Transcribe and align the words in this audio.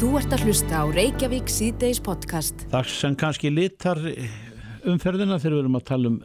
Þú 0.00 0.14
ert 0.16 0.32
að 0.32 0.46
hlusta 0.48 0.78
á 0.80 0.84
Reykjavík 0.88 1.50
síðdeis 1.52 1.98
podcast. 2.00 2.62
Það 2.72 2.86
sem 2.88 3.16
kannski 3.20 3.50
litar 3.52 3.98
umferðina 4.88 5.36
þegar 5.36 5.52
við 5.52 5.60
erum 5.60 5.76
að 5.76 5.84
tala 5.90 6.08
um 6.08 6.16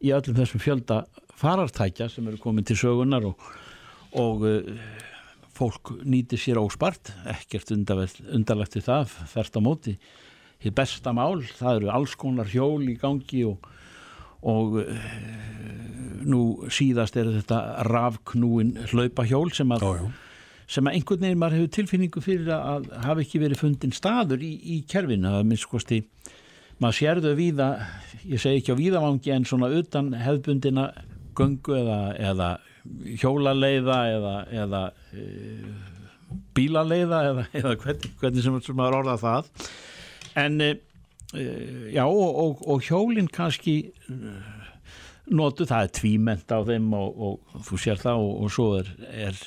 í 0.00 0.12
öllum 0.16 0.38
þessum 0.38 0.62
fjölda 0.64 0.96
farartækja 1.36 2.06
sem 2.08 2.30
eru 2.30 2.40
komin 2.40 2.64
til 2.64 2.78
sögunar 2.80 3.26
og, 3.28 3.44
og 4.16 4.46
uh, 4.48 4.88
fólk 5.52 5.92
nýti 6.08 6.40
sér 6.40 6.62
óspart, 6.62 7.12
ekkert 7.28 7.74
undarlegt 7.76 8.80
við 8.80 8.88
það, 8.88 9.12
þert 9.34 9.60
á 9.60 9.66
móti. 9.68 9.96
Þið 10.64 10.78
besta 10.80 11.12
mál, 11.12 11.44
það 11.52 11.82
eru 11.82 11.94
alls 11.98 12.16
konar 12.16 12.48
hjól 12.48 12.80
í 12.80 12.96
gangi 12.96 13.44
og, 13.44 13.72
og 14.40 14.80
uh, 14.86 15.08
nú 16.24 16.46
síðast 16.72 17.20
er 17.20 17.28
þetta 17.42 17.66
rafknúin 17.92 18.78
hlaupahjól 18.88 19.50
sem 19.52 19.76
að, 19.76 19.84
já. 19.84 20.14
Sem 20.66 20.88
að 20.88 20.98
einhvern 20.98 21.22
veginn 21.22 21.40
maður 21.40 21.60
hefur 21.60 21.74
tilfinningu 21.76 22.22
fyrir 22.24 22.50
að 22.54 22.88
hafa 23.04 23.22
ekki 23.22 23.40
verið 23.42 23.60
fundin 23.62 23.94
staður 23.94 24.42
í, 24.42 24.52
í 24.76 24.80
kerfinu, 24.90 25.30
að 25.30 25.46
minnst 25.50 25.68
kosti 25.70 26.02
maður 26.82 26.98
sérðu 26.98 27.34
víða, 27.38 27.68
ég 28.26 28.42
segi 28.42 28.60
ekki 28.60 28.74
á 28.74 28.80
víðavangi 28.80 29.34
en 29.36 29.46
svona 29.48 29.70
utan 29.72 30.10
hefðbundina 30.18 30.90
göngu 31.36 31.76
eða, 31.78 32.00
eða 32.32 32.50
hjólaleiða 33.20 34.00
eða, 34.14 34.34
eða 34.64 34.82
e, 35.12 35.24
bílaleiða 36.56 37.22
eða, 37.30 37.46
eða 37.60 37.72
hvernig, 37.82 38.12
hvernig 38.20 38.44
sem, 38.44 38.58
maður 38.76 39.00
orða 39.00 39.16
það. 39.22 39.50
En 40.42 40.60
e, 40.60 40.70
e, 41.32 41.46
já 41.94 42.04
og, 42.04 42.28
og, 42.44 42.62
og 42.66 42.84
hjólinn 42.86 43.30
kannski 43.32 43.78
e, 43.86 44.36
notu, 45.32 45.66
það 45.68 45.88
er 45.88 45.94
tvíment 46.00 46.52
á 46.54 46.58
þeim 46.66 46.92
og, 46.96 47.22
og 47.28 47.62
þú 47.66 47.80
sér 47.82 48.02
það 48.02 48.26
og 48.26 48.52
svo 48.54 48.68
er, 48.80 48.92
er 49.26 49.40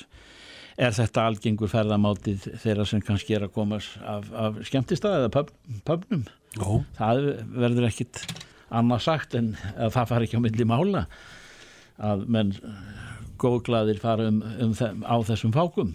er 0.80 0.94
þetta 0.96 1.26
algengur 1.28 1.70
ferðamátið 1.70 2.46
þeirra 2.62 2.86
sem 2.88 3.02
kannski 3.04 3.36
er 3.36 3.46
að 3.46 3.54
komast 3.56 3.98
af, 4.00 4.30
af 4.32 4.60
skemmtistað 4.68 5.18
eða 5.18 5.32
pub, 5.34 5.52
pubnum 5.88 6.24
Jó, 6.56 6.80
það 6.96 7.26
verður 7.52 7.88
ekkit 7.90 8.24
annað 8.74 9.04
sagt 9.04 9.36
en 9.38 9.52
að 9.76 9.94
það 9.96 10.10
fari 10.12 10.28
ekki 10.28 10.40
á 10.40 10.44
milli 10.46 10.66
mála 10.68 11.04
að 12.00 12.26
menn 12.32 12.52
góðglaðir 13.40 14.00
fara 14.00 14.28
um, 14.30 14.40
um 14.60 14.72
á 15.04 15.16
þessum 15.24 15.52
fákum. 15.54 15.94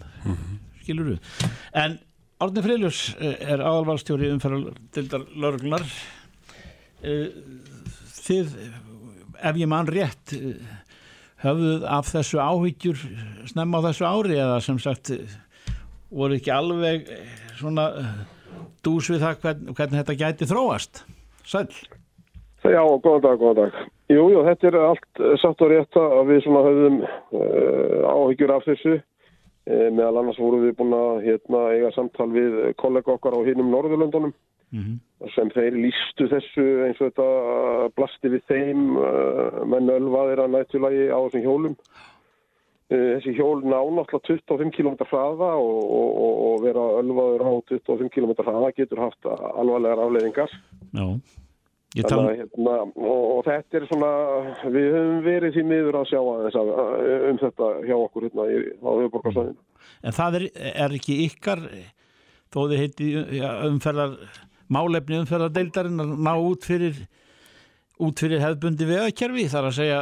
Skilur 0.82 1.14
þú 1.14 1.50
en 1.82 1.98
Árni 2.42 2.60
Freyljus 2.60 3.00
er 3.16 3.62
aðalvalstjóri 3.64 4.28
umferðardildar 4.34 5.22
lörglunar 5.40 5.86
þið 8.26 8.52
ef 9.36 9.60
ég 9.60 9.70
mann 9.70 9.88
rétt 9.88 10.34
eh, 10.36 10.56
höfðuð 11.44 11.84
af 11.96 12.08
þessu 12.12 12.40
áhyggjur 12.40 13.02
snemma 13.50 13.82
á 13.82 13.86
þessu 13.88 14.06
ári 14.08 14.38
eða 14.40 14.60
sem 14.64 14.78
sagt 14.82 15.12
voru 16.10 16.38
ekki 16.38 16.52
alveg 16.54 17.10
eh, 17.12 17.34
svona 17.58 17.90
eh, 18.00 18.14
dús 18.86 19.10
við 19.12 19.24
það 19.24 19.42
hvern, 19.42 19.68
hvernig 19.76 20.00
þetta 20.00 20.18
gæti 20.22 20.48
þróast 20.50 21.04
Sæl 21.46 21.68
Já, 22.66 22.82
góðan 22.82 23.22
dag, 23.22 23.36
góðan 23.38 23.58
dag. 23.60 23.76
Jú, 24.10 24.24
jú, 24.32 24.40
þetta 24.42 24.66
er 24.66 24.78
allt 24.88 25.20
eh, 25.20 25.36
satt 25.42 25.60
og 25.62 25.70
rétt 25.70 25.98
að 26.00 26.32
við 26.32 26.40
svona 26.42 26.62
höfðum 26.64 26.96
uh, 27.04 28.00
áhyggjur 28.10 28.52
af 28.56 28.64
þessu. 28.66 28.96
Meðal 29.66 30.20
annars 30.20 30.38
vorum 30.38 30.62
við 30.62 30.74
búin 30.78 30.94
að 30.94 31.24
hérna, 31.26 31.60
eiga 31.74 31.92
samtal 31.94 32.26
við 32.30 32.58
kollega 32.78 33.14
okkar 33.14 33.34
á 33.34 33.46
hinnum 33.46 33.70
Norðurlöndunum 33.70 34.34
Mhm. 34.74 34.98
Sem 35.34 35.48
þeir 35.54 35.78
lístu 35.80 36.26
þessu 36.32 36.66
eins 36.86 37.00
og 37.00 37.08
þetta 37.08 37.28
blasti 37.96 38.32
við 38.34 38.44
þeim 38.50 38.84
uh, 39.00 39.62
menn 39.68 39.88
ölvaðir 39.92 40.44
að 40.44 40.52
nættulagi 40.56 41.08
á 41.08 41.18
þessum 41.24 41.46
hjólum. 41.46 41.78
Uh, 42.86 43.16
þessi 43.16 43.34
hjól 43.38 43.64
ná 43.64 43.78
náttúrulega 43.80 44.20
25 44.28 44.74
km 44.76 44.92
hraða 45.08 45.54
og, 45.56 45.80
og, 45.80 46.12
og, 46.50 46.60
vera 46.66 46.84
ölvaður 47.00 47.48
á 47.48 47.52
25 47.72 48.12
km 48.14 48.36
hraða 48.44 48.70
getur 48.76 49.02
haft 49.06 49.32
alvarlegar 49.32 50.04
afleiðingar. 50.04 50.54
Já 50.92 51.08
Ég 51.96 52.04
Þannig 52.04 52.12
tala 52.12 52.28
að, 52.28 52.40
hérna, 52.42 52.72
og, 53.08 53.20
og 53.32 53.38
þetta 53.46 53.78
er 53.78 53.84
svona, 53.88 54.08
við 54.68 54.86
höfum 54.92 55.20
verið 55.24 55.54
því 55.54 55.62
miður 55.64 55.96
að 55.96 56.08
sjá 56.10 56.18
aðeins 56.20 56.56
að, 56.60 56.72
um 57.30 57.38
þetta 57.40 57.68
hjá 57.86 57.94
okkur 57.96 58.26
hérna 58.26 58.48
í, 58.52 58.58
á 58.84 58.90
höfuborgarsvæðinu. 58.90 59.62
En 60.02 60.16
það 60.16 60.36
er, 60.36 60.44
er 60.74 60.96
ekki 60.98 61.16
ykkar 61.24 61.62
þó 62.52 62.58
þið 62.66 62.82
heiti 62.82 63.08
umferðar 63.70 64.18
málefni 64.72 65.20
umferðardeildarinn 65.22 66.02
að 66.02 66.14
ná 66.26 66.32
út 66.36 66.66
fyrir 66.66 67.02
út 68.02 68.20
fyrir 68.20 68.42
hefðbundi 68.42 68.88
vegakerfi 68.88 69.48
þar 69.48 69.70
að 69.70 69.76
segja 69.78 70.00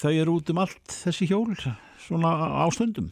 þau 0.00 0.12
eru 0.12 0.36
út 0.38 0.52
um 0.52 0.62
allt 0.64 0.94
þessi 1.04 1.28
hjól 1.30 1.50
svona 2.00 2.32
á 2.58 2.66
stundum 2.74 3.10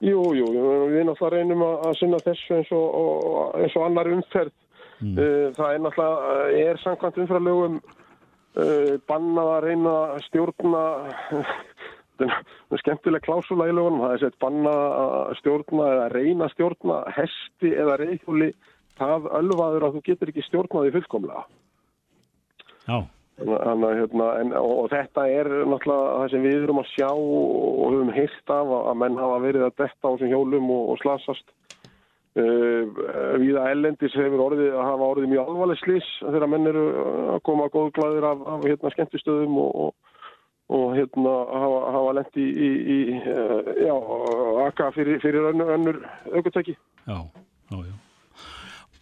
Jú, 0.00 0.20
jú, 0.32 0.46
við 0.88 1.02
náttúrulega 1.04 1.34
reynum 1.34 1.62
að, 1.66 1.74
að 1.84 1.96
sinna 1.98 2.18
þessu 2.24 2.54
eins 2.56 2.70
og, 2.72 2.86
og, 2.96 3.56
eins 3.60 3.74
og 3.76 3.82
annar 3.84 4.08
umferð. 4.08 4.54
Uh, 5.00 5.50
það 5.56 5.74
er 5.74 5.82
náttúrulega, 5.84 6.30
uh, 6.30 6.60
er 6.60 6.80
samkvæmt 6.80 7.18
umferðarlögum 7.20 7.76
uh, 7.80 8.94
bannað 9.08 9.50
að 9.52 9.66
reyna 9.66 9.92
að 10.14 10.22
stjórna, 10.24 10.82
þetta 12.22 12.30
er 12.78 12.82
skemmtileg 12.82 13.24
klásula 13.26 13.68
í 13.68 13.76
lögunum, 13.76 14.00
það 14.06 14.16
er 14.16 14.24
sett 14.24 14.40
bannað 14.44 14.80
að 15.02 15.36
stjórna 15.42 15.90
eða 15.92 16.08
reyna 16.16 16.48
að 16.48 16.54
stjórna 16.56 16.98
hesti 17.18 17.74
eða 17.84 18.00
reyðhjóli 18.00 18.50
það 19.00 19.30
ölvaður 19.40 19.88
að 19.88 19.96
þú 19.96 20.04
getur 20.10 20.32
ekki 20.32 20.46
stjórnaði 20.46 20.94
fullkomlega. 20.98 21.46
Já, 22.86 22.98
Þannig, 23.40 23.86
að, 23.86 23.94
hérna, 23.96 24.26
en, 24.42 24.50
og, 24.58 24.82
þetta 24.92 25.22
er 25.32 25.48
náttúrulega 25.70 26.16
það 26.18 26.32
sem 26.32 26.42
við 26.44 26.58
erum 26.66 26.80
að 26.82 26.90
sjá 26.90 27.08
og 27.14 27.86
höfum 27.86 28.12
heyrt 28.12 28.52
af 28.52 28.66
að, 28.66 28.82
að 28.90 29.00
menn 29.00 29.16
hafa 29.20 29.38
verið 29.46 29.64
að 29.64 29.78
detta 29.80 30.04
á 30.04 30.12
þessum 30.12 30.32
hjólum 30.34 30.68
og, 30.74 30.82
og 30.92 31.00
slasast. 31.00 31.56
Uh, 32.38 33.00
Víða 33.40 33.64
ellendis 33.72 34.14
hefur 34.14 34.44
orðið 34.44 34.76
að 34.76 34.86
hafa 34.86 35.08
orðið 35.14 35.32
mjög 35.32 35.48
alvarleg 35.50 35.80
slís 35.80 36.10
þegar 36.20 36.52
menn 36.52 36.70
eru 36.70 36.84
að 37.32 37.40
koma 37.48 37.66
góðglæðir 37.72 38.28
af, 38.28 38.44
af 38.52 38.68
hérna, 38.68 38.92
skemmtistöðum 38.94 39.58
og, 39.64 39.80
og, 39.86 40.16
og 40.76 40.86
hérna, 40.98 41.36
hafa, 41.64 41.82
hafa 41.96 42.16
lendi 42.20 42.46
í, 42.46 42.70
í, 42.70 42.98
í 43.16 43.20
uh, 43.24 43.74
já, 43.80 43.94
akka 44.68 44.92
fyrir, 44.94 45.18
fyrir 45.24 45.48
önnur, 45.54 45.72
önnur 45.78 46.02
já, 46.04 46.76
já. 47.08 47.20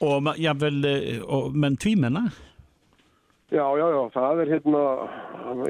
Og 0.01 0.29
jafnvel, 0.39 0.85
eh, 0.87 1.23
og, 1.27 1.57
menn 1.59 1.77
tvímenna 1.77 2.29
Já, 3.49 3.65
já, 3.81 3.87
já, 3.89 4.03
það 4.13 4.41
er 4.43 4.51
hérna, 4.53 4.81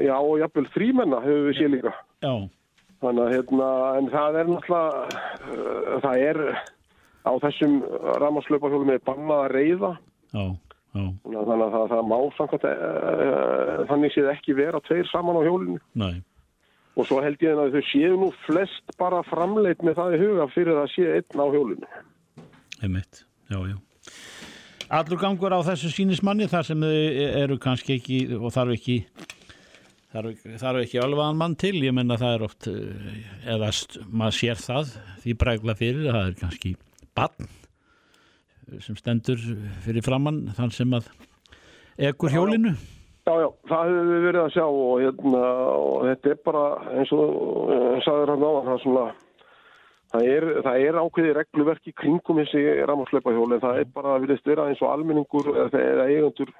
já, 0.03 0.15
og 0.19 0.39
jafnvel 0.41 0.65
þrýmenna 0.73 1.21
hefur 1.23 1.45
við 1.47 1.55
séð 1.55 1.69
líka. 1.77 1.93
Já, 2.19 2.33
Þannig 2.99 3.23
að 3.23 3.31
hérna, 3.31 3.67
en 3.95 4.09
það 4.11 4.37
er 4.41 4.49
náttúrulega, 4.49 5.21
uh, 5.47 5.93
það 6.03 6.23
er 6.25 6.39
á 7.23 7.31
þessum 7.45 7.77
rámaslaupahjólum 8.19 8.91
er 8.91 9.05
bannað 9.07 9.45
að 9.45 9.53
reyða. 9.55 9.93
já, 10.33 10.43
já, 10.99 11.05
Þannig 11.23 11.39
að 11.39 11.71
það, 11.77 11.87
það 11.93 12.03
má 12.11 12.17
samkvæmt, 12.35 12.67
uh, 12.67 13.73
þannig 13.93 14.15
séð 14.17 14.31
ekki 14.35 14.59
vera 14.59 14.83
tveir 14.83 15.07
saman 15.07 15.39
á 15.39 15.41
hjólinu. 15.47 15.79
næ 15.95 16.09
Og 16.99 17.07
svo 17.07 17.21
held 17.23 17.39
ég 17.39 17.55
að 17.55 17.77
þau 17.77 17.83
séu 17.87 18.15
nú 18.19 18.33
flest 18.43 18.97
bara 18.99 19.23
framleitt 19.23 19.79
með 19.87 20.01
það 20.01 20.15
í 20.17 20.23
huga 20.25 20.51
fyrir 20.51 20.81
að 20.81 20.91
sé 20.91 21.07
einn 21.15 21.39
á 21.39 21.47
hjólinu. 21.47 21.87
einmitt, 22.83 23.23
já, 23.47 23.59
já 23.71 23.79
Allur 24.89 25.19
gangur 25.21 25.53
á 25.53 25.61
þessu 25.61 25.91
sínismanni 25.93 26.47
þar 26.49 26.65
sem 26.65 26.81
þau 26.81 26.93
eru 27.43 27.59
kannski 27.61 27.99
ekki 27.99 28.19
og 28.39 28.49
þarf 28.55 28.73
ekki 28.73 28.95
þarf, 30.09 30.45
þarf 30.57 30.81
ekki 30.81 31.01
alvaðan 31.03 31.37
mann 31.37 31.55
til, 31.61 31.75
ég 31.85 31.93
menna 31.93 32.17
það 32.17 32.35
er 32.35 32.45
oft 32.47 32.69
eh, 32.71 33.19
eða 33.53 33.69
maður 34.09 34.37
sér 34.39 34.61
það 34.63 34.93
því 35.21 35.35
bregla 35.43 35.75
fyrir, 35.77 36.09
það 36.09 36.31
er 36.31 36.37
kannski 36.39 36.73
barn 37.17 37.51
sem 38.81 38.97
stendur 38.97 39.41
fyrir 39.85 40.05
framann 40.05 40.47
þann 40.57 40.73
sem 40.73 40.97
að 40.97 41.09
ekkur 42.09 42.33
hjólinu. 42.33 42.73
Já, 43.29 43.33
já, 43.43 43.49
það 43.69 43.89
hefur 43.91 44.09
við 44.09 44.21
verið 44.25 44.41
að 44.41 44.53
sjá 44.55 44.65
og, 44.65 44.91
hérna, 45.03 45.41
og 45.77 46.05
þetta 46.07 46.31
er 46.31 46.39
bara 46.49 46.65
eins 46.97 47.11
og 47.13 47.25
uh, 47.29 47.97
sagður 48.05 48.31
hann 48.33 48.45
á 48.45 48.51
það 48.69 48.79
svona 48.85 49.05
það 50.13 50.31
er, 50.33 50.47
það 50.65 50.87
er 50.87 50.99
ákveði 51.03 51.35
regluverk 51.37 51.87
í 51.89 51.95
kringum 52.01 52.41
þessi 52.41 52.65
rámaslaupahjól 52.89 53.53
en 53.55 53.63
það 53.63 53.81
er 53.83 53.93
bara 53.93 54.15
að 54.15 54.25
viljast 54.25 54.49
vera 54.49 54.67
eins 54.69 54.83
og 54.83 54.91
almenningur 54.93 55.51
eða, 55.67 56.09
eigundur 56.09 56.53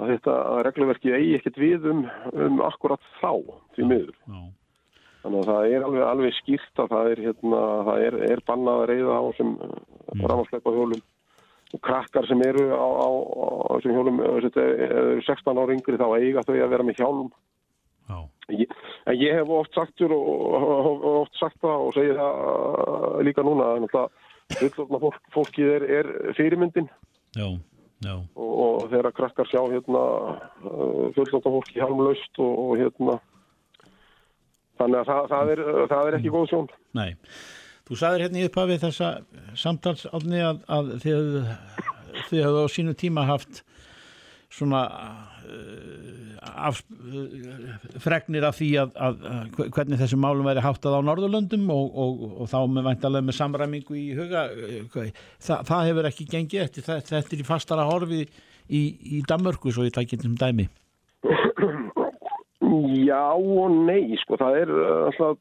að 0.00 0.14
þetta 0.14 0.38
að 0.54 0.62
regluverki 0.68 1.12
eigi 1.12 1.36
ekkert 1.38 1.60
við 1.60 1.86
um, 1.92 2.06
um 2.32 2.64
akkurat 2.64 3.12
þá 3.20 3.32
því 3.76 3.88
miður. 3.90 4.16
Já, 4.24 4.40
Þannig 5.20 5.42
að 5.42 5.48
það 5.50 5.66
er 5.68 5.82
alveg, 5.84 6.02
alveg 6.08 6.36
skýrt 6.38 6.80
að 6.80 6.92
það 6.94 7.10
er, 7.10 7.22
hérna, 7.26 7.62
það 7.88 8.04
er, 8.06 8.14
er 8.30 8.42
bannað 8.48 8.78
að 8.78 8.86
reyða 8.90 9.16
á 9.20 9.24
sem 9.36 9.50
mm. 9.50 10.22
rámaslaupahjólum 10.30 11.02
og 11.70 11.82
krakkar 11.86 12.26
sem 12.26 12.40
eru 12.42 12.64
á, 12.72 12.88
á, 12.88 13.08
á 13.12 13.70
þessum 13.76 13.98
hjólum, 13.98 14.22
ef 14.24 14.46
þetta 14.46 14.64
eru 14.86 15.20
16 15.26 15.60
ára 15.60 15.76
yngri 15.76 16.00
þá 16.00 16.06
eiga 16.16 16.44
þau 16.48 16.54
að 16.56 16.72
vera 16.72 16.86
með 16.88 17.02
hjálm. 17.02 17.28
Já, 18.50 18.58
Ég, 18.58 18.74
en 19.06 19.16
ég 19.20 19.38
hef 19.38 19.52
oft 19.54 19.74
sagtur 19.74 20.12
og, 20.16 20.28
og, 20.28 20.90
og 20.90 21.16
oft 21.22 21.38
sagt 21.38 21.58
það 21.62 21.86
og 21.86 21.94
segi 21.96 22.16
það 22.18 22.42
uh, 22.42 23.18
líka 23.26 23.44
núna 23.46 23.72
náttúrulega 23.84 24.08
fullorðna 24.58 25.00
fólk, 25.04 25.20
fólkið 25.34 25.72
er, 25.76 25.86
er 26.00 26.10
fyrirmyndin. 26.34 26.88
Já, 27.38 27.46
já, 28.02 28.14
og, 28.34 28.52
og 28.64 28.88
þegar 28.90 29.14
krakkar 29.14 29.50
sjá 29.50 29.60
hérna 29.62 30.04
uh, 30.66 31.06
fullorðna 31.16 31.54
fólki 31.56 31.78
hjálmlaust 31.78 32.42
og, 32.42 32.52
og 32.64 32.76
hérna 32.80 33.16
þannig 34.80 35.00
að 35.02 35.08
það, 35.12 35.24
það, 35.32 35.54
er, 35.54 35.64
það 35.92 36.10
er 36.10 36.20
ekki 36.20 36.36
góð 36.36 36.52
sjón. 36.52 36.70
nei. 36.98 37.10
Þú 37.90 37.96
sagðir 37.98 38.22
hérna 38.22 38.38
í 38.38 38.46
upphafið 38.46 38.82
þessa 38.84 39.06
samtals 39.58 40.04
átni 40.14 40.38
að, 40.46 40.60
að 40.70 40.90
þið, 41.02 41.30
þið 42.28 42.44
hafðu 42.44 42.60
á 42.62 42.68
sínu 42.70 42.92
tíma 42.94 43.24
haft 43.26 43.64
svona 44.50 44.80
uh, 45.46 46.48
uh, 46.58 46.80
fregnir 48.02 48.46
af 48.48 48.58
því 48.58 48.70
að, 48.82 48.94
að, 48.98 49.20
að 49.30 49.68
hvernig 49.76 50.00
þessum 50.00 50.22
málum 50.24 50.48
væri 50.48 50.64
háttað 50.64 50.96
á 50.98 51.06
Norðurlöndum 51.06 51.68
og, 51.74 51.98
og, 52.04 52.24
og 52.42 52.50
þá 52.50 52.58
með 52.66 52.88
væntalega 52.90 53.28
með 53.28 53.38
samræmingu 53.38 53.98
í 53.98 54.06
huga 54.18 54.46
Þa, 54.90 55.60
það 55.68 55.84
hefur 55.88 56.08
ekki 56.10 56.26
gengið 56.30 56.64
eftir 56.64 56.86
þetta, 56.86 57.12
þetta 57.14 57.36
er 57.36 57.44
í 57.44 57.46
fastara 57.46 57.86
horfi 57.88 58.22
í, 58.24 58.80
í 59.18 59.22
Danmörku 59.28 59.72
svo 59.74 59.86
ég 59.86 59.94
tækir 59.94 60.26
um 60.26 60.38
dæmi. 60.38 60.66
Já 63.06 63.22
og 63.34 63.76
nei 63.86 64.18
sko 64.20 64.38
það 64.40 64.58
er 64.64 64.74
alltaf 65.10 65.38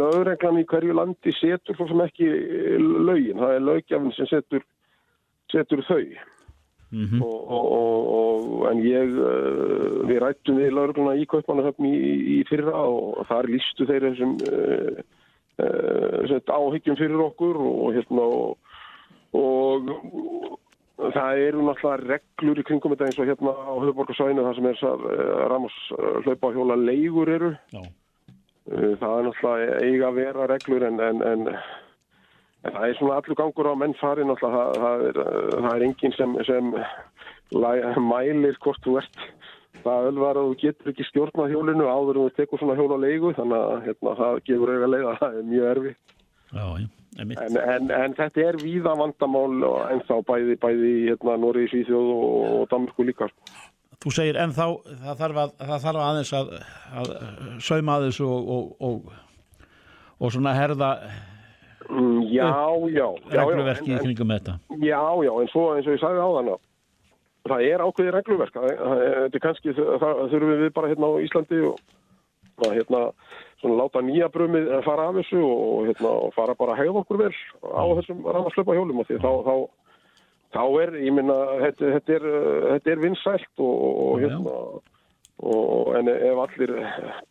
lögreglan 0.00 0.60
í 0.60 0.66
hverju 0.68 0.96
landi 0.96 1.32
setur 1.36 1.76
svo 1.76 1.88
sem 1.88 2.04
ekki 2.04 2.28
lögin, 2.80 3.40
það 3.40 3.56
er 3.56 3.66
lögjafn 3.66 4.12
sem 4.16 4.28
setur, 4.30 4.64
setur 5.52 5.84
þau 5.88 6.04
mm 6.90 7.04
-hmm. 7.06 7.22
og, 7.22 7.50
og, 7.50 8.00
og 8.18 8.70
en 8.70 8.82
ég 8.84 9.14
við 10.08 10.18
rættum 10.22 10.58
við 10.58 10.74
lögregluna 10.76 11.16
í 11.16 11.26
Kaupmannahöfn 11.26 11.86
í, 11.86 11.96
í 12.36 12.38
fyrra 12.48 12.84
og 12.86 13.26
þar 13.28 13.50
lístu 13.54 13.86
þeir 13.86 14.08
þessum 14.08 14.34
uh, 14.52 14.98
uh, 15.62 16.56
áhyggjum 16.58 16.96
fyrir 16.96 17.20
okkur 17.28 17.56
og 17.56 17.94
hérna 17.94 18.22
og, 18.22 18.58
og 19.32 19.94
það 21.14 21.38
eru 21.46 21.62
náttúrulega 21.62 22.06
reglur 22.06 22.58
í 22.60 22.66
kringum 22.66 22.92
þetta 22.92 23.06
eins 23.06 23.18
og 23.18 23.30
hérna 23.30 23.54
á 23.54 23.72
höfuborgarsvæðinu 23.80 24.44
það 24.44 24.56
sem 24.56 24.66
er 24.66 25.48
ramos 25.48 25.76
hlaupa 26.24 26.52
hjóla 26.52 26.76
leigur 26.76 27.28
eru 27.28 27.54
Eh, 28.70 28.92
það 29.00 29.14
er 29.18 29.24
náttúrulega 29.26 29.78
eiga 29.82 30.10
vera 30.14 30.48
reglur 30.50 30.84
en, 30.86 31.00
en, 31.02 31.22
en, 31.26 31.48
en 32.64 32.74
það 32.76 32.86
er 32.86 32.98
svona 32.98 33.18
allur 33.20 33.38
gangur 33.38 33.70
á 33.72 33.74
mennfari 33.80 34.26
náttúrulega, 34.28 34.64
það, 34.64 34.80
það, 34.84 35.04
er, 35.08 35.20
það 35.56 35.74
er 35.74 35.86
enginn 35.88 36.16
sem, 36.16 36.38
sem 36.48 36.72
mælir 38.10 38.60
hvort 38.60 38.82
þú 38.84 38.98
ert 39.00 39.26
það 39.84 40.08
ölvar 40.10 40.38
að 40.38 40.48
þú 40.50 40.56
getur 40.60 40.92
ekki 40.92 41.06
stjórnað 41.08 41.52
hjólinu 41.54 41.88
áður 41.88 42.18
en 42.20 42.28
þú 42.28 42.36
tekur 42.36 42.60
svona 42.60 42.76
hjól 42.78 42.92
á 42.92 42.98
leigu 43.00 43.34
þannig 43.38 43.60
að 43.60 43.84
hérna, 43.88 44.16
það 44.20 44.40
gefur 44.48 44.72
eiga 44.74 44.90
leið 44.92 45.06
að 45.08 45.20
það 45.22 45.38
er 45.38 45.48
mjög 45.50 45.70
erfi 45.74 45.94
Já, 46.50 46.66
en 47.22 48.14
þetta 48.18 48.42
er 48.42 48.58
víða 48.58 48.94
vandamál 48.98 49.64
en 49.90 50.04
þá 50.08 50.14
bæði, 50.26 50.56
bæði 50.62 50.92
hérna, 51.08 51.36
Nóri, 51.38 51.66
Svíþjóð 51.70 52.12
og, 52.14 52.46
og 52.60 52.64
Danmarku 52.72 53.06
líka. 53.06 53.28
Þú 54.00 54.12
segir 54.16 54.38
en 54.40 54.54
þá 54.56 54.64
það 55.04 55.20
þarf, 55.22 55.40
að, 55.42 55.54
það 55.70 55.82
þarf 55.84 56.04
aðeins 56.06 56.32
að, 56.38 56.52
að 57.00 57.10
sauma 57.66 57.96
að 57.98 58.06
þessu 58.08 58.28
og, 58.30 58.50
og, 58.56 58.70
og, 58.88 59.66
og 60.18 60.34
svona 60.34 60.56
herða 60.56 60.90
já, 62.32 62.48
já, 62.94 63.06
regluverki 63.36 63.90
já, 63.90 63.96
já, 63.96 64.00
í 64.00 64.04
kringum 64.06 64.34
þetta. 64.34 64.56
Já, 64.80 65.00
já, 65.26 65.32
en 65.42 65.52
svo 65.52 65.64
eins 65.74 65.88
og 65.88 65.96
ég 65.96 66.02
sagði 66.02 66.24
á 66.24 66.30
þann 66.38 66.52
það 67.50 67.66
er 67.66 67.84
ákveði 67.86 68.14
regluverk. 68.16 68.58
Þetta 68.60 69.38
er 69.38 69.44
kannski, 69.44 69.74
það 69.74 70.24
þurfum 70.32 70.56
við 70.60 70.72
bara 70.76 70.90
hérna 70.90 71.08
á 71.08 71.22
Íslandi 71.24 71.60
og 71.70 71.78
hérna 72.68 73.02
svona 73.60 73.76
láta 73.80 74.02
nýja 74.04 74.28
brumið 74.32 74.70
fara 74.84 75.08
af 75.08 75.18
þessu 75.20 75.40
og 75.44 75.88
hérna 75.88 76.14
fara 76.36 76.56
bara 76.58 76.74
að 76.74 76.82
hegða 76.82 77.02
okkur 77.02 77.20
vel 77.22 77.32
á 77.64 77.84
þessum 78.00 78.26
rammarslöpa 78.28 78.76
hjólum 78.76 79.00
og 79.02 79.08
því 79.08 79.20
þá, 79.24 79.30
þá 79.48 79.54
þá 80.50 80.62
er, 80.82 80.94
ég 81.04 81.14
minna, 81.14 81.36
þetta, 81.64 81.92
þetta 81.96 82.16
er, 82.16 82.24
þetta 82.66 82.92
er 82.92 83.02
vinsælt 83.04 83.62
og, 83.62 83.84
og 84.04 84.24
hérna, 84.24 84.54
og, 85.40 85.94
en 85.98 86.10
ef 86.12 86.42
allir 86.44 86.74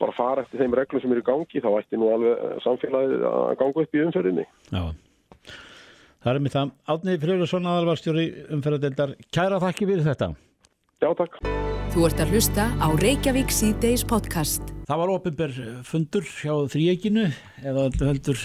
bara 0.01 0.15
fara 0.17 0.45
eftir 0.45 0.63
þeim 0.63 0.75
reglum 0.79 1.03
sem 1.03 1.13
eru 1.13 1.23
í 1.23 1.27
gangi, 1.29 1.61
þá 1.63 1.69
ætti 1.77 1.99
nú 1.99 2.09
alveg 2.13 2.59
samfélagið 2.65 3.25
að 3.29 3.53
ganga 3.61 3.85
upp 3.85 3.95
í 3.95 4.03
umferðinni. 4.05 4.45
Já, 4.73 4.83
það 6.25 6.33
er 6.33 6.43
mér 6.45 6.55
það. 6.57 6.73
Átniði 6.95 7.23
Frjóðarsson, 7.25 7.71
aðalvarstjóri 7.73 8.27
umferðadeldar, 8.57 9.15
kæra 9.35 9.61
þakki 9.63 9.89
fyrir 9.91 10.05
þetta. 10.09 10.33
Já, 10.99 11.09
takk. 11.21 11.39
Þú 11.89 12.03
ert 12.05 12.19
að 12.21 12.35
hlusta 12.35 12.67
á 12.77 12.87
Reykjavík 13.01 13.53
C-Days 13.55 14.03
podcast. 14.05 14.75
Það 14.89 15.01
var 15.01 15.15
ofinber 15.15 15.55
fundur 15.87 16.27
hjá 16.27 16.53
þrýeginu, 16.69 17.29
eða 17.65 17.89
heldur 18.03 18.43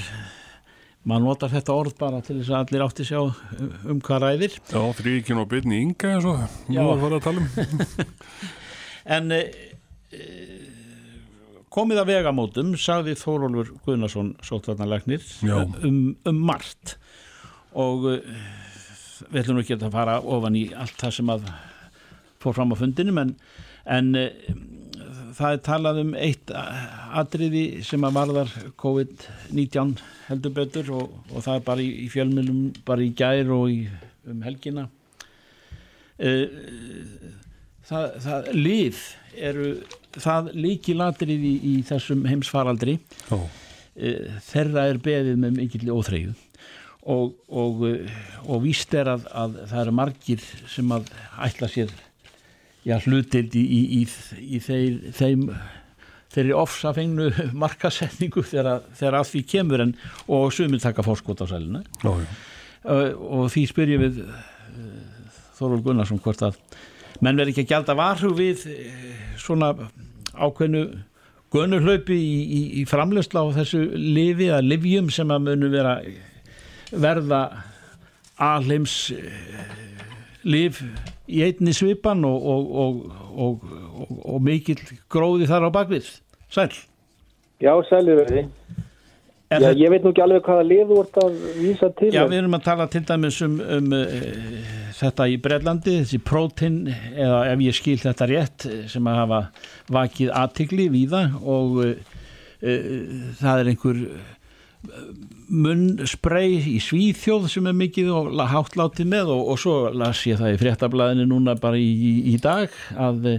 maður 1.05 1.27
notar 1.29 1.53
þetta 1.53 1.77
orð 1.77 1.97
bara 2.01 2.21
til 2.25 2.39
þess 2.39 2.53
að 2.53 2.61
allir 2.63 2.85
átti 2.87 3.05
sjá 3.05 3.19
um 3.21 4.01
hvað 4.05 4.23
ræðir 4.25 4.55
Já, 4.57 4.81
fríkin 4.97 5.41
og 5.43 5.51
byrni 5.51 5.83
ynga 5.85 6.15
eins 6.15 6.29
og 6.29 6.41
nú 6.73 6.87
að 6.89 7.03
fara 7.05 7.19
að 7.19 7.27
tala 7.27 7.43
um 7.45 8.15
En 9.05 9.33
e, 9.35 9.41
komið 11.75 12.01
að 12.01 12.11
vegamótum 12.13 12.75
sagði 12.81 13.17
Þórólfur 13.21 13.75
Guðnarsson 13.85 14.33
sótvarnarlegnir 14.45 15.25
um, 15.51 16.15
um 16.25 16.41
margt. 16.49 16.97
Og 17.77 18.09
e, 18.15 18.19
við 19.29 19.43
ætlum 19.43 19.61
ekki 19.63 19.77
að 19.79 19.91
fara 19.95 20.21
ofan 20.21 20.57
í 20.59 20.69
allt 20.73 20.97
það 21.01 21.19
sem 21.19 21.35
að 21.35 21.51
fór 22.43 22.57
fram 22.57 22.73
á 22.73 22.77
fundinum 22.77 23.21
en, 23.23 23.37
en 23.89 24.11
það 25.35 25.55
er 25.55 25.63
talað 25.65 26.01
um 26.03 26.13
eitt 26.19 26.51
atriði 26.55 27.65
sem 27.87 28.05
að 28.07 28.19
varðar 28.19 28.53
COVID-19 28.81 29.95
heldur 30.29 30.55
betur 30.57 30.91
og, 30.97 31.15
og 31.31 31.45
það 31.45 31.57
er 31.59 31.65
bara 31.69 31.85
í, 31.85 31.89
í 32.05 32.11
fjölmjölum, 32.13 32.61
bara 32.87 33.05
í 33.05 33.13
gær 33.17 33.51
og 33.55 33.73
í, 33.73 33.81
um 34.31 34.45
helgina. 34.47 34.87
E, 36.19 36.31
það, 37.89 38.09
það 38.25 38.49
lið 38.55 39.03
eru 39.51 39.69
það 40.15 40.51
líki 40.55 40.97
latrið 40.97 41.45
í, 41.45 41.55
í 41.73 41.75
þessum 41.89 42.25
heimsfaraldri. 42.31 42.99
E, 43.95 44.15
þeirra 44.49 44.89
er 44.91 45.01
beðið 45.03 45.39
með 45.43 45.61
mikill 45.61 45.93
óþreyju. 45.95 46.35
Og, 47.15 47.35
og, 47.53 47.83
og 48.49 48.63
víst 48.65 48.95
er 48.97 49.11
að, 49.13 49.27
að 49.37 49.57
það 49.69 49.81
eru 49.83 49.97
margir 49.99 50.45
sem 50.73 50.93
að 50.95 51.11
ætla 51.45 51.69
sér 51.69 51.91
já, 52.85 52.97
hlutild 53.05 53.57
í, 53.61 53.65
í, 53.65 54.01
í 54.41 54.61
þeir, 54.65 55.11
þeim 55.17 55.45
þeirri 56.35 56.57
ofsafengnu 56.57 57.29
markasetningu 57.65 58.45
þegar, 58.49 58.89
að 59.11 59.29
því 59.31 59.45
kemur 59.53 59.85
en, 59.85 59.95
og 60.33 60.49
sumir 60.57 60.83
taka 60.83 61.05
fórskot 61.05 61.45
á 61.45 61.47
sæluna 61.53 61.85
uh, 62.05 62.25
og 63.13 63.47
því 63.53 63.69
spyr 63.71 63.95
ég 63.95 64.05
við 64.07 64.25
Þorvald 65.55 65.85
Gunnarsson 65.85 66.19
hvort 66.25 66.41
að 66.43 66.57
menn 67.21 67.39
verður 67.39 67.53
ekki 67.53 67.67
að 67.67 67.73
gælda 67.73 67.99
varhu 67.99 68.33
við 68.39 68.65
uh, 68.71 69.11
svona 69.41 69.73
ákveðnu 70.35 70.85
gunnuhlaupi 71.55 72.17
í, 72.19 72.39
í, 72.43 72.63
í 72.81 72.85
framlösla 72.91 73.45
á 73.47 73.55
þessu 73.61 73.85
lifi 73.95 74.51
að 74.51 74.71
livjum 74.73 75.11
sem 75.15 75.31
að 75.31 75.45
munu 75.49 75.71
vera 75.71 76.01
verða 76.91 77.45
alheims 78.43 79.13
liv 80.43 80.81
í 81.31 81.45
einni 81.47 81.73
svipan 81.73 82.25
og, 82.27 82.49
og, 82.51 82.99
og, 83.47 83.69
og 84.27 84.43
mikill 84.45 84.81
gróði 85.11 85.47
þar 85.49 85.71
á 85.71 85.77
bakvið. 85.79 86.11
Sæl 86.53 86.73
Já, 87.63 87.73
sælir 87.89 88.19
verði 88.19 88.49
Já, 89.55 89.69
þetta... 89.69 89.81
ég 89.81 89.93
veit 89.93 90.05
nú 90.05 90.13
ekki 90.13 90.25
alveg 90.25 90.49
hvaða 90.49 90.65
lið 90.69 90.85
þú 90.91 91.01
ert 91.03 91.19
að 91.23 91.37
vísa 91.59 91.91
til 91.99 92.11
Já, 92.15 92.23
við 92.27 92.39
erum 92.41 92.57
að 92.59 92.65
tala 92.67 92.87
til 92.91 93.03
dæmis 93.09 93.41
um, 93.47 93.57
um 93.77 93.93
uh, 93.97 94.73
þetta 94.99 95.29
í 95.31 95.37
Breitlandi 95.45 95.97
þessi 96.01 96.21
prótin, 96.27 96.81
eða 97.13 97.41
ef 97.53 97.65
ég 97.65 97.79
skil 97.79 97.99
þetta 98.03 98.31
rétt, 98.31 98.67
sem 98.91 99.11
að 99.11 99.21
hafa 99.23 99.43
vakið 99.95 100.33
aðtikli 100.43 100.89
víða 100.95 101.27
og 101.41 101.79
uh, 101.85 101.93
uh, 101.95 102.89
það 103.41 103.63
er 103.63 103.71
einhver 103.75 104.03
munnsprei 105.65 106.59
í 106.75 106.77
Svíþjóð 106.83 107.47
sem 107.53 107.71
er 107.71 107.77
mikið 107.79 108.11
og 108.13 108.43
háttláttið 108.51 109.09
með 109.15 109.31
og, 109.33 109.47
og 109.55 109.61
svo 109.61 109.77
las 109.97 110.21
ég 110.29 110.41
það 110.41 110.57
í 110.57 110.61
fréttablaðinu 110.61 111.29
núna 111.31 111.55
bara 111.61 111.81
í, 111.81 111.89
í, 111.89 112.13
í 112.35 112.37
dag 112.43 112.73
að, 113.01 113.31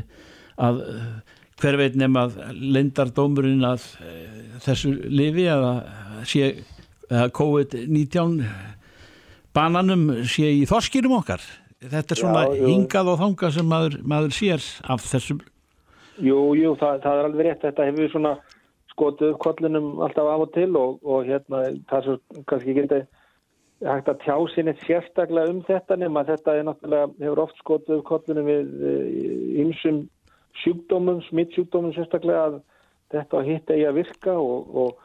að 0.57 0.81
hver 1.61 1.77
veit 1.79 1.99
nefn 1.99 2.17
að 2.23 2.39
lendardómurinn 2.55 3.67
að 3.67 3.85
þessu 4.65 4.95
lifi 5.11 5.45
að 5.51 5.67
sé 6.27 6.51
að 7.11 7.31
COVID-19 7.37 8.39
bananum 9.55 10.07
sé 10.27 10.49
í 10.61 10.65
þorskirum 10.69 11.17
okkar. 11.19 11.43
Þetta 11.85 12.15
er 12.15 12.19
svona 12.19 12.45
já, 12.49 12.63
hingað 12.65 13.11
og 13.13 13.19
þangað 13.21 13.57
sem 13.57 13.69
maður, 13.69 13.99
maður 14.07 14.35
sér 14.35 14.63
af 14.89 15.03
þessum. 15.05 15.41
Jú, 16.23 16.39
jú, 16.57 16.73
það, 16.79 17.01
það 17.03 17.19
er 17.19 17.29
alveg 17.29 17.47
rétt. 17.49 17.65
Þetta 17.65 17.87
hefur 17.89 18.11
svona 18.13 18.33
skotið 18.95 19.33
upp 19.33 19.43
kollinum 19.43 19.91
alltaf 20.05 20.31
af 20.31 20.47
og 20.47 20.51
til 20.55 20.71
og, 20.79 20.97
og 21.03 21.27
hérna 21.27 21.61
það 21.91 22.07
svo 22.07 22.43
kannski 22.49 22.75
ekki 22.75 23.01
hægt 23.83 24.11
að 24.11 24.21
tjá 24.23 24.35
sinni 24.53 24.73
sérstaklega 24.85 25.51
um 25.51 25.61
þetta 25.67 25.97
nema 25.99 26.23
þetta 26.27 26.55
er 26.55 26.67
náttúrulega, 26.69 27.09
hefur 27.19 27.41
oft 27.43 27.57
skotið 27.59 27.97
upp 27.97 28.05
kollinum 28.07 28.47
við 28.47 28.69
einsum 29.61 30.05
sjúkdómum, 30.61 31.19
smittsjúkdómum 31.27 31.91
sérstaklega 31.97 32.45
að 32.47 32.61
þetta 33.11 33.43
hitt 33.49 33.73
eigi 33.75 33.89
að 33.89 33.99
virka 33.99 34.37
og, 34.39 34.71
og 34.71 35.03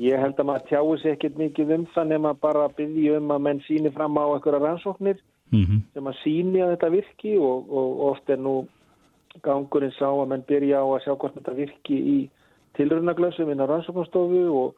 ég 0.00 0.20
held 0.20 0.38
að 0.40 0.48
maður 0.48 0.68
tjáu 0.68 0.94
sér 1.00 1.16
ekkert 1.16 1.40
mikið 1.40 1.74
um 1.76 1.86
það 1.94 2.12
nema 2.14 2.34
bara 2.40 2.66
að 2.66 2.76
byggja 2.80 3.18
um 3.18 3.34
að 3.34 3.42
menn 3.46 3.64
síni 3.66 3.92
fram 3.92 4.16
á 4.16 4.24
einhverja 4.24 4.62
rannsóknir 4.62 5.18
mm 5.52 5.64
-hmm. 5.64 5.80
sem 5.94 6.06
að 6.06 6.20
síni 6.22 6.62
að 6.62 6.70
þetta 6.76 6.90
virki 6.90 7.36
og, 7.38 7.72
og 7.72 8.00
oft 8.10 8.30
er 8.30 8.38
nú 8.38 8.66
gangurinn 9.40 9.92
sá 9.96 10.08
að 10.08 10.28
menn 10.28 10.44
byrja 10.48 10.80
á 10.80 10.86
að 10.86 11.02
sjá 11.04 11.12
hvort 11.16 11.34
þetta 11.34 11.54
virki 11.56 11.96
í 11.96 12.18
tilröðnaglössum 12.76 13.50
inn 13.52 13.60
á 13.60 13.66
rannsóknarstofu 13.68 14.42
og, 14.52 14.74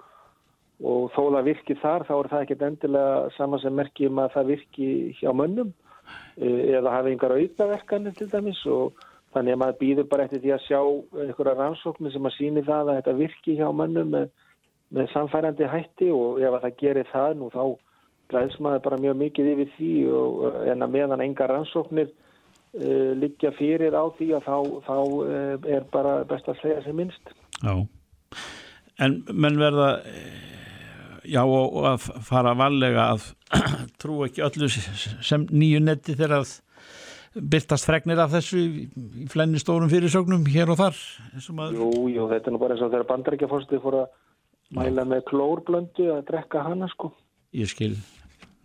og 0.82 1.10
þó 1.14 1.22
það 1.30 1.48
virki 1.50 1.74
þar 1.74 2.06
þá 2.08 2.14
er 2.18 2.28
það 2.28 2.42
ekkert 2.42 2.62
endilega 2.62 3.30
sama 3.36 3.58
sem 3.58 3.74
merkjum 3.74 4.18
að 4.18 4.32
það 4.34 4.46
virki 4.52 4.88
hjá 5.20 5.32
mönnum 5.32 5.72
uh, 6.42 6.60
eða 6.78 6.90
hafa 6.90 7.10
yngar 7.10 7.36
auðaverkanir 7.38 8.14
til 8.18 8.30
dæmis 8.30 8.66
og 8.66 8.92
þannig 9.34 9.54
að 9.54 9.60
maður 9.62 9.78
býður 9.80 10.08
bara 10.10 10.24
eftir 10.24 10.42
því 10.42 10.54
að 10.54 10.64
sjá 10.68 10.80
einhverja 11.24 11.54
rannsóknir 11.58 12.14
sem 12.14 12.26
að 12.26 12.36
síni 12.38 12.62
það 12.66 12.90
að 12.90 12.98
þetta 13.00 13.16
virki 13.18 13.56
hjá 13.58 13.68
mönnum 13.74 14.12
með, 14.14 14.28
með 14.94 15.10
samfærandi 15.14 15.70
hætti 15.70 16.10
og 16.14 16.42
ef 16.42 16.58
að 16.58 16.66
það 16.66 16.78
gerir 16.82 17.10
það 17.12 17.36
nú 17.40 17.50
þá 17.54 17.64
glæðs 18.32 18.58
maður 18.64 18.84
bara 18.86 19.00
mjög 19.04 19.16
mikið 19.20 19.50
yfir 19.54 19.72
því 19.76 19.92
og, 20.18 20.44
en 20.72 20.86
að 20.86 20.94
meðan 20.94 21.24
enga 21.24 21.48
rannsóknir 21.50 22.10
uh, 22.10 23.12
liggja 23.20 23.52
fyrir 23.58 23.96
á 23.96 24.04
því 24.18 24.30
að 24.38 24.48
þá, 24.48 24.56
þá 24.88 24.96
uh, 24.98 25.70
er 25.76 25.86
bara 25.92 26.16
best 26.28 26.48
að 26.48 26.60
segja 26.62 26.82
sem 26.86 26.98
minnst. 26.98 27.34
Já, 27.60 27.74
en 29.04 29.20
menn 29.32 29.60
verða 29.60 29.90
já 31.24 31.40
og, 31.44 31.76
og 31.78 31.88
að 31.88 32.10
fara 32.26 32.54
valega 32.58 33.08
að 33.14 33.30
trú 34.02 34.24
ekki 34.26 34.44
öllu 34.44 34.68
sem 34.70 35.46
nýju 35.50 35.80
netti 35.84 36.16
þegar 36.16 36.42
að 36.42 36.54
byrtast 37.34 37.88
fregnir 37.88 38.20
af 38.22 38.34
þessu 38.34 38.60
í 38.60 39.24
flenni 39.30 39.58
stórum 39.58 39.90
fyrirsögnum 39.90 40.44
hér 40.46 40.70
og 40.70 40.78
þar 40.78 41.00
Jú, 41.74 41.88
jú, 42.12 42.28
þetta 42.30 42.50
er 42.50 42.54
nú 42.54 42.60
bara 42.62 42.76
eins 42.76 42.84
og 42.84 42.92
þegar 42.92 43.08
bandarækjafórstið 43.08 43.82
fór 43.82 43.96
að 44.04 44.12
mæla 44.74 45.04
með 45.08 45.24
klórblöndu 45.30 46.10
að 46.16 46.24
drekka 46.30 46.64
hana 46.66 46.88
sko. 46.92 47.12
Ég 47.54 47.70
skil 47.70 47.94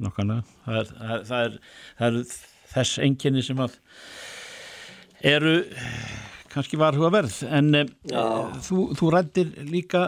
nokkana. 0.01 0.41
Það 0.65 0.79
er, 0.81 0.91
það 0.95 1.13
er, 1.13 1.23
það 1.29 1.45
er, 1.45 1.59
það 1.99 2.09
er 2.09 2.33
þess 2.73 2.99
enginni 3.05 3.45
sem 3.45 3.61
að 3.61 3.77
eru 5.29 5.55
kannski 6.49 6.79
varhuga 6.79 7.11
verð 7.13 7.41
en 7.49 7.73
e, 7.77 7.85
þú, 8.65 8.89
þú 8.97 9.09
rættir 9.13 9.49
líka 9.69 10.05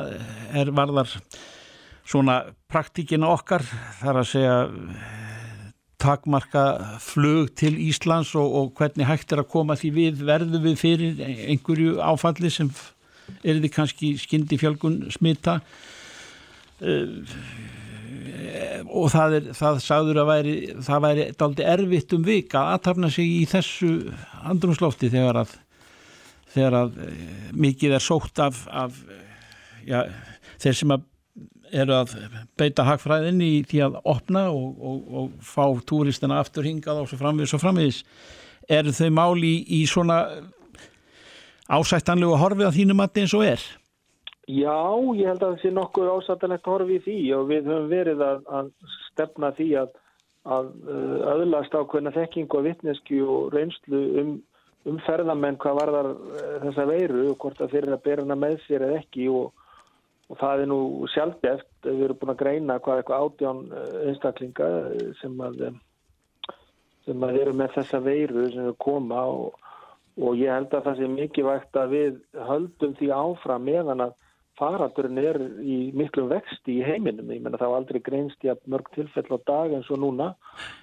er 0.58 0.72
varðar 0.74 1.12
svona 2.08 2.42
praktíkina 2.72 3.30
okkar 3.30 3.66
þar 4.00 4.22
að 4.22 4.30
segja 4.32 4.56
takmarka 6.02 6.64
flug 7.04 7.52
til 7.60 7.76
Íslands 7.78 8.34
og, 8.40 8.56
og 8.58 8.72
hvernig 8.80 9.06
hægt 9.10 9.36
er 9.36 9.44
að 9.44 9.52
koma 9.54 9.78
því 9.78 9.92
við 10.00 10.24
verðu 10.26 10.64
við 10.64 10.80
fyrir 10.82 11.22
einhverju 11.22 12.00
áfalli 12.02 12.50
sem 12.54 12.72
er 13.46 13.62
því 13.62 13.72
kannski 13.76 14.16
skyndi 14.20 14.58
fjölgun 14.62 15.04
smita 15.14 15.60
og 18.92 19.12
það 19.14 19.36
er 19.38 19.50
það 19.58 19.82
sagður 19.86 20.22
að 20.24 20.30
væri 20.32 20.56
það 20.82 21.04
væri 21.06 21.26
daldi 21.38 21.68
erfitt 21.74 22.16
um 22.18 22.24
vika 22.26 22.62
að 22.62 22.72
aðtapna 22.76 23.12
sig 23.14 23.30
í 23.30 23.44
þessu 23.50 23.92
andrumslofti 24.50 25.12
þegar 25.14 25.44
að 25.44 25.54
þegar 26.52 26.78
að 26.82 26.98
mikið 27.54 27.96
er 27.96 28.04
sótt 28.04 28.42
af, 28.44 28.66
af 28.68 28.98
já, 29.88 30.04
þeir 30.62 30.78
sem 30.82 30.94
að 30.96 31.08
eru 31.72 31.96
að 31.96 32.16
beita 32.60 32.84
hagfræðin 32.84 33.40
í 33.46 33.52
því 33.68 33.84
að 33.86 34.00
opna 34.12 34.48
og, 34.52 34.74
og, 34.76 34.98
og 35.22 35.46
fá 35.46 35.64
túristina 35.88 36.42
aftur 36.42 36.68
hingað 36.68 37.04
og 37.04 37.12
svo 37.12 37.20
framvegis 37.22 37.56
og 37.56 37.64
framvegis 37.64 38.02
eru 38.72 38.92
þau 38.96 39.12
máli 39.16 39.54
í, 39.64 39.86
svona 39.88 40.26
ásættanlegu 41.72 42.36
horfið 42.40 42.68
að 42.68 42.78
þínum 42.80 43.04
að 43.06 43.22
eins 43.24 43.36
og 43.38 43.46
er? 43.48 43.64
Já, 44.52 44.78
ég 45.16 45.30
held 45.30 45.44
að 45.44 45.54
það 45.54 45.60
sé 45.62 45.72
nokkur 45.76 46.12
ásættanlegt 46.12 46.68
horfið 46.68 47.04
því 47.06 47.18
og 47.38 47.50
við 47.52 47.72
höfum 47.72 47.90
verið 47.92 48.24
að, 48.26 48.46
að 48.60 48.72
stefna 49.12 49.52
því 49.58 49.68
að, 49.84 49.98
að 50.58 50.72
uh, 50.90 51.18
öðlast 51.36 51.78
ákveðna 51.78 52.16
þekking 52.16 52.58
og 52.58 52.66
vittnesku 52.68 53.22
og 53.24 53.56
reynslu 53.56 54.02
um, 54.22 54.36
um 54.90 55.00
ferðamenn 55.06 55.60
hvað 55.62 55.80
varðar 55.80 56.12
uh, 56.16 56.54
þessa 56.66 56.88
veiru 56.90 57.26
og 57.32 57.40
hvort 57.44 57.64
að 57.64 57.78
þeirra 57.78 58.02
berna 58.04 58.40
með 58.40 58.60
sér 58.66 58.88
eða 58.90 59.02
ekki 59.04 59.30
og 59.32 59.52
og 60.32 60.40
það 60.40 60.64
er 60.64 60.70
nú 60.72 60.82
sjálfgeft, 61.12 61.72
við 61.84 62.04
erum 62.06 62.20
búin 62.22 62.34
að 62.34 62.40
greina 62.40 62.78
hvað 62.84 63.02
eitthvað 63.02 63.26
átján 63.26 63.62
eh, 63.76 63.96
einstaklinga 64.08 64.70
sem 65.20 65.42
að, 65.44 65.64
eh, 65.68 66.54
sem 67.08 67.26
að 67.28 67.40
eru 67.42 67.56
með 67.60 67.76
þessa 67.76 68.00
veiru 68.06 68.46
sem 68.54 68.64
eru 68.64 68.78
koma 68.80 69.26
og, 69.28 69.58
og 70.22 70.40
ég 70.40 70.54
held 70.56 70.72
að 70.78 70.88
það 70.88 71.00
sé 71.02 71.10
mikilvægt 71.12 71.80
að 71.82 71.96
við 71.98 72.22
höldum 72.48 72.96
því 73.00 73.12
áfram 73.18 73.68
meðan 73.68 74.06
að 74.08 74.16
faraldurinn 74.60 75.20
er 75.22 75.40
í 75.64 75.78
miklum 75.98 76.30
vexti 76.32 76.78
í 76.80 76.86
heiminum, 76.86 77.32
ég 77.34 77.42
menna 77.44 77.60
það 77.60 77.72
var 77.72 77.82
aldrei 77.82 78.02
greinst 78.06 78.46
í 78.46 78.52
að 78.52 78.62
mörg 78.72 78.92
tilfell 78.96 79.26
á 79.32 79.38
dag 79.48 79.74
eins 79.78 79.90
og 79.94 80.02
núna. 80.04 80.32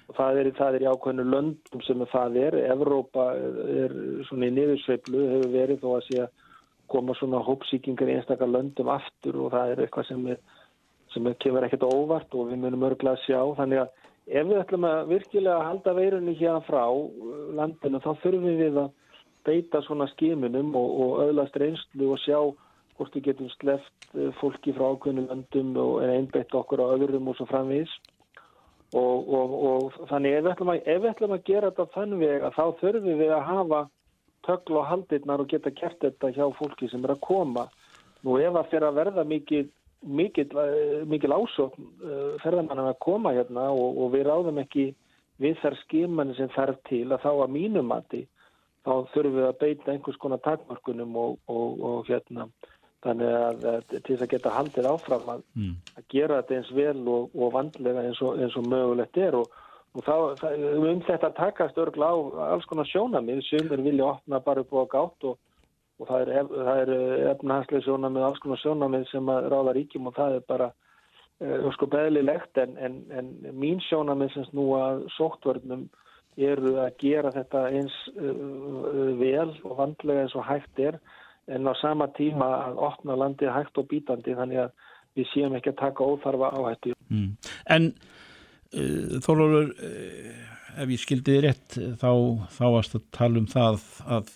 Og 0.09 0.17
það 0.17 0.41
er, 0.41 0.51
það 0.57 0.77
er 0.77 0.85
í 0.85 0.89
ákveðinu 0.89 1.25
löndum 1.29 1.83
sem 1.85 2.05
það 2.11 2.39
er, 2.43 2.59
Evrópa 2.73 3.31
er 3.37 3.95
svona 4.29 4.49
í 4.49 4.55
niðursveiflu 4.57 5.25
hefur 5.33 5.53
verið 5.53 5.83
þó 5.83 5.89
að 5.95 6.05
sé 6.09 6.21
að 6.25 6.45
koma 6.89 7.15
svona 7.19 7.41
hópsíkingar 7.45 8.09
í 8.09 8.17
einstakar 8.17 8.49
löndum 8.49 8.89
aftur 8.91 9.37
og 9.43 9.53
það 9.53 9.73
er 9.73 9.83
eitthvað 9.85 10.07
sem, 10.09 10.23
er, 10.33 10.39
sem 11.13 11.33
kemur 11.43 11.67
ekkert 11.67 11.85
óvart 11.85 12.33
og 12.33 12.49
við 12.49 12.63
munum 12.63 12.87
örgulega 12.89 13.19
að 13.19 13.25
sjá. 13.27 13.41
Þannig 13.59 13.83
að 13.83 14.07
ef 14.29 14.49
við 14.49 14.63
ætlum 14.63 14.87
að 14.89 15.03
virkilega 15.13 15.67
halda 15.67 15.93
veirunni 15.97 16.33
hérna 16.39 16.63
frá 16.65 16.83
uh, 16.89 17.11
landinu 17.57 18.01
þá 18.03 18.09
þurfum 18.23 18.57
við 18.63 18.81
að 18.83 18.89
beita 19.47 19.81
svona 19.85 20.09
skimunum 20.11 20.73
og, 20.77 20.89
og 21.03 21.21
öðlast 21.27 21.55
reynslu 21.61 22.11
og 22.13 22.19
sjá 22.25 22.39
hvort 22.99 23.15
við 23.15 23.29
getum 23.29 23.49
sleft 23.55 24.09
uh, 24.13 24.29
fólki 24.41 24.75
frá 24.75 24.89
ákveðnum 24.91 25.29
löndum 25.31 25.71
og 25.79 26.03
einbeitt 26.03 26.53
okkur 26.55 26.83
á 26.83 26.91
öðrum 26.91 27.31
og 27.31 27.39
svo 27.39 27.47
framvís. 27.49 27.91
Og, 28.97 29.27
og, 29.29 29.51
og 29.69 29.97
þannig 30.09 30.39
ef 30.39 30.45
við, 30.47 30.53
að, 30.65 30.77
ef 30.81 31.01
við 31.01 31.09
ætlum 31.11 31.33
að 31.35 31.43
gera 31.45 31.69
þetta 31.69 31.93
þann 31.95 32.15
veg 32.19 32.45
að 32.45 32.55
þá 32.55 32.63
þurfum 32.79 33.19
við 33.19 33.33
að 33.35 33.43
hafa 33.45 33.81
tökla 34.47 34.79
og 34.81 34.87
haldirnar 34.89 35.43
og 35.43 35.51
geta 35.51 35.73
kert 35.77 35.99
þetta 36.01 36.31
hjá 36.33 36.45
fólki 36.57 36.89
sem 36.89 37.03
er 37.05 37.13
að 37.13 37.21
koma. 37.27 37.67
Nú 38.25 38.39
ef 38.41 38.55
það 38.55 38.71
fyrir 38.71 38.87
að 38.87 38.97
verða 38.97 39.25
mikil, 39.29 39.61
mikil, 40.01 40.47
eh, 40.63 41.37
ásókn 41.37 41.85
uh, 41.85 42.33
ferðarmannan 42.41 42.89
að 42.89 42.99
koma 43.05 43.35
hérna 43.37 43.69
og, 43.75 44.01
og 44.01 44.11
við 44.15 44.25
ráðum 44.27 44.59
ekki 44.63 44.89
við 45.39 45.61
þær 45.61 45.77
skimanni 45.83 46.35
sem 46.35 46.49
þarf 46.55 46.81
til 46.89 47.05
að 47.13 47.23
þá 47.23 47.31
að 47.31 47.53
mínumati 47.55 48.25
þá 48.83 48.91
þurfum 49.13 49.37
við 49.37 49.47
að 49.47 49.59
beita 49.61 49.93
einhvers 49.93 50.19
konar 50.19 50.41
takmarkunum 50.43 51.15
og, 51.19 51.37
og, 51.51 51.81
og 51.89 52.09
hérna 52.09 52.47
þannig 53.05 53.33
að, 53.39 53.65
að 53.71 53.81
til 53.93 54.03
þess 54.09 54.25
að 54.25 54.31
geta 54.33 54.53
haldið 54.57 54.91
áfram 54.91 55.33
að, 55.35 55.41
mm. 55.55 55.73
að 55.95 56.07
gera 56.11 56.41
þetta 56.41 56.57
eins 56.57 56.71
vel 56.75 57.01
og 57.15 57.49
vandlega 57.53 58.05
eins 58.09 58.57
og 58.59 58.67
mögulegt 58.67 59.19
er 59.23 59.39
og 59.39 59.51
og 59.97 60.05
þá, 60.05 60.15
það, 60.39 60.65
um 60.77 60.99
þetta 61.05 61.31
takast 61.37 61.79
örgla 61.81 62.11
á 62.13 62.17
alls 62.53 62.67
konar 62.69 62.87
sjónamið 62.89 63.41
sem 63.47 63.71
er 63.73 63.81
vilja 63.85 64.11
opna 64.13 64.41
bara 64.43 64.61
upp 64.63 64.75
á 64.77 64.85
gátt 64.91 65.25
og, 65.31 65.39
og 65.99 66.09
það 66.09 66.33
er, 66.35 66.51
er 66.75 66.91
efnahanslega 67.31 67.87
sjónamið 67.87 68.27
alls 68.27 68.43
konar 68.43 68.61
sjónamið 68.61 69.07
sem 69.09 69.31
að 69.33 69.49
ráða 69.53 69.75
ríkjum 69.79 70.11
og 70.11 70.17
það 70.19 70.37
er 70.37 70.45
bara 70.51 70.69
uh, 70.69 71.71
sko 71.75 71.89
beðlilegt 71.89 72.61
en, 72.61 72.77
en, 72.77 72.99
en 73.17 73.33
mín 73.57 73.81
sjónamið 73.87 74.35
sem 74.35 74.47
snú 74.51 74.69
að 74.77 75.07
sóttvörnum 75.17 75.87
eru 76.39 76.75
að 76.79 76.93
gera 77.01 77.33
þetta 77.33 77.65
eins 77.73 77.95
uh, 78.13 79.17
vel 79.19 79.49
og 79.65 79.79
vandlega 79.81 80.27
eins 80.27 80.37
og 80.37 80.45
hægt 80.45 80.85
er 80.85 81.01
en 81.49 81.67
á 81.69 81.73
sama 81.81 82.07
tíma 82.17 82.47
að 82.69 82.79
opna 82.89 83.17
landið 83.19 83.53
hægt 83.55 83.81
og 83.81 83.89
bítandi 83.89 84.37
þannig 84.37 84.63
að 84.67 84.87
við 85.17 85.29
séum 85.33 85.55
ekki 85.57 85.73
að 85.73 85.81
taka 85.81 86.05
óþarfa 86.05 86.51
áhætti. 86.55 86.93
Mm. 87.09 87.29
En 87.73 87.93
Eh, 88.69 89.17
Þólólur, 89.25 89.71
eh, 89.81 90.81
ef 90.83 90.91
ég 90.93 91.01
skildi 91.01 91.33
þið 91.33 91.41
rétt 91.41 91.77
þá, 91.97 92.11
þá 92.53 92.65
varst 92.75 92.93
að 92.99 93.07
tala 93.15 93.41
um 93.41 93.47
það 93.49 93.79
að 94.05 94.29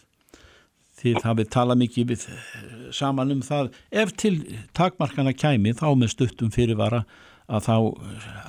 þið 1.03 1.19
hafið 1.27 1.51
talað 1.53 1.79
mikið 1.83 2.07
við, 2.09 2.23
eh, 2.33 2.87
saman 2.97 3.35
um 3.35 3.43
það 3.45 3.69
ef 3.91 4.15
til 4.17 4.33
takmarkana 4.73 5.35
kæmi 5.37 5.75
þá 5.77 5.85
með 5.93 6.15
stuttum 6.15 6.49
fyrirvara 6.49 7.03
að, 7.45 7.67
þá, 7.67 7.77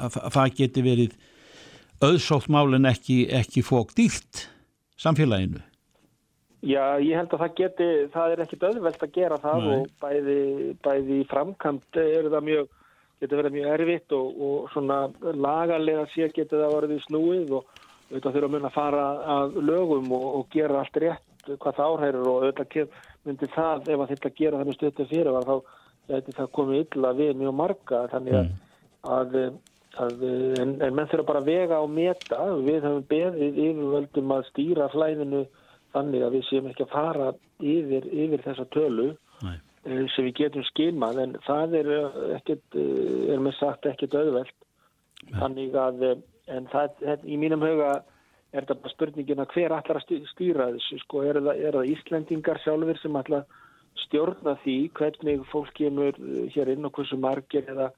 að, 0.06 0.16
að 0.24 0.32
það 0.38 0.56
geti 0.62 0.86
verið 0.88 1.18
auðsótt 2.00 2.48
málinn 2.48 2.88
ekki, 2.88 3.28
ekki 3.28 3.60
fók 3.60 3.92
dýrt 3.92 4.46
samfélaginu 4.96 5.60
Já, 6.64 6.96
ég 7.02 7.18
held 7.18 7.34
að 7.34 7.42
það 7.42 7.56
geti, 7.58 7.86
það 8.14 8.32
er 8.32 8.42
ekkit 8.44 8.62
auðvelt 8.70 9.02
að 9.04 9.14
gera 9.18 9.38
það 9.42 9.64
Nei. 9.64 9.74
og 9.74 9.90
bæði, 10.00 10.38
bæði 10.84 11.18
framkant 11.28 12.00
eru 12.00 12.32
það 12.32 12.46
mjög 12.48 12.72
getur 13.20 13.40
verið 13.40 13.56
mjög 13.56 13.70
erfitt 13.74 14.14
og, 14.16 14.40
og 14.46 14.70
svona 14.72 14.98
lagarlega 15.44 16.06
sér 16.12 16.32
getur 16.34 16.64
það 16.64 16.76
verið 16.78 17.02
snúið 17.04 17.52
og 17.58 17.68
auðvitað 18.10 18.36
þurfa 18.36 18.50
mun 18.54 18.68
að 18.68 18.74
fara 18.74 19.04
að 19.36 19.58
lögum 19.64 20.10
og, 20.16 20.26
og 20.38 20.48
gera 20.54 20.80
allt 20.80 21.00
rétt 21.04 21.52
hvað 21.52 21.78
það 21.78 21.92
áhærir 21.92 22.20
og 22.22 22.46
auðvitað 22.46 22.96
myndir 23.24 23.52
það 23.54 23.90
ef 23.92 24.04
að 24.04 24.28
gera 24.38 24.60
þannig 24.60 24.78
stötu 24.78 25.08
fyrir 25.10 25.36
var 25.36 25.48
þá 25.48 25.56
þetta 26.08 26.36
það 26.38 26.50
komið 26.58 26.82
illa 26.82 27.12
við 27.16 27.36
mjög 27.40 27.54
marga 27.56 28.00
þannig 28.12 28.38
að, 28.38 28.48
mm. 28.48 28.56
að, 29.16 29.36
að 30.04 30.24
en, 30.60 30.74
en 30.84 30.96
menn 30.96 31.10
þurfa 31.12 31.28
bara 31.30 31.42
að 31.44 31.50
vega 31.52 31.80
og 31.84 31.92
meta 31.92 32.40
við 32.60 32.80
höfum 32.88 33.06
beðið 33.12 33.60
yfirvöldum 33.68 34.34
að 34.36 34.48
stýra 34.50 34.88
flæðinu 34.92 35.44
þannig 35.94 36.24
að 36.26 36.36
við 36.36 36.48
séum 36.48 36.68
ekki 36.70 36.86
að 36.86 36.94
fara 36.94 37.30
yfir, 37.60 38.08
yfir 38.10 38.44
þessa 38.44 38.66
tölu 38.74 39.08
Nei. 39.44 39.56
Eh, 39.84 40.04
sem 40.14 40.28
við 40.28 40.38
getum 40.42 40.64
skilmað 40.70 41.20
en 41.24 41.34
það 41.44 41.78
er 41.80 41.90
eh, 41.92 42.20
ekkert, 42.38 42.78
eh, 42.80 43.32
er 43.34 43.42
með 43.44 43.58
sagt 43.58 43.88
ekkert 43.90 44.16
auðvelt 44.16 44.54
Nei. 45.24 45.38
þannig 45.40 45.76
að 45.80 46.06
en 46.54 46.68
það, 46.72 47.04
í 47.24 47.36
mínum 47.40 47.64
huga 47.64 47.90
er 48.54 48.62
þetta 48.62 48.78
bara 48.82 48.92
spurningin 48.94 49.42
að 49.42 49.54
hver 49.56 49.74
allar 49.74 50.00
að 50.00 50.24
stýra 50.30 50.70
þessu 50.74 50.98
sko, 51.02 51.22
er 51.26 51.40
það, 51.40 51.60
er 51.60 51.78
það 51.78 51.92
Íslendingar 51.94 52.60
sjálfur 52.62 53.00
sem 53.00 53.20
allar 53.20 53.46
stjórna 54.04 54.56
því 54.62 54.76
hvernig 54.98 55.44
fólk 55.50 55.72
kemur 55.78 56.18
hér 56.54 56.72
inn 56.74 56.86
og 56.86 56.94
hversu 56.96 57.18
margir 57.20 57.66
eða, 57.70 57.90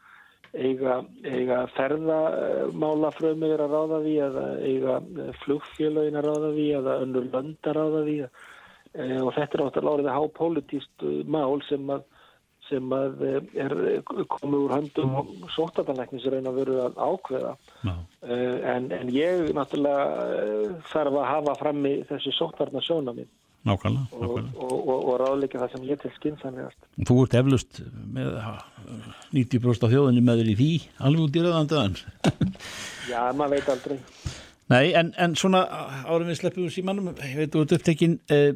eiga, 0.56 0.98
eiga 1.26 1.62
ferðamálafrömi 1.76 3.50
verið 3.52 3.64
að 3.66 3.74
ráða 3.76 4.02
því 4.04 4.16
eða 4.26 4.44
eiga 4.64 4.98
flugfélagin 5.44 6.18
að 6.20 6.28
ráða 6.28 6.52
því 6.56 6.66
eða 6.80 6.98
önnur 7.04 7.30
lönd 7.32 7.70
að 7.70 7.78
ráða 7.78 8.02
því. 8.08 8.18
E, 8.96 9.06
og 9.20 9.32
þetta 9.36 9.58
er 9.58 9.64
áttalega 9.66 9.94
árið 9.96 10.10
að 10.10 10.18
há 10.18 10.36
pólitíst 10.40 11.08
mál 11.28 11.58
sem 11.68 11.90
að 11.96 12.06
sem 12.66 12.90
að 12.90 13.20
er 13.54 13.72
komið 14.26 14.56
úr 14.58 14.72
höndum 14.74 15.12
og 15.20 15.28
sótatanleiknis 15.54 16.24
er 16.26 16.40
einn 16.40 16.48
að 16.50 16.56
veru 16.64 16.80
að 16.82 16.96
ákveða. 16.98 17.52
Já. 17.86 17.92
en, 18.74 18.88
en 18.90 19.12
ég 19.14 19.52
náttúrulega 19.54 20.80
þarf 20.90 21.20
að 21.20 21.28
hafa 21.30 21.54
frammi 21.60 21.92
þessu 22.08 22.34
sótarna 22.34 22.82
sjóna 22.82 23.14
mín 23.14 23.30
Nákvæmlega, 23.66 24.06
nákvæmlega. 24.12 24.52
og, 24.62 24.74
og, 24.78 24.98
og 25.10 25.14
ráðleika 25.22 25.58
það 25.58 25.72
sem 25.74 25.86
ég 25.88 26.02
til 26.02 26.10
skynnsamlegast. 26.16 26.80
Þú 27.08 27.16
ert 27.24 27.36
eflust 27.40 27.80
með 28.14 28.36
ha, 28.44 28.52
90% 29.34 29.86
af 29.86 29.94
þjóðinni 29.94 30.24
með 30.26 30.42
þér 30.42 30.50
í 30.52 30.56
því 30.60 30.72
alveg 31.08 31.24
út 31.24 31.38
í 31.38 31.46
rauðandaðan 31.46 31.96
Já, 33.12 33.20
maður 33.34 33.56
veit 33.56 33.72
aldrei. 33.74 33.96
Nei, 34.70 34.84
en, 34.98 35.12
en 35.22 35.34
svona 35.38 35.64
árum 36.06 36.30
við 36.30 36.40
sleppum 36.40 36.66
úr 36.66 36.74
símanum, 36.74 37.10
ég 37.22 37.40
veit 37.40 37.52
þú 37.54 37.64
ert 37.66 37.74
upptekinn 37.76 38.16
eh, 38.34 38.50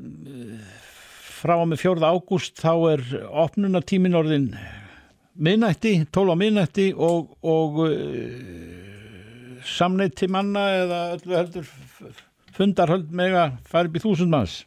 frá 1.41 1.57
að 1.57 1.69
með 1.73 1.83
4. 1.85 2.13
ágúst 2.15 2.61
þá 2.61 2.73
er 2.93 3.05
opnunartímin 3.45 4.19
orðin 4.19 4.49
minnætti, 5.41 6.05
12 6.13 6.35
á 6.35 6.37
minnætti 6.39 6.89
og, 6.95 7.37
og 7.43 7.79
uh, 7.87 7.93
samneitt 9.65 10.19
til 10.21 10.31
manna 10.33 10.67
eða 10.83 10.99
öllu 11.17 11.39
heldur 11.39 11.71
fundarhöld 12.57 13.15
mega 13.15 13.53
fara 13.69 13.89
upp 13.89 13.97
í 13.97 14.03
þúsund 14.03 14.33
manns 14.35 14.61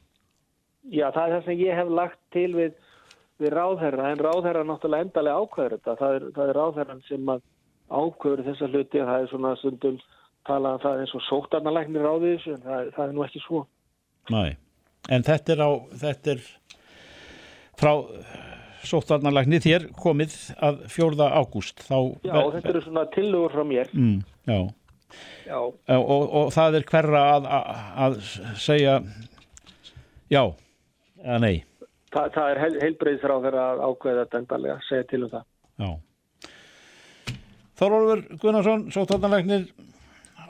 Já, 0.91 1.07
það 1.15 1.23
er 1.23 1.35
það 1.35 1.45
sem 1.47 1.61
ég 1.63 1.79
hef 1.79 1.91
lagt 1.99 2.19
til 2.35 2.49
við, 2.57 2.73
við 3.39 3.53
ráðherra, 3.55 4.09
en 4.11 4.23
ráðherra 4.23 4.63
náttúrulega 4.67 5.07
endalega 5.07 5.43
ákveður 5.43 5.77
þetta. 5.77 5.95
Það 6.01 6.17
er, 6.17 6.25
það 6.35 6.49
er 6.51 6.59
ráðherran 6.59 7.03
sem 7.07 7.31
að 7.33 7.45
ákveður 7.93 8.43
þessa 8.49 8.71
hluti 8.71 9.03
og 9.03 9.11
það 9.11 9.21
er 9.21 9.31
svona 9.31 9.53
stundum 9.61 10.01
talað 10.47 10.75
um 10.75 10.83
það 10.83 11.03
eins 11.03 11.15
og 11.15 11.25
sótarnalæknir 11.29 12.03
ráðið 12.03 12.35
þessu, 12.35 12.57
en 12.57 12.65
það, 12.67 12.91
það 12.97 13.05
er 13.05 13.15
nú 13.15 13.25
ekki 13.27 13.43
svo. 13.45 13.63
Nei, 14.33 14.49
en 15.11 15.25
þetta 15.27 15.55
er 15.55 15.63
á 15.63 15.71
þetta 16.03 16.35
er 16.35 16.43
frá 17.79 17.93
sóttarnarlækni 18.87 19.59
þér 19.63 19.87
komið 19.99 20.33
að 20.63 20.81
4. 20.91 21.27
ágúst 21.31 21.83
þá 21.87 21.97
Já, 22.25 22.39
þetta 22.55 22.71
eru 22.73 22.81
svona 22.83 23.05
tillögur 23.13 23.53
frá 23.55 23.63
mér. 23.67 23.91
mm, 23.93 24.17
já, 24.49 24.57
Já, 25.45 25.59
og, 25.59 26.03
og, 26.09 26.23
og 26.39 26.51
það 26.55 26.79
er 26.79 26.85
hverra 26.89 27.23
að, 27.35 27.47
að, 27.55 27.67
að 28.05 28.15
segja 28.57 28.95
já 30.33 30.43
eða 31.23 31.39
nei 31.43 31.63
það, 32.13 32.27
það 32.35 32.49
er 32.49 32.61
heil, 32.63 32.73
heilbreyðsráðherra 32.83 33.63
að 33.71 33.85
ákveða 33.87 34.25
þetta 34.25 34.41
endalega, 34.43 34.75
segja 34.89 35.07
til 35.09 35.23
um 35.23 35.31
það. 35.31 35.47
já. 35.83 35.91
Þorólfur 37.73 38.21
Gunnarsson, 38.41 38.85
sóttarnarlæknir 38.93 39.65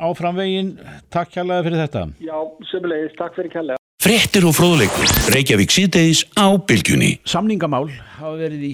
áfram 0.03 0.35
veginn, 0.37 0.73
takk 1.13 1.31
kjærlega 1.33 1.63
fyrir 1.67 1.81
þetta 1.85 2.03
Já, 2.23 2.35
sömulegis, 2.69 3.15
takk 3.19 3.37
fyrir 3.37 3.53
kærlega. 3.53 3.79
Fréttir 4.03 4.43
og 4.43 4.55
fróðleikur. 4.57 5.07
Reykjavík 5.31 5.71
síðdeis 5.71 6.25
á 6.35 6.51
bylgjunni. 6.59 7.13
Samningamál 7.23 7.87
hafa 8.17 8.33
verið 8.41 8.65
í 8.67 8.73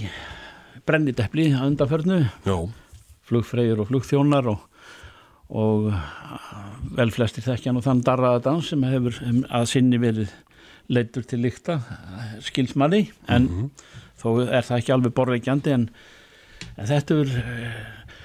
brennidepli 0.90 1.52
að 1.54 1.68
undanförnu 1.68 2.20
Já, 2.48 2.58
flugfreyjur 3.30 3.84
og 3.84 3.92
flugþjónar 3.92 4.50
og, 4.50 4.64
og 5.54 5.92
vel 6.98 7.12
flestir 7.14 7.46
þekkja 7.46 7.76
nú 7.76 7.86
þann 7.86 8.02
darraða 8.08 8.42
dans 8.50 8.72
sem 8.74 8.84
hefur 8.90 9.22
um, 9.28 9.44
að 9.46 9.70
sinni 9.70 10.02
verið 10.02 10.34
leittur 10.90 11.26
til 11.28 11.44
líkta 11.46 11.80
skilsmanni 12.44 13.06
en 13.30 13.48
þó 14.20 14.28
er 14.48 14.66
það 14.66 14.78
ekki 14.80 14.94
alveg 14.96 15.16
borveikjandi 15.18 15.74
en, 15.76 15.88
en 16.76 16.90
þetta 16.90 17.20
er 17.24 17.34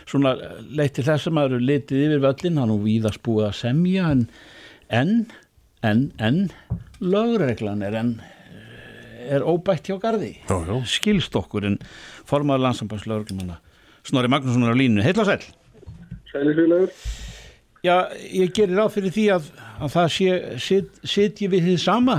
svona 0.09 0.35
leitt 0.68 0.97
til 0.99 1.06
þess 1.06 1.28
að 1.28 1.37
maður 1.38 1.59
er 1.59 1.66
litið 1.71 2.04
yfir 2.06 2.23
völlin, 2.25 2.61
hann 2.61 2.75
og 2.75 2.85
víðast 2.85 3.23
búið 3.25 3.49
að 3.50 3.59
semja 3.61 4.11
en 4.14 4.28
en, 4.94 5.12
en, 5.83 6.07
en 6.20 6.40
lögreglan 7.00 7.83
er 7.85 7.98
en 8.00 8.14
er 9.24 9.44
óbætt 9.44 9.88
hjá 9.88 9.96
gardi 10.00 10.35
já, 10.37 10.57
já. 10.68 10.74
skilst 10.85 11.37
okkur 11.37 11.64
en 11.70 11.79
formaður 12.29 12.66
landsambanslögreglumanna 12.68 13.61
Snorri 14.05 14.29
Magnússon 14.29 14.66
er 14.66 14.77
á 14.77 14.77
línu, 14.77 15.05
heitla 15.05 15.24
sæl 15.24 15.46
Sælisvílagur. 16.35 16.90
Já, 17.85 18.09
ég 18.33 18.49
gerir 18.57 18.79
ráð 18.79 18.94
fyrir 18.94 19.12
því 19.12 19.23
að, 19.35 19.49
að 19.85 19.90
það 19.92 20.07
sé, 20.14 20.37
sit, 20.64 20.94
sitji 21.05 21.51
við 21.53 21.66
þið 21.68 21.83
sama 21.83 22.14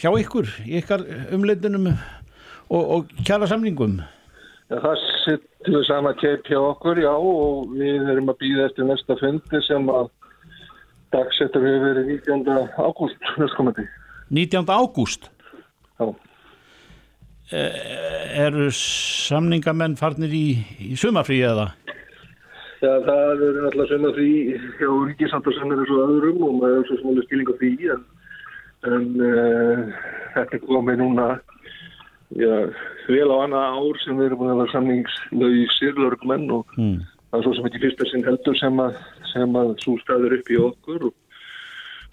hjá 0.00 0.10
ykkur, 0.18 0.48
ykkar 0.80 1.04
umleitunum 1.36 1.92
og, 1.92 2.80
og 2.80 3.12
kjara 3.20 3.46
samlingum. 3.46 4.00
Já, 4.66 4.80
það 4.82 5.04
sittum 5.22 5.76
við 5.76 5.84
sama 5.86 6.12
keip 6.18 6.50
hjá 6.50 6.58
okkur, 6.58 6.98
já, 7.04 7.12
og 7.14 7.70
við 7.78 8.10
erum 8.16 8.32
að 8.34 8.40
býða 8.42 8.66
eftir 8.66 8.88
næsta 8.88 9.14
fundi 9.20 9.62
sem 9.68 9.86
að 9.94 10.10
dagsettur 11.14 11.68
hefur 11.68 11.86
verið 11.86 12.10
19. 12.26 12.66
ágúst 12.82 13.30
næstkomandi. 13.38 13.86
19. 14.34 14.66
ágúst 14.66 15.30
Já, 15.96 16.10
eru 18.42 18.72
samningamenn 18.74 19.94
farnir 20.00 20.34
í, 20.34 20.46
í 20.82 20.98
sumafrí 20.98 21.38
eða? 21.46 21.70
Já, 21.86 21.94
það 23.06 23.42
er 23.46 23.58
náttúrulega 23.64 24.08
að 24.10 24.16
því 24.20 24.30
hjá 24.78 24.88
ríkisandarsamir 25.10 25.82
eins 25.82 25.92
og 25.94 26.02
öðrum 26.06 26.44
og 26.46 26.54
maður 26.60 26.78
er 26.80 26.86
svo 26.90 26.96
smálega 27.00 27.26
skilning 27.26 27.50
á 27.50 27.54
því 27.60 27.70
en, 27.94 28.06
en 28.92 29.06
uh, 29.26 29.82
þetta 30.36 30.60
komið 30.66 31.00
núna 31.02 31.26
já, 32.36 32.54
vel 33.10 33.28
á 33.32 33.36
annað 33.44 33.76
ár 33.80 34.00
sem 34.04 34.18
við 34.18 34.28
erum 34.30 34.40
búin 34.42 34.54
að 34.54 34.60
vera 34.62 34.74
samningslausir 34.76 36.00
lörgmenn 36.02 36.48
og 36.58 36.74
Mm. 36.76 36.96
það 37.30 37.38
er 37.38 37.44
svo 37.46 37.54
sem 37.56 37.68
ekki 37.70 37.82
fyrsta 37.84 38.08
sinn 38.10 38.26
heldur 38.26 38.56
sem 38.60 38.80
að, 38.82 38.98
sem 39.32 39.56
að 39.60 39.70
svo 39.84 39.94
staður 40.02 40.36
upp 40.38 40.50
í 40.50 40.58
okkur 40.62 41.06
og, 41.10 41.14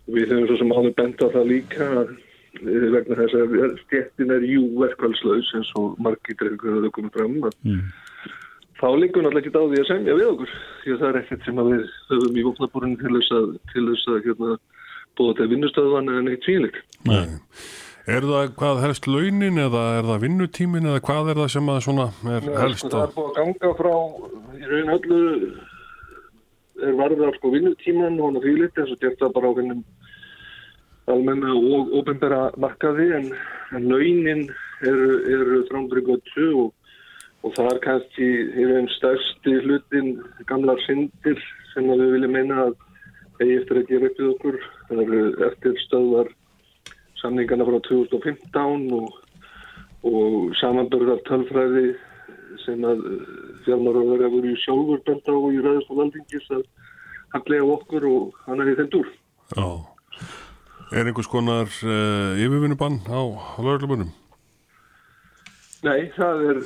og 0.08 0.14
við 0.18 0.32
höfum 0.32 0.48
svo 0.52 0.58
sem 0.62 0.72
áður 0.78 0.96
bent 1.02 1.22
á 1.24 1.28
það 1.34 1.50
líka 1.52 1.90
eh, 2.04 2.88
vegna 2.94 3.18
þess 3.20 3.36
að 3.42 3.76
stjettin 3.84 4.34
er 4.38 4.48
jú 4.48 4.64
verkvælslaus 4.82 5.52
eins 5.58 5.72
og 5.80 6.00
margir 6.04 6.38
dreifingur 6.40 6.78
að 6.80 6.88
þau 6.88 6.96
komið 7.00 7.14
fram 7.20 7.38
að 7.50 7.60
Mm. 7.64 7.84
Þá 8.80 8.88
liggur 9.00 9.26
náttúrulega 9.26 9.44
ekki 9.44 9.54
á 9.58 9.64
því 9.64 9.82
að 9.82 9.90
semja 9.90 10.18
við 10.18 10.30
okkur 10.32 10.54
því 10.84 10.94
að 10.94 11.00
það 11.02 11.10
er 11.10 11.20
ekkert 11.22 11.48
sem 11.48 11.62
að 11.62 11.72
við 11.72 11.84
höfum 12.10 12.38
í 12.38 12.46
vopnabúrinu 12.48 13.00
til 13.02 13.14
þess 13.16 13.36
að, 13.38 13.48
til 13.74 13.86
þess 13.90 14.12
að 14.12 14.28
hérna, 14.28 14.58
búa 15.20 15.38
til 15.38 15.50
vinnustöðvan 15.54 16.12
eða 16.14 16.26
neitt 16.28 16.48
svílikt. 16.48 16.80
Nei. 17.08 17.40
Er 18.04 18.26
það 18.28 18.50
hvað 18.60 18.82
helst 18.84 19.06
launin 19.08 19.60
eða 19.64 19.84
er 20.00 20.08
það 20.10 20.24
vinnutímin 20.26 20.90
eða 20.92 21.04
hvað 21.08 21.30
er 21.32 21.38
það 21.40 21.52
sem 21.54 21.70
að 21.72 21.84
svona 21.86 22.08
er 22.34 22.50
helst 22.60 22.84
sko, 22.84 22.90
á? 22.92 22.96
það 22.96 23.06
er 23.06 23.14
búið 23.16 23.30
að 23.30 23.38
ganga 23.40 23.70
frá 23.80 23.94
í 24.60 24.72
raun 24.72 24.94
öllu 24.98 25.20
er 26.84 26.98
varðar 27.00 27.38
sko 27.38 27.52
vinnutíman 27.54 28.18
og 28.20 28.26
hann 28.28 28.40
að 28.42 28.48
fílit 28.50 28.82
eins 28.82 28.92
og 28.92 29.00
gert 29.06 29.22
það 29.22 29.36
bara 29.38 29.54
á 29.54 29.58
vinnum 29.62 29.84
almenna 31.14 31.56
og 31.56 31.96
ofinbæra 32.02 32.42
markaði 32.60 33.10
en, 33.18 33.32
en 33.76 33.88
launin 33.92 34.44
eru, 34.84 35.10
eru 35.38 35.64
þrándri 35.70 36.04
göttu 36.08 36.48
og, 36.66 36.74
og 37.44 37.56
það 37.58 37.70
er 37.72 37.82
kannski 37.84 38.30
raun 38.70 38.88
stærsti 38.96 39.58
hlutin 39.66 40.14
gamlar 40.48 40.80
syndir 40.86 41.42
sem 41.74 41.90
við 41.90 42.16
viljum 42.16 42.36
meina 42.38 42.62
að 42.68 42.78
eigi 43.42 43.60
eftir 43.60 43.82
að 43.82 43.92
gera 43.92 44.10
upp 44.10 44.22
við 44.22 44.32
okkur 44.32 44.58
það 44.88 45.04
eru 45.04 45.22
eftir 45.50 45.84
stöðvar 45.84 46.32
samningana 47.20 47.68
frá 47.68 47.78
2015 47.90 48.88
og, 49.00 49.12
og 50.08 50.56
samanbörðar 50.60 51.24
tölfræði 51.28 51.94
sem 52.64 52.84
að 52.88 53.04
fjármáraverða 53.66 54.32
voru 54.32 54.54
í 54.54 54.60
sjálfur 54.64 55.04
bent 55.08 55.28
á 55.28 55.36
í 55.36 55.62
ræðast 55.64 55.92
og 55.92 56.02
valdingis 56.02 56.50
að 56.54 56.66
handlega 57.34 57.70
okkur 57.76 58.08
og 58.08 58.42
hann 58.48 58.64
er 58.64 58.74
í 58.74 58.78
þeim 58.80 58.92
dúr. 58.94 59.10
Já. 59.58 59.68
Er 60.94 61.08
einhvers 61.10 61.32
konar 61.32 61.72
uh, 61.82 62.38
yfirvinnubann 62.38 63.02
á 63.10 63.22
lögreglubunum? 63.58 64.12
Nei, 65.84 66.00
það 66.16 66.44
er, 66.48 66.60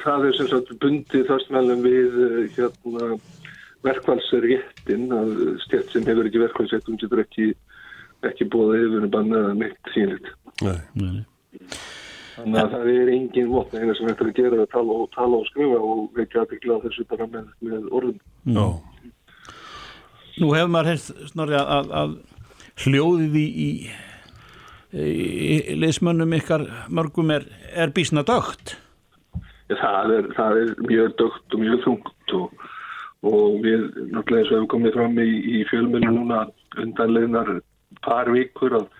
það 0.00 0.26
er 0.28 0.36
sem 0.38 0.48
sagt 0.48 0.70
bundið 0.80 1.26
þarstmælum 1.28 1.82
við 1.84 2.20
eh, 2.24 2.36
hérna 2.56 3.08
verkvælsréttin 3.84 5.10
að 5.12 5.32
stjætt 5.66 5.92
sem 5.92 6.06
hefur 6.06 6.28
ekki 6.28 6.40
verkvælsrétt 6.40 6.88
hún 6.88 7.00
getur 7.00 7.20
ekki, 7.24 7.50
ekki 8.28 8.46
búið 8.52 8.78
yfirvinnubann 8.78 9.34
eða 9.36 9.56
neitt 9.58 9.92
sínleitt. 9.94 10.30
Nei. 10.62 10.78
Nei. 10.96 11.18
Þannig 12.32 12.60
að 12.62 12.70
það 12.72 12.90
er 12.92 13.10
engin 13.12 13.50
vopn 13.52 13.76
eina 13.82 13.96
sem 13.98 14.08
hægt 14.08 14.22
er 14.24 14.30
að 14.30 14.38
gera 14.38 14.62
að 14.62 14.70
tala 14.72 14.94
og, 15.02 15.10
tala 15.12 15.40
og 15.42 15.48
skrifa 15.50 15.80
og 15.84 16.22
ekki 16.22 16.40
aðbyggla 16.40 16.78
þessu 16.86 17.04
bara 17.10 17.26
með, 17.34 17.50
með 17.68 17.90
orðum. 17.92 18.22
Já. 18.56 18.64
Nú 20.40 20.54
hefur 20.56 20.72
maður 20.72 20.90
heyrst 20.94 21.12
snorri 21.28 21.58
að, 21.58 21.74
að, 21.76 21.92
að 22.00 22.86
hljóðið 22.86 23.36
í, 23.36 23.44
í, 23.66 23.68
í 24.92 25.76
liðsmönnum 25.80 26.34
ykkar 26.36 26.66
mörgum 26.92 27.32
er, 27.32 27.46
er 27.72 27.92
bísna 27.94 28.24
dögt. 28.28 28.76
Já, 29.70 29.76
það, 29.80 30.14
er, 30.16 30.30
það 30.36 30.62
er 30.62 30.72
mjög 30.88 31.14
dögt 31.20 31.54
og 31.56 31.62
mjög 31.62 31.84
þungt 31.86 32.34
og, 32.38 32.66
og 33.28 33.60
við 33.64 33.86
náttúrulega 34.12 34.42
eins 34.42 34.50
og 34.50 34.56
hefum 34.56 34.72
komið 34.74 34.98
fram 34.98 35.22
í, 35.22 35.30
í 35.60 35.62
fjölmjölu 35.70 36.12
núna 36.18 36.42
undanleginar 36.82 37.54
par 38.04 38.30
vikur 38.32 38.80
að 38.80 38.90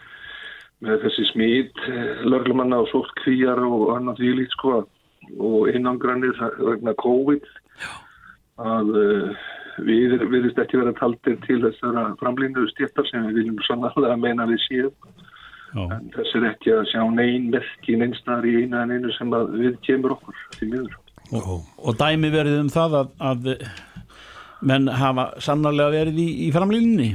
með 0.83 1.05
þessi 1.05 1.28
smít, 1.31 1.83
lörglumanna 2.26 2.81
og 2.83 2.88
sótt 2.90 3.12
kvíjar 3.20 3.61
og 3.62 3.92
annað 3.94 4.18
því 4.18 4.31
lít 4.40 4.55
sko 4.57 4.81
og 5.38 5.68
innangranir 5.70 6.35
vegna 6.59 6.94
COVID 6.98 7.44
að 8.62 8.90
uh, 8.98 9.44
við 9.87 10.16
viðist 10.33 10.59
ekki 10.61 10.81
vera 10.81 10.94
taldir 10.98 11.38
til 11.46 11.61
þessara 11.62 12.09
framlýnu 12.20 12.66
stjættar 12.72 13.07
sem 13.09 13.28
við 13.28 13.40
viljum 13.40 13.62
sannarlega 13.68 14.18
meina 14.20 14.48
við 14.50 14.61
séum. 14.66 15.12
En 15.72 16.11
þess 16.12 16.37
er 16.37 16.48
ekki 16.50 16.74
að 16.76 16.88
sjá 16.90 17.02
neyn 17.16 17.48
merki 17.52 17.96
neinstar 17.96 18.44
í 18.44 18.58
eina 18.62 18.82
en 18.85 18.92
einu 18.96 19.12
sem 19.16 19.32
að 19.32 19.54
við 19.56 19.78
kemur 19.87 20.16
okkur 20.18 20.42
til 20.58 20.68
miður. 20.68 20.96
og, 21.32 21.62
og 21.80 21.96
dæmi 21.96 22.28
verið 22.35 22.58
um 22.61 22.72
það 22.72 22.96
að, 22.98 23.12
að 23.30 23.46
menn 24.62 24.88
hafa 24.88 25.30
sannarlega 25.40 25.94
verið 25.96 26.18
í, 26.20 26.28
í 26.46 26.50
framlýninni 26.54 27.12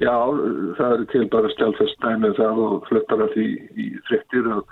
Já, 0.00 0.16
það 0.78 0.92
er 0.94 1.04
til 1.12 1.24
bara 1.32 1.52
stjálfest 1.52 2.00
dæmið 2.02 2.36
það 2.38 2.60
og 2.64 2.86
fluttar 2.88 3.24
að 3.26 3.34
því 3.36 3.46
í 3.76 3.88
fréttir 4.08 4.48
að 4.50 4.62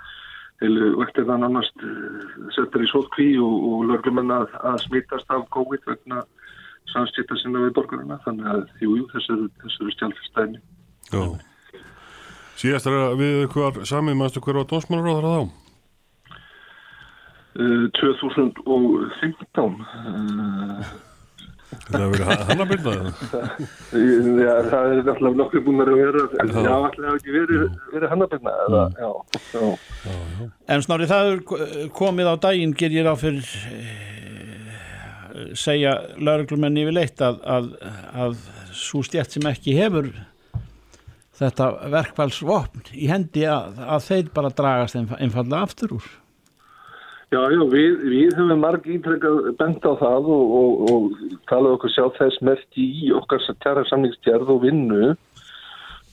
vektir 0.63 1.27
það 1.27 1.41
nánast 1.43 1.83
eh, 1.83 2.35
settar 2.55 2.83
í 2.83 2.89
sótkví 2.89 3.27
og, 3.41 3.55
og 3.69 3.85
lörglumenn 3.89 4.31
að, 4.33 4.53
að 4.63 4.79
smítast 4.85 5.33
af 5.33 5.45
COVID 5.55 5.85
vegna 5.89 6.23
samskipta 6.91 7.37
sinna 7.39 7.65
við 7.65 7.75
borgarina 7.77 8.19
þannig 8.25 8.49
að 8.53 8.61
jú, 8.81 8.97
jú, 8.99 9.07
þessu 9.13 9.35
eru, 9.35 9.49
þessu 9.63 9.83
eru 9.83 9.95
stjálfest 9.97 10.39
dæmi. 10.39 10.61
Síðast 12.59 12.87
er 12.89 12.97
að 12.99 13.17
við 13.21 13.39
ykkur 13.47 13.81
samið 13.89 14.19
mannstu 14.19 14.43
hver 14.43 14.59
var 14.61 14.69
dónsmálaráður 14.69 15.29
að 15.29 15.35
þá? 15.37 15.43
Uh, 17.53 17.85
2015 17.99 19.81
uh, 19.93 20.93
Það 21.73 22.03
hefur 22.03 22.13
verið 22.13 22.41
hann 22.47 22.63
að 22.63 22.71
byrna 22.71 22.91
það. 22.93 23.45
já, 24.45 24.53
það 24.69 24.87
er 24.87 25.09
alltaf 25.13 25.37
nokkuð 25.39 25.63
búin 25.65 25.83
að 25.83 25.91
vera 25.97 26.23
já, 26.23 26.25
alltaf 26.43 26.67
hafa 26.69 27.13
ekki 27.17 27.35
verið, 27.35 27.63
verið 27.93 28.11
hannabirna 28.13 28.53
eða, 28.65 28.83
já, 28.97 29.09
já. 29.53 29.63
En 30.73 30.85
snorri 30.85 31.09
það 31.09 31.31
er 31.31 31.39
komið 31.97 32.29
á 32.29 32.35
daginn 32.47 32.75
ger 32.77 32.93
ég 32.93 33.07
ráð 33.07 33.23
fyrir 33.23 33.47
eh, 33.69 33.95
segja 35.57 35.95
lauruglumenn 36.21 36.81
yfirleitt 36.83 37.23
að, 37.25 37.41
að, 37.57 37.71
að 38.25 38.37
svo 38.73 39.03
stjætt 39.05 39.37
sem 39.37 39.49
ekki 39.49 39.77
hefur 39.77 40.11
þetta 41.39 41.69
verkfælsvopn 41.93 42.91
í 42.93 43.07
hendi 43.09 43.47
að, 43.49 43.79
að 43.95 44.03
þeir 44.09 44.27
bara 44.35 44.53
dragast 44.53 44.99
einf- 44.99 45.17
einfallega 45.19 45.65
aftur 45.65 45.97
úr 45.99 46.11
Já, 47.33 47.39
já, 47.49 47.63
við, 47.65 47.93
við 48.11 48.35
höfum 48.37 48.59
marg 48.61 48.83
ítrekkað 48.93 49.47
bent 49.57 49.85
á 49.89 49.97
það 49.97 50.27
og, 50.29 50.51
og, 50.53 50.81
og 50.93 51.37
talað 51.49 51.79
okkur 51.79 51.89
sjá 51.89 52.03
þess 52.19 52.43
merki 52.45 52.83
í 53.07 53.07
okkar 53.17 53.41
kjara 53.63 53.81
samningstjærð 53.89 54.51
og 54.53 54.59
vinnu. 54.67 55.15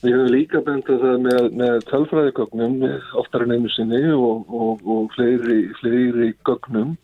Við 0.01 0.15
höfum 0.15 0.31
líka 0.33 0.63
bent 0.65 0.89
á 0.89 0.97
það 0.97 1.19
með, 1.27 1.43
með 1.59 1.77
tölfræðigögnum 1.91 2.79
oftar 3.21 3.45
en 3.45 3.53
einu 3.53 3.69
sinni 3.69 4.01
og, 4.15 4.49
og, 4.49 4.81
fleiri, 5.13 5.59
fleiri 5.77 6.31
gögnum. 6.49 6.95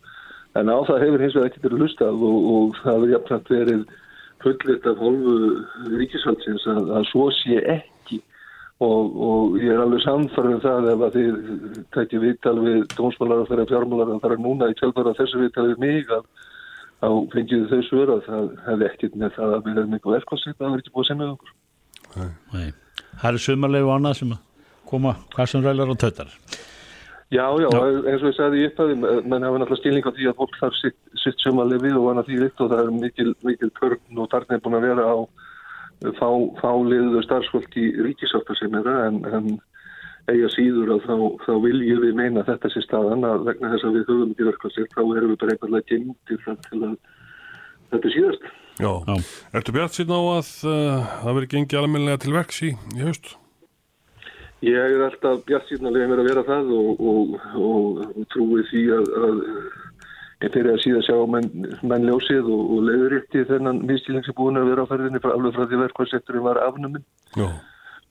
En 0.58 0.66
á 0.66 0.78
það 0.88 1.04
hefur 1.04 1.22
hins 1.22 1.38
vegar 1.38 1.52
ekki 1.52 1.62
verið 1.68 1.84
hlustað 1.84 2.26
og, 2.32 2.42
það 2.82 2.96
hefur 2.96 3.14
jafnvægt 3.14 3.54
verið 3.54 3.86
fullitt 4.42 4.90
af 4.90 5.04
hálfu 5.04 5.36
ríkisvaldsins 5.94 6.66
að, 6.74 6.90
að 6.98 7.06
svo 7.12 7.30
sé 7.38 7.62
ekki. 7.62 7.94
Og, 8.78 9.16
og 9.18 9.56
ég 9.58 9.72
er 9.74 9.80
alveg 9.82 10.04
samfarið 10.04 10.60
það 10.62 10.84
ef 10.92 11.00
að 11.02 11.16
þið 11.16 11.32
tækja 11.96 12.18
viðtal 12.22 12.58
við 12.62 12.84
dómsmálar 12.92 13.40
og 13.42 13.48
þeirra 13.48 13.64
fjármálar 13.72 14.12
að 14.14 14.20
það 14.22 14.34
er 14.36 14.42
núna 14.44 14.68
í 14.70 14.76
kjálfara 14.78 15.14
þessu 15.18 15.40
viðtal 15.40 15.64
við 15.66 15.80
mig 15.82 16.12
að 16.14 16.22
þá 17.02 17.08
fengið 17.32 17.64
þau 17.72 17.82
svör 17.88 18.12
að 18.14 18.20
það 18.28 18.44
hefði 18.68 18.86
ekkert 18.92 19.16
með 19.18 19.34
það 19.34 19.48
að 19.56 19.64
við 19.64 19.74
hefum 19.80 19.96
eitthvað 19.98 20.14
verkvæmsett 20.14 20.54
að 20.54 20.62
það 20.62 20.76
er 20.76 20.82
ekki 20.84 20.94
búið 20.94 21.04
að 21.04 21.10
semja 21.10 21.32
okkur. 21.32 21.50
Nei. 22.54 22.68
Það 23.18 23.28
eru 23.32 23.42
sumarlegu 23.48 23.90
annað 23.96 24.14
sem 24.20 24.36
að 24.36 24.70
koma 24.92 25.12
hvað 25.34 25.50
sem 25.50 25.66
rælar 25.66 25.90
og 25.90 25.98
tautar 25.98 26.30
Já, 27.28 27.44
já, 27.60 27.68
eins 27.68 28.22
og 28.22 28.30
ég 28.30 28.36
sagði 28.38 28.62
í 28.62 28.66
upphæði, 28.70 28.94
menn 28.96 29.44
hafa 29.44 29.58
náttúrulega 29.60 29.82
stilning 29.82 30.06
á 30.08 30.16
því 30.16 30.24
að 30.30 30.38
fólk 30.38 30.54
þarf 30.62 30.76
sitt, 30.78 30.96
sitt 31.20 31.42
sumarlefi 31.44 31.90
og 31.92 32.06
annað 32.14 32.30
því 32.30 32.36
vitt 36.02 36.22
og 36.22 36.58
það 36.60 36.74
er 36.74 36.86
mikil, 36.88 37.08
mikil 37.08 37.08
törn 37.08 37.16
og 37.18 37.18
tarn 37.18 37.18
er 37.18 37.18
búin 37.18 37.18
að 37.18 37.18
vera 37.18 37.18
á 37.18 37.18
fá, 37.18 37.18
fáliðu 37.18 37.22
starfsfólk 37.24 37.76
í 37.76 37.86
ríkisáttarsemjara 38.06 38.96
en, 39.08 39.24
en 39.24 39.48
eiga 40.28 40.48
síður 40.52 40.94
að 40.94 41.06
þá, 41.08 41.16
þá 41.46 41.52
viljum 41.64 42.02
við 42.04 42.14
meina 42.14 42.44
þetta 42.46 42.70
sé 42.72 42.82
staðan 42.84 43.26
að 43.26 43.48
vegna 43.48 43.72
þess 43.72 43.88
að 43.88 43.96
við 43.96 44.12
höfum 44.12 44.32
ekki 44.34 44.48
verkvæmsett 44.48 44.94
þá 44.94 45.02
erum 45.02 45.32
við 45.32 45.40
bara 45.40 45.54
einhverlega 45.56 45.88
gemdir 45.88 46.40
þar 46.44 46.58
til 46.68 46.80
að 46.84 46.96
þetta 47.88 48.08
er 48.08 48.14
síðast. 48.14 48.48
Já. 48.78 48.92
Já. 49.08 49.14
Ertu 49.58 49.74
bjart 49.74 49.96
síðan 49.96 50.14
á 50.14 50.22
að 50.36 50.50
uh, 50.68 51.12
það 51.24 51.38
verið 51.38 51.52
gengið 51.54 51.80
almennilega 51.80 52.22
til 52.22 52.34
verks 52.36 52.62
í, 52.62 52.72
í 52.94 53.02
haust? 53.02 53.34
Ég 54.62 54.78
er 54.78 55.04
alltaf 55.06 55.42
bjart 55.46 55.68
síðan 55.70 55.90
að 55.90 56.00
vera 56.02 56.22
að 56.22 56.30
vera 56.30 56.46
það 56.46 56.72
og, 56.76 57.02
og, 57.02 57.34
og, 57.58 58.00
og 58.12 58.30
trúi 58.34 58.62
því 58.70 58.84
að, 58.94 59.10
að 59.24 59.42
ég 60.44 60.52
fyrir 60.54 60.74
að 60.74 60.82
síðan 60.84 61.06
sjá 61.06 61.16
menn, 61.34 61.48
menn 61.90 62.06
ljósið 62.06 62.46
og, 62.46 62.60
og 62.74 62.84
leiðurétti 62.86 63.46
þennan 63.48 63.82
miskilning 63.88 64.26
sem 64.26 64.36
búin 64.38 64.60
að 64.60 64.70
vera 64.72 64.84
á 64.86 64.90
ferðinni 64.90 65.22
frá 65.24 65.32
alveg 65.34 65.56
frá 65.56 65.66
því 65.66 65.80
verkvæmsetturinn 65.82 66.46
var 66.46 66.62
afnuminn. 66.62 67.06
Já. 67.34 67.48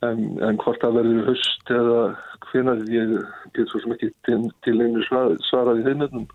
En, 0.05 0.19
en 0.45 0.59
hvort 0.61 0.81
það 0.83 0.99
verður 0.99 1.29
höst 1.31 1.71
eða 1.73 2.01
hvenar 2.49 2.83
ég 2.93 3.15
get 3.55 3.71
svo 3.71 3.81
sem 3.81 3.95
ekki 3.95 4.11
til, 4.27 4.43
til 4.67 4.75
einu 4.83 5.05
svar, 5.07 5.33
svarað 5.47 5.81
í 5.81 5.87
þeim 5.87 6.03
öllum. 6.05 6.27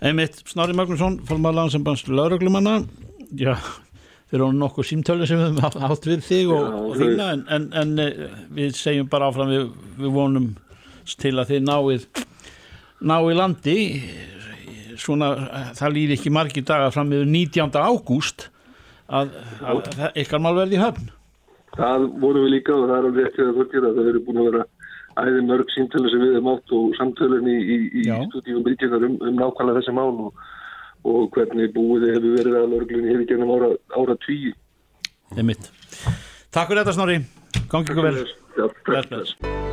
Einmitt, 0.00 0.40
Snorri 0.48 0.74
Magnússon, 0.74 1.20
fólmaður 1.28 1.60
landsambands 1.60 2.06
lauruglumanna 2.08 2.80
Já, 3.38 3.52
þeir 4.30 4.40
eru 4.40 4.48
nokkuð 4.56 4.88
símtölu 4.88 5.28
sem 5.28 5.38
við 5.38 5.60
höfum 5.60 5.84
átt 5.86 6.08
við 6.08 6.24
þig 6.26 6.50
og, 6.56 6.72
og 6.80 6.96
þína 6.98 7.28
en, 7.36 7.44
en, 7.54 7.68
en 7.78 7.92
eh, 8.02 8.24
við 8.56 8.74
segjum 8.78 9.10
bara 9.12 9.28
áfram 9.30 9.52
við, 9.52 9.68
við 10.00 10.16
vonum 10.16 10.48
til 11.20 11.36
að 11.36 11.52
þið 11.52 11.62
náið 11.68 12.08
náið 13.00 13.36
landi 13.38 13.76
svona, 15.00 15.30
það 15.78 15.94
líði 15.96 16.18
ekki 16.18 16.32
margir 16.34 16.66
dagar 16.66 16.92
fram 16.94 17.12
yfir 17.14 17.30
19. 17.30 17.78
ágúst 17.80 18.48
að, 19.08 19.32
að, 19.64 19.80
að 19.96 20.20
ykkar 20.22 20.42
mál 20.42 20.54
verði 20.58 20.78
í 20.78 20.82
höfn 20.82 21.08
Það 21.76 22.04
vorum 22.20 22.44
við 22.44 22.54
líka 22.56 22.74
og 22.74 22.88
það 22.88 22.96
er 22.96 23.08
alveg 23.08 23.26
eftir 23.28 23.46
að 23.46 23.58
þorgir 23.60 23.86
að 23.86 23.98
það 23.98 24.08
eru 24.10 24.22
búin 24.26 24.40
að 24.40 24.48
vera 24.50 24.64
æði 25.20 25.44
mörg 25.46 25.72
síntölu 25.74 26.10
sem 26.10 26.24
við 26.24 26.34
hefum 26.36 26.50
átt 26.52 26.74
og 26.76 26.96
samtölun 26.98 27.50
í, 27.50 27.56
í, 27.60 27.78
í 28.02 28.18
stúdíum 28.28 28.64
Bríkjöndar 28.66 29.06
um, 29.06 29.16
um 29.26 29.38
nákvæmlega 29.38 29.80
þessi 29.80 29.94
mál 29.96 30.10
og, 30.26 30.44
og 31.06 31.30
hvernig 31.36 31.72
búið 31.76 32.06
þið 32.06 32.14
hefur 32.16 32.36
verið 32.40 32.60
að 32.60 32.68
lörglunni 32.74 33.14
hefur 33.14 33.26
gennum 33.30 33.54
ára, 33.56 33.72
ára 33.96 34.18
tví. 34.26 34.54
Takk 36.50 36.70
fyrir 36.72 36.82
þetta 36.82 36.96
Snorri, 36.98 37.20
gangi 37.70 37.94
ykkur 37.94 38.08
vel 38.10 38.16
Já, 38.58 38.66
Bless, 38.84 39.06
bless. 39.06 39.69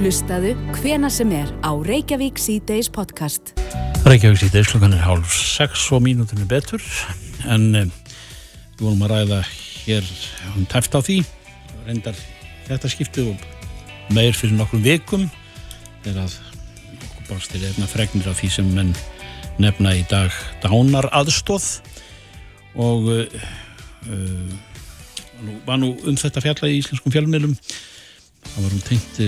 Hlustaðu 0.00 0.54
hvena 0.78 1.10
sem 1.12 1.28
er 1.36 1.50
á 1.60 1.76
Reykjavík 1.76 2.38
C-Days 2.40 2.86
podcast. 2.88 3.50
Reykjavík 4.08 4.38
síðdeis 4.40 4.70
klukkan 4.72 4.94
er 4.96 5.02
hálf 5.04 5.34
sex 5.36 5.82
og 5.92 6.00
mínútinu 6.06 6.46
betur. 6.48 6.80
En 7.44 7.66
um, 7.76 7.90
við 8.78 8.80
vorum 8.80 9.04
að 9.04 9.12
ræða 9.12 9.42
hér 9.50 10.08
um 10.54 10.64
tæft 10.72 10.96
á 10.96 11.04
því 11.04 11.18
reyndar 11.84 12.16
þetta 12.70 12.92
skiptið 12.94 13.28
og 13.34 13.44
meir 14.16 14.32
fyrir 14.32 14.56
nokkrum 14.56 14.80
vikum 14.88 15.28
þegar 16.00 16.24
að 16.24 16.40
okkur 16.96 17.28
barst 17.34 17.52
til 17.52 17.60
einna 17.68 17.92
fregnir 17.92 18.32
af 18.32 18.40
því 18.40 18.54
sem 18.56 18.72
menn 18.72 18.96
nefna 19.60 19.92
í 20.00 20.08
dag 20.08 20.32
dánar 20.64 21.12
aðstóð 21.12 21.74
og 22.80 23.10
uh, 23.20 24.52
var 25.68 25.84
nú 25.84 25.92
um 26.08 26.16
þetta 26.16 26.48
fjalla 26.48 26.72
í 26.72 26.80
íslenskum 26.80 27.12
fjölmiðlum. 27.12 27.58
Það 28.54 28.62
var 28.64 28.72
hún 28.78 28.88
tengt 28.94 29.26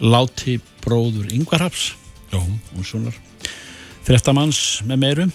láti 0.00 0.58
bróður 0.84 1.30
Já. 2.32 2.40
svona 2.84 3.12
frettamanns 4.06 4.82
með 4.86 5.00
meirum 5.02 5.32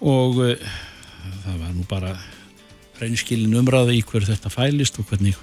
og 0.00 0.40
uh, 0.44 0.68
það 1.44 1.62
var 1.62 1.72
nú 1.74 1.86
bara 1.90 2.12
reynskilin 2.98 3.56
umræða 3.58 3.94
í 3.94 4.02
hver 4.06 4.26
þetta 4.26 4.50
fælist 4.52 4.98
og 4.98 5.08
hvernig 5.10 5.38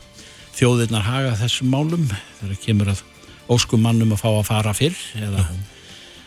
þjóðirnar 0.55 1.03
haga 1.03 1.36
þessum 1.39 1.71
málum. 1.71 2.05
Þegar 2.39 2.60
kemur 2.63 2.91
að 2.93 3.03
óskum 3.51 3.84
mannum 3.86 4.13
að 4.15 4.21
fá 4.23 4.29
að 4.31 4.47
fara 4.47 4.73
fyrr 4.75 5.01
eða 5.19 5.45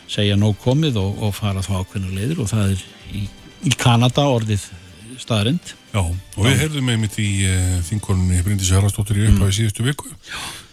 segja 0.09 0.37
nóg 0.39 0.57
komið 0.63 0.97
og, 1.01 1.17
og 1.25 1.35
fara 1.37 1.63
þá 1.65 1.81
ákveðna 1.81 2.13
leiðir 2.15 2.43
og 2.43 2.49
það 2.49 2.73
er 2.73 2.85
í, 3.13 3.25
í 3.69 3.73
Kanada 3.77 4.25
orðið 4.31 4.63
staðarind 5.19 5.73
Já, 5.91 6.01
og 6.01 6.39
við 6.45 6.57
heyrðum 6.63 6.89
einmitt 6.93 7.17
í 7.21 7.29
uh, 7.49 7.75
þinkonunni 7.89 8.41
Bryndis 8.45 8.71
Haraldsdóttir 8.73 9.19
í 9.19 9.27
upphæði 9.29 9.57
síðustu 9.59 9.85
viku 9.85 10.09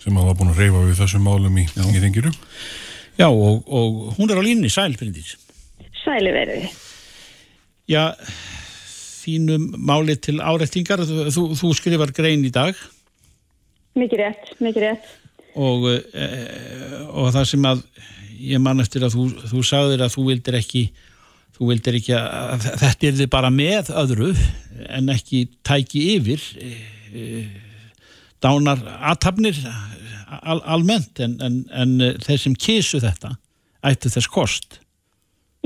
sem 0.06 0.18
var 0.22 0.36
búin 0.38 0.52
að 0.52 0.60
reyfa 0.62 0.82
við 0.86 0.98
þessum 1.00 1.24
málum 1.26 1.56
í, 1.58 1.64
í 1.66 2.00
þingirum. 2.04 2.34
Já 3.18 3.26
og, 3.26 3.64
og 3.66 4.12
hún 4.14 4.30
er 4.30 4.38
á 4.38 4.44
línni, 4.44 4.70
sæl 4.70 4.92
Bryndís 4.94 5.34
Sæli 6.04 6.30
verið. 6.30 6.68
Já, 7.90 8.12
þínum 9.26 9.72
máli 9.88 10.14
til 10.22 10.38
áreittingar 10.38 11.02
þú, 11.06 11.24
þú, 11.34 11.46
þú 11.58 11.72
skrifar 11.78 12.12
grein 12.14 12.44
í 12.46 12.52
dag 12.54 12.78
Mikið 13.96 14.20
rétt, 14.20 14.52
mikið 14.60 14.84
rétt. 14.84 15.10
og, 15.56 15.88
e, 15.90 16.26
og 17.08 17.32
það 17.34 17.50
sem 17.50 17.66
að 17.66 17.82
ég 18.36 18.62
man 18.62 18.84
eftir 18.84 19.06
að 19.06 19.16
þú, 19.16 19.26
þú 19.50 19.62
sagðir 19.64 20.04
að 20.04 20.14
þú 20.14 20.26
vildir 20.28 20.58
ekki 20.60 20.84
þú 21.56 21.70
vildir 21.70 21.98
ekki 21.98 22.16
að 22.18 22.66
þetta 22.82 23.08
er 23.08 23.20
þið 23.22 23.30
bara 23.32 23.50
með 23.54 23.92
öðru 23.96 24.32
en 24.92 25.14
ekki 25.14 25.46
tæki 25.64 26.04
yfir 26.18 26.42
e, 26.60 26.72
e, 27.16 27.46
dánar 28.44 28.82
aðtapnir 29.00 29.56
al, 30.26 30.60
almennt 30.64 31.20
en, 31.22 31.38
en, 31.42 31.62
en 31.70 31.96
þeir 32.24 32.42
sem 32.42 32.58
kísu 32.58 33.00
þetta 33.02 33.36
ættu 33.86 34.10
þess 34.10 34.30
kost 34.32 34.80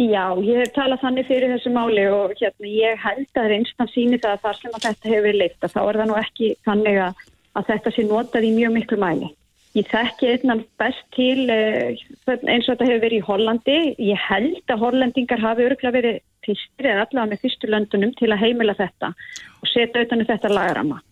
Já, 0.01 0.33
ég 0.41 0.63
hef 0.63 0.71
talað 0.73 1.03
þannig 1.03 1.27
fyrir 1.29 1.51
þessu 1.53 1.73
máli 1.75 2.07
og 2.09 2.33
hérna, 2.39 2.69
ég 2.71 3.03
held 3.03 3.41
að 3.41 3.51
reynstan 3.53 3.91
síni 3.91 4.21
það 4.23 4.37
að 4.37 4.47
þar 4.47 4.61
sem 4.61 4.77
að 4.77 4.87
þetta 4.87 5.11
hefur 5.11 5.27
verið 5.27 5.41
leitt 5.43 5.67
að 5.67 5.75
þá 5.75 5.81
er 5.83 5.99
það 5.99 6.09
nú 6.09 6.17
ekki 6.21 6.49
þannig 6.69 7.01
að, 7.05 7.21
að 7.59 7.69
þetta 7.69 7.93
sé 7.97 8.05
notað 8.07 8.47
í 8.49 8.53
mjög 8.55 8.73
miklu 8.79 8.99
mæli. 9.03 9.29
Ég 9.77 9.91
þekki 9.91 10.31
einnan 10.31 10.63
best 10.81 11.05
til 11.15 11.45
uh, 11.53 12.01
eins 12.31 12.65
og 12.65 12.73
þetta 12.73 12.89
hefur 12.89 13.05
verið 13.05 13.19
í 13.19 13.27
Hollandi. 13.29 13.79
Ég 14.09 14.25
held 14.31 14.73
að 14.73 14.83
hollendingar 14.87 15.45
hafi 15.45 15.67
örgulega 15.69 15.97
verið 15.99 16.19
fyrstir 16.47 16.89
eða 16.89 17.05
allavega 17.05 17.31
með 17.35 17.45
fyrstu 17.45 17.71
löndunum 17.71 18.15
til 18.17 18.31
að 18.33 18.43
heimila 18.47 18.75
þetta 18.79 19.13
og 19.61 19.69
setja 19.69 20.07
utanum 20.07 20.31
þetta 20.31 20.55
lagarama. 20.55 21.03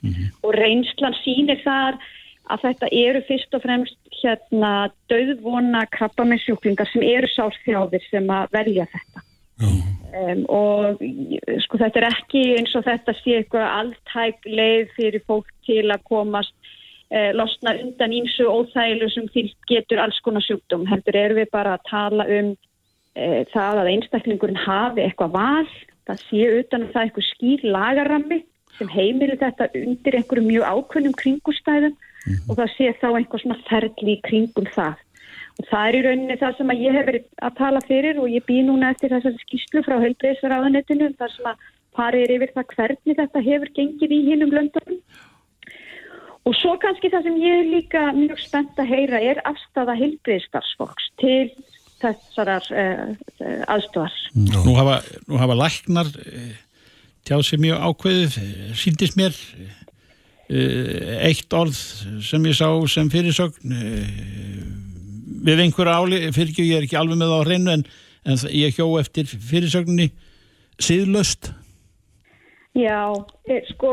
Og 0.41 0.57
reynslan 0.57 1.19
sínir 1.21 1.61
þar 1.67 2.01
að 2.53 2.65
þetta 2.67 2.91
eru 3.05 3.23
fyrst 3.29 3.57
og 3.57 3.65
fremst 3.65 3.99
hérna 4.19 4.73
döðvona 5.11 5.85
krabbamessjúklingar 5.95 6.89
sem 6.93 7.05
eru 7.07 7.31
sárþjáðir 7.33 8.05
sem 8.11 8.31
að 8.33 8.55
velja 8.57 8.87
þetta. 8.93 9.25
Um, 10.09 10.45
og 10.49 11.03
sko 11.67 11.79
þetta 11.83 12.01
er 12.01 12.07
ekki 12.09 12.43
eins 12.57 12.73
og 12.79 12.87
þetta 12.87 13.15
sé 13.19 13.41
eitthvað 13.41 13.67
alltæk 13.67 14.47
leið 14.49 14.95
fyrir 14.97 15.25
fólk 15.29 15.51
til 15.67 15.85
að 15.93 16.07
komast 16.09 16.55
uh, 17.13 17.31
losna 17.37 17.75
undan 17.83 18.15
ímsu 18.17 18.47
óþægilu 18.49 19.11
sem 19.13 19.29
getur 19.69 20.01
alls 20.03 20.21
konar 20.25 20.45
sjúkdóm. 20.47 20.87
Heldur 20.89 21.19
erum 21.19 21.43
við 21.43 21.51
bara 21.53 21.77
að 21.77 21.87
tala 21.91 22.29
um 22.39 22.55
uh, 22.55 23.43
það 23.53 23.83
að 23.83 23.93
einstaklingurinn 23.93 24.63
hafi 24.65 25.05
eitthvað 25.05 25.37
val, 25.37 25.73
það 26.09 26.25
sé 26.25 26.49
utan 26.63 26.87
að 26.87 26.95
það 26.95 27.03
er 27.03 27.11
eitthvað 27.11 27.31
skýr 27.33 27.69
lagarammi 27.77 28.41
sem 28.79 28.91
heimilir 28.95 29.41
þetta 29.41 29.69
undir 29.77 30.17
einhverjum 30.17 30.49
mjög 30.49 30.69
ákveðnum 30.73 31.19
kringustæðum 31.19 31.99
og 32.49 32.59
það 32.59 32.73
sé 32.77 32.91
þá 33.01 33.09
einhver 33.11 33.43
svona 33.43 33.61
ferli 33.69 34.17
í 34.17 34.23
kringum 34.27 34.69
það. 34.75 35.05
Og 35.59 35.67
það 35.71 35.89
er 35.89 35.97
í 35.99 36.03
rauninni 36.07 36.37
það 36.39 36.59
sem 36.59 36.75
ég 36.79 36.95
hef 36.95 37.09
verið 37.09 37.25
að 37.49 37.57
tala 37.59 37.81
fyrir 37.89 38.21
og 38.23 38.31
ég 38.31 38.45
bý 38.47 38.61
núna 38.63 38.93
eftir 38.95 39.11
þessari 39.15 39.43
skýslu 39.43 39.83
frá 39.87 39.97
heilbreyðsraðanetinu 40.05 41.11
þar 41.19 41.35
sem 41.35 41.49
að 41.51 41.65
farið 41.99 42.35
yfir 42.37 42.53
það 42.55 42.69
hvernig 42.77 43.19
þetta 43.19 43.43
hefur 43.49 43.73
gengið 43.79 44.15
í 44.15 44.21
hinnum 44.29 44.55
löndunum. 44.55 45.01
Og 46.47 46.55
svo 46.57 46.77
kannski 46.81 47.11
það 47.13 47.27
sem 47.27 47.41
ég 47.43 47.59
er 47.63 47.67
líka 47.73 48.05
mjög 48.17 48.39
spennt 48.41 48.79
að 48.81 48.93
heyra 48.95 49.19
er 49.21 49.43
afstafa 49.49 49.97
heilbreyðstarfsfólks 49.99 51.11
til 51.21 51.51
þessarar 51.99 52.69
uh, 52.71 53.11
aðstofar. 53.75 54.15
Nú 54.39 54.77
hafa, 54.79 55.01
nú 55.27 55.41
hafa 55.41 55.59
læknar 55.59 56.13
eh, 56.23 56.55
tjáð 57.27 57.45
sér 57.49 57.63
mjög 57.65 57.83
ákveðið, 57.89 58.39
síndist 58.79 59.19
mér 59.19 59.35
eh, 59.35 59.78
eitt 60.49 61.53
orð 61.53 61.77
sem 62.25 62.45
ég 62.49 62.57
sá 62.57 62.69
sem 62.89 63.11
fyrirsögn 63.13 63.75
eh, 63.77 64.11
við 65.45 65.65
einhverja 65.67 65.99
áli, 66.01 66.21
fyrir 66.33 66.53
ekki, 66.53 66.69
ég 66.71 66.81
er 66.81 66.87
ekki 66.87 66.99
alveg 66.99 67.21
með 67.21 67.33
það 67.33 67.41
á 67.41 67.47
hreinu 67.49 67.73
en, 67.75 67.87
en 68.25 68.45
ég 68.57 68.77
hjó 68.77 68.87
eftir 69.01 69.29
fyrirsögninni 69.29 70.11
síðlöst. 70.81 71.51
Já, 72.79 73.13
e, 73.49 73.61
sko, 73.73 73.91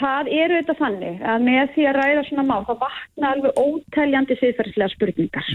það 0.00 0.30
eru 0.36 0.60
þetta 0.60 0.76
þannig 0.78 1.26
að 1.26 1.44
með 1.48 1.74
því 1.74 1.86
að 1.90 1.98
ræða 1.98 2.24
svona 2.28 2.46
mál, 2.46 2.62
það 2.68 2.80
vakna 2.84 3.32
alveg 3.34 3.60
óteljandi 3.60 4.38
siðferðslega 4.40 4.94
spurningar. 4.94 5.50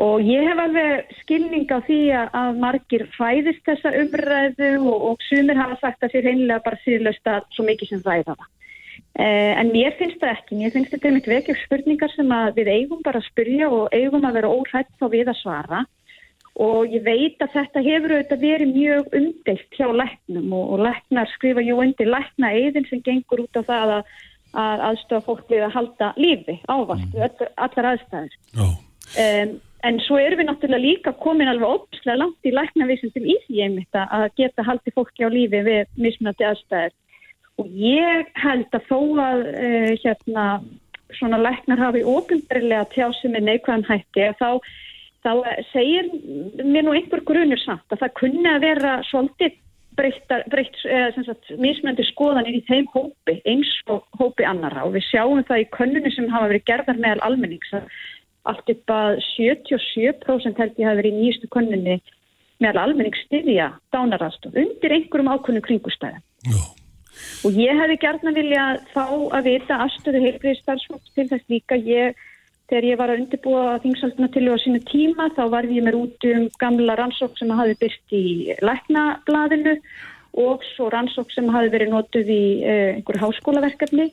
Og 0.00 0.22
ég 0.24 0.46
hef 0.46 0.60
alveg 0.62 1.10
skilning 1.18 1.68
á 1.68 1.78
því 1.84 1.98
að, 2.22 2.60
margir 2.62 3.04
hræðist 3.18 3.64
þessa 3.66 3.92
umræðu 4.00 4.70
og, 4.86 5.10
og 5.10 5.26
sumir 5.28 5.58
hafa 5.58 5.76
sagt 5.82 6.06
að 6.06 6.14
sér 6.14 6.30
heimlega 6.30 6.64
bara 6.64 6.80
síðlöst 6.86 7.28
að 7.28 7.44
svo 7.56 7.66
mikið 7.66 7.92
sem 7.92 8.04
ræða 8.06 8.36
það. 8.36 8.48
Eh, 9.18 9.52
en 9.58 9.72
mér 9.74 9.96
finnst 9.98 10.20
það 10.22 10.36
ekki, 10.36 10.56
mér 10.60 10.70
finnst 10.74 10.92
þetta 10.94 11.08
einmitt 11.08 11.26
vekja 11.26 11.54
upp 11.56 11.62
spurningar 11.64 12.12
sem 12.14 12.28
við 12.54 12.68
eigum 12.70 13.00
bara 13.02 13.18
að 13.18 13.26
spyrja 13.26 13.70
og 13.74 13.88
eigum 13.96 14.22
að 14.28 14.36
vera 14.38 14.52
óhrætt 14.54 14.92
þá 15.00 15.06
við 15.10 15.32
að 15.32 15.40
svara 15.40 15.80
og 16.60 16.92
ég 16.94 17.02
veit 17.02 17.42
að 17.42 17.54
þetta 17.54 17.82
hefur 17.84 18.14
auðvitað 18.14 18.42
verið 18.44 18.74
mjög 18.74 19.14
umdeilt 19.18 19.78
hjá 19.78 19.86
læknum 19.96 20.52
og, 20.56 20.66
og 20.74 20.84
læknar 20.86 21.30
skrifa 21.34 21.64
jú 21.64 21.78
undir 21.82 22.10
lækna 22.10 22.52
eðin 22.58 22.86
sem 22.90 23.02
gengur 23.06 23.44
út 23.46 23.58
á 23.58 23.62
það 23.64 23.94
að, 23.96 24.12
að 24.64 24.84
aðstofa 24.90 25.26
fólk 25.26 25.50
við 25.50 25.66
að 25.66 25.74
halda 25.78 26.12
lífi 26.20 26.56
ávart 26.68 27.18
öll, 27.18 27.50
allar 27.66 27.90
aðstæður. 27.94 28.38
Já. 28.54 28.66
Um, 29.20 29.54
en 29.88 30.00
svo 30.04 30.18
erum 30.20 30.42
við 30.42 30.50
náttúrulega 30.50 30.84
líka 30.84 31.12
komin 31.22 31.48
alveg 31.50 31.70
ópslega 31.80 32.18
langt 32.20 32.46
í 32.46 32.52
læknavísindum 32.52 33.26
í 33.26 33.38
því 33.46 33.62
einmitt 33.64 33.96
að- 33.96 34.28
geta 34.36 34.66
haldið 34.66 34.98
fólki 34.98 35.24
á 35.24 35.30
lífi 35.32 35.62
við 35.66 35.86
mismunandi 35.96 36.46
aðstæður. 36.50 36.92
Og 37.60 37.72
ég 37.76 38.30
held 38.40 38.76
að 38.76 38.86
þó 38.88 39.00
að 39.20 39.48
uh, 39.50 39.90
hérna 40.04 40.46
svona 41.18 41.40
læknar 41.40 41.80
hafi 41.80 42.04
óbundrilega 42.06 42.86
tjási 42.94 43.30
með 43.30 43.48
neikvæðan 43.48 43.88
hætti 43.88 44.28
þá, 44.38 44.60
þá 45.24 45.32
segir 45.72 46.10
mér 46.62 46.86
nú 46.86 46.94
einhver 46.94 47.24
grunur 47.26 47.60
samt 47.62 47.90
að 47.90 48.04
það 48.04 48.16
kunni 48.20 48.46
að 48.50 48.64
vera 48.66 48.94
svolítið 49.08 49.58
breyttar, 49.98 50.44
breytt, 50.52 50.78
sagt, 51.26 51.50
mismunandi 51.58 52.06
skoðanir 52.08 52.60
í 52.60 52.62
þeim 52.68 52.86
hópi 52.94 53.36
eins 53.48 53.72
og 53.90 54.06
hópi 54.20 54.46
annara 54.48 54.86
og 54.86 54.94
við 54.96 55.08
sjáum 55.10 55.42
það 55.48 55.64
í 55.64 55.68
könnunni 55.74 56.14
sem 56.14 56.30
hafa 56.32 56.50
verið 56.52 56.66
gerðar 56.70 57.02
meðal 57.02 57.26
almennings 57.28 57.74
að 57.76 57.90
allt 58.48 58.72
upp 58.72 58.94
að 58.94 59.20
77% 59.34 60.62
held 60.62 60.80
ég 60.80 60.88
hafi 60.88 61.02
verið 61.02 61.12
í 61.12 61.18
nýjustu 61.18 61.50
könnunni 61.52 62.00
meðal 62.62 62.86
almennings 62.86 63.24
styðja 63.26 63.72
dánarastof 63.92 64.56
undir 64.56 64.96
einhverjum 64.96 65.32
ákvönnum 65.34 65.66
kringustæðum. 65.66 66.22
Já. 66.46 66.79
Og 67.46 67.56
ég 67.56 67.78
hefði 67.80 67.96
gert 68.02 68.26
að 68.26 68.40
vilja 68.40 68.66
fá 68.92 69.06
að 69.08 69.46
vita 69.48 69.78
aðstöðu 69.86 70.24
heilbriðstarfsfólks 70.26 71.14
til 71.16 71.26
þess 71.30 71.52
líka 71.52 71.78
ég, 71.80 72.18
þegar 72.68 72.88
ég 72.90 73.00
var 73.00 73.12
að 73.12 73.22
undirbúa 73.22 73.78
þingsalduna 73.84 74.30
til 74.34 74.46
á 74.52 74.56
sínu 74.62 74.82
tíma 74.90 75.30
þá 75.36 75.42
var 75.54 75.68
ég 75.70 75.86
mér 75.86 75.98
út 75.98 76.28
um 76.30 76.48
gamla 76.60 76.98
rannsók 77.00 77.38
sem 77.40 77.50
hafi 77.50 77.78
byrst 77.80 78.16
í 78.16 78.24
læknablaðinu 78.60 79.78
og 80.44 80.62
svo 80.76 80.90
rannsók 80.92 81.32
sem 81.34 81.48
hafi 81.50 81.72
verið 81.72 81.90
notuð 81.94 82.30
í 82.30 82.44
uh, 82.62 82.92
einhverju 82.98 83.24
háskólaverkefni 83.24 84.10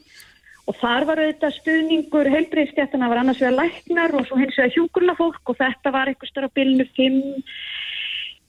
og 0.67 0.75
þar 0.81 1.05
var 1.07 1.21
auðvitað 1.21 1.55
stuðningur 1.61 2.29
heilbriðstjættana 2.33 3.09
var 3.11 3.21
annars 3.21 3.39
vegar 3.43 3.59
læknar 3.61 4.15
og 4.17 4.27
svo 4.27 4.39
hins 4.39 4.57
vegar 4.57 4.73
hjúkurla 4.75 5.15
fólk 5.19 5.53
og 5.53 5.59
þetta 5.61 5.93
var 5.95 6.11
eitthvað 6.11 6.31
störa 6.31 6.49
bilinu 6.53 6.87
5 6.97 7.21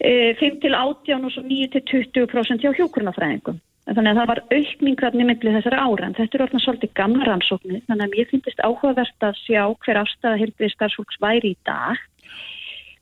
eh, 0.00 0.32
5 0.40 0.60
til 0.64 0.74
18 0.74 1.28
og 1.28 1.34
svo 1.34 1.44
9 1.46 1.70
til 1.76 1.84
20% 1.92 2.64
hjá 2.64 2.72
hjúkurnafræðingum. 2.80 3.60
Þannig 3.88 4.10
að 4.12 4.18
það 4.20 4.28
var 4.28 4.40
aukning 4.52 5.00
þarna 5.00 5.22
í 5.24 5.26
milli 5.30 5.54
þessara 5.54 5.80
ára. 5.80 6.08
En 6.08 6.16
þetta 6.18 6.36
er 6.36 6.44
orðna 6.44 6.60
svolítið 6.60 6.94
gamla 6.98 7.24
rannsóknir 7.28 7.84
þannig 7.88 8.04
að 8.04 8.14
mér 8.14 8.30
finnst 8.32 8.60
áhugavert 8.60 9.24
að 9.24 9.40
sjá 9.46 9.62
hver 9.84 10.00
afstæða 10.02 10.40
heilbriði 10.42 10.74
starfsfólks 10.74 11.20
væri 11.24 11.54
í 11.54 11.58
dag. 11.68 12.02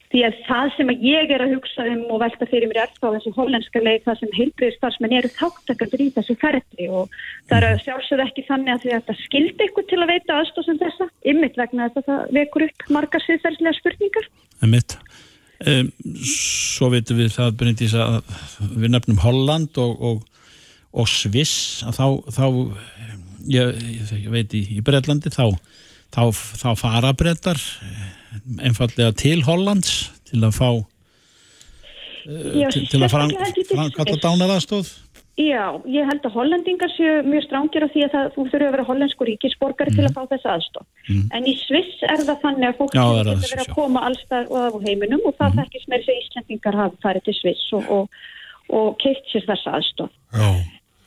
Því 0.06 0.20
að 0.22 0.36
það 0.46 0.68
sem 0.76 0.90
að 0.92 1.02
ég 1.02 1.32
er 1.34 1.42
að 1.42 1.52
hugsa 1.56 1.84
um 1.90 2.02
og 2.14 2.20
velta 2.22 2.46
fyrir 2.46 2.70
mér 2.70 2.84
er 2.84 2.92
þá 2.94 3.06
þessi 3.16 3.32
hollenska 3.34 3.82
leið 3.82 4.04
það 4.04 4.20
sem 4.20 4.36
heilbriði 4.36 4.76
starfsmenn 4.76 5.16
eru 5.18 5.30
þáttakandur 5.34 6.04
í 6.04 6.06
þessu 6.14 6.36
ferðli 6.44 6.86
og 7.00 7.16
það 7.50 7.56
er 7.58 7.66
að 7.72 7.82
sjálfsögðu 7.82 8.26
ekki 8.28 8.44
þannig 8.46 8.72
að 8.76 8.86
þetta 8.92 9.16
skildi 9.24 9.66
eitthvað 9.66 9.88
til 9.90 9.98
að 9.98 10.12
veita 10.12 10.38
aðstóð 10.38 10.68
sem 10.68 10.78
þessa 10.84 11.08
ymmit 11.34 11.58
vegna 11.58 11.88
að 11.90 11.98
það 12.06 12.22
vekur 12.38 12.66
upp 12.68 12.86
margar 12.94 13.26
siðferðslega 13.26 13.80
spurningar. 13.80 14.30
Um, 15.66 15.90
svo 16.22 16.92
veitum 16.92 17.18
við 17.18 17.34
það 17.34 17.54
Bryndís 17.58 17.98
við 18.76 18.90
nefnum 18.92 19.20
Holland 19.24 19.78
og, 19.82 19.98
og, 19.98 20.24
og 20.92 21.08
Sviss 21.10 21.84
að 21.86 21.98
þá, 21.98 22.06
þá 22.36 22.46
ég, 23.52 23.80
ég, 24.12 24.28
veit 24.32 24.54
í, 24.56 24.62
í 24.76 24.82
Breitlandi 24.84 25.32
þá, 25.34 25.48
þá, 26.14 26.22
þá 26.32 26.68
fara 26.78 27.14
brettar 27.16 27.60
einfallega 28.60 29.14
til 29.16 29.40
Hollands 29.46 30.10
til 30.28 30.42
að 30.44 30.54
fá 30.58 30.70
Já, 32.26 32.66
til, 32.74 32.88
til 32.90 33.04
að 33.06 33.12
framkalla 33.12 34.16
dánaraðstóð 34.18 34.88
Já, 35.36 35.76
ég 35.84 36.06
held 36.08 36.24
að 36.24 36.32
hollendingar 36.32 36.88
séu 36.94 37.18
mjög 37.26 37.42
strángir 37.44 37.84
á 37.84 37.92
því 37.92 38.04
að 38.06 38.14
það, 38.14 38.28
þú 38.32 38.44
þurfur 38.46 38.62
að 38.64 38.70
vera 38.72 38.84
hollensku 38.88 39.26
ríkisborgari 39.28 39.92
til 39.92 40.06
að 40.06 40.14
fá 40.16 40.22
þessa 40.30 40.54
aðstof. 40.54 40.86
En 41.36 41.48
í 41.50 41.52
Sviss 41.60 42.06
er 42.08 42.22
það 42.22 42.38
þannig 42.44 42.70
að 42.70 42.78
fólk 42.78 42.94
getur 42.94 43.18
verið 43.18 43.42
Sviss, 43.42 43.66
að 43.66 43.74
koma 43.76 44.04
allstað 44.08 44.48
og 44.48 44.62
af 44.62 44.86
heiminum 44.86 45.26
og 45.28 45.36
það 45.36 45.58
þekkist 45.60 45.92
með 45.92 46.06
þess 46.06 46.14
að 46.14 46.22
Íslandingar 46.22 46.78
hafi 46.80 46.98
farið 47.04 47.26
til 47.26 47.36
Sviss 47.36 47.66
og, 47.76 47.92
og, 47.98 48.16
og 48.80 48.88
keitt 49.04 49.28
sér 49.28 49.44
þessa 49.50 49.76
aðstof. 49.76 50.16
Já. 50.32 50.48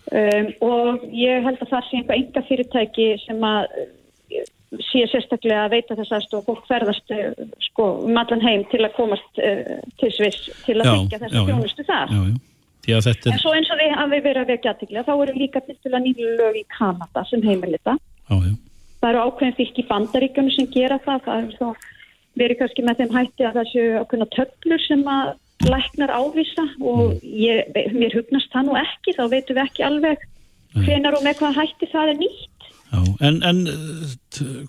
Um, 0.10 0.48
og 0.66 1.04
ég 1.14 1.44
held 1.46 1.60
að 1.62 1.70
það 1.74 1.84
sé 1.90 1.98
einhver 2.00 2.18
enga 2.18 2.42
fyrirtæki 2.48 3.08
sem 3.28 3.44
að 3.46 3.68
eh, 3.78 4.48
sé 4.90 5.04
sérstaklega 5.12 5.68
að 5.68 5.74
veita 5.76 5.98
þess 6.00 6.16
aðstof 6.18 6.48
og 6.48 6.48
fólk 6.60 6.70
ferðast 6.70 7.14
eh, 7.14 7.28
sko, 7.68 7.86
um 8.08 8.18
allan 8.18 8.42
heim 8.42 8.64
til 8.72 8.82
að 8.86 8.96
komast 8.98 9.42
uh, 9.44 9.76
til 10.02 10.10
Sviss 10.16 10.48
til 10.66 10.80
að 10.80 10.90
Já, 10.90 10.94
þykja 10.96 11.20
já, 11.20 11.22
þessa 11.26 11.36
já. 11.38 11.46
þjónustu 11.52 11.86
þar. 11.90 12.16
já, 12.16 12.22
já. 12.32 12.96
að 12.98 13.06
þetta 13.10 13.30
En 13.30 13.38
er 13.38 13.44
svo 13.44 13.54
eins 13.58 13.70
og 13.74 13.82
við 13.84 13.94
hafum 14.00 14.16
verið 14.26 14.42
að 14.42 14.52
vekja 14.56 14.74
aðtikla, 14.74 15.06
þá 15.06 15.14
eru 15.18 15.36
líka 15.38 15.62
til 15.68 15.94
að 15.94 16.04
nýju 16.08 16.32
lög 16.42 16.58
í 16.58 16.66
Kanada 16.78 17.26
sem 17.30 17.46
heimilita. 17.46 17.98
já, 18.30 18.36
já. 18.50 18.56
Það 19.00 19.10
eru 19.14 19.22
ákveðin 19.30 19.56
fylg 19.60 19.78
í 19.80 19.88
bandaríkjunum 19.94 20.52
sem 20.58 20.66
gera 20.74 20.98
það. 21.06 21.22
Það 21.28 21.44
er 21.44 21.54
þá 21.60 21.86
verið 22.40 22.58
kannski 22.60 22.84
með 22.88 22.98
þeim 23.00 23.14
hætti 23.16 23.46
að 23.48 23.60
það 23.60 23.70
séu 23.72 23.94
ákveðina 24.02 24.28
töflur 24.36 24.84
sem 24.88 25.06
að 25.14 25.30
læknar 25.68 26.14
ávisa 26.14 26.66
og 26.80 27.18
ég, 27.24 27.68
mér 27.96 28.16
hugnast 28.16 28.52
það 28.54 28.70
nú 28.70 28.78
ekki, 28.80 29.16
þá 29.18 29.24
veitum 29.32 29.58
við 29.58 29.66
ekki 29.66 29.86
alveg 29.88 30.28
hvenar 30.78 31.18
og 31.18 31.26
með 31.26 31.42
hvað 31.42 31.60
hætti 31.60 31.90
það 31.92 32.14
er 32.14 32.22
nýtt. 32.22 32.70
Já, 32.90 33.02
en, 33.28 33.42
en 33.46 33.60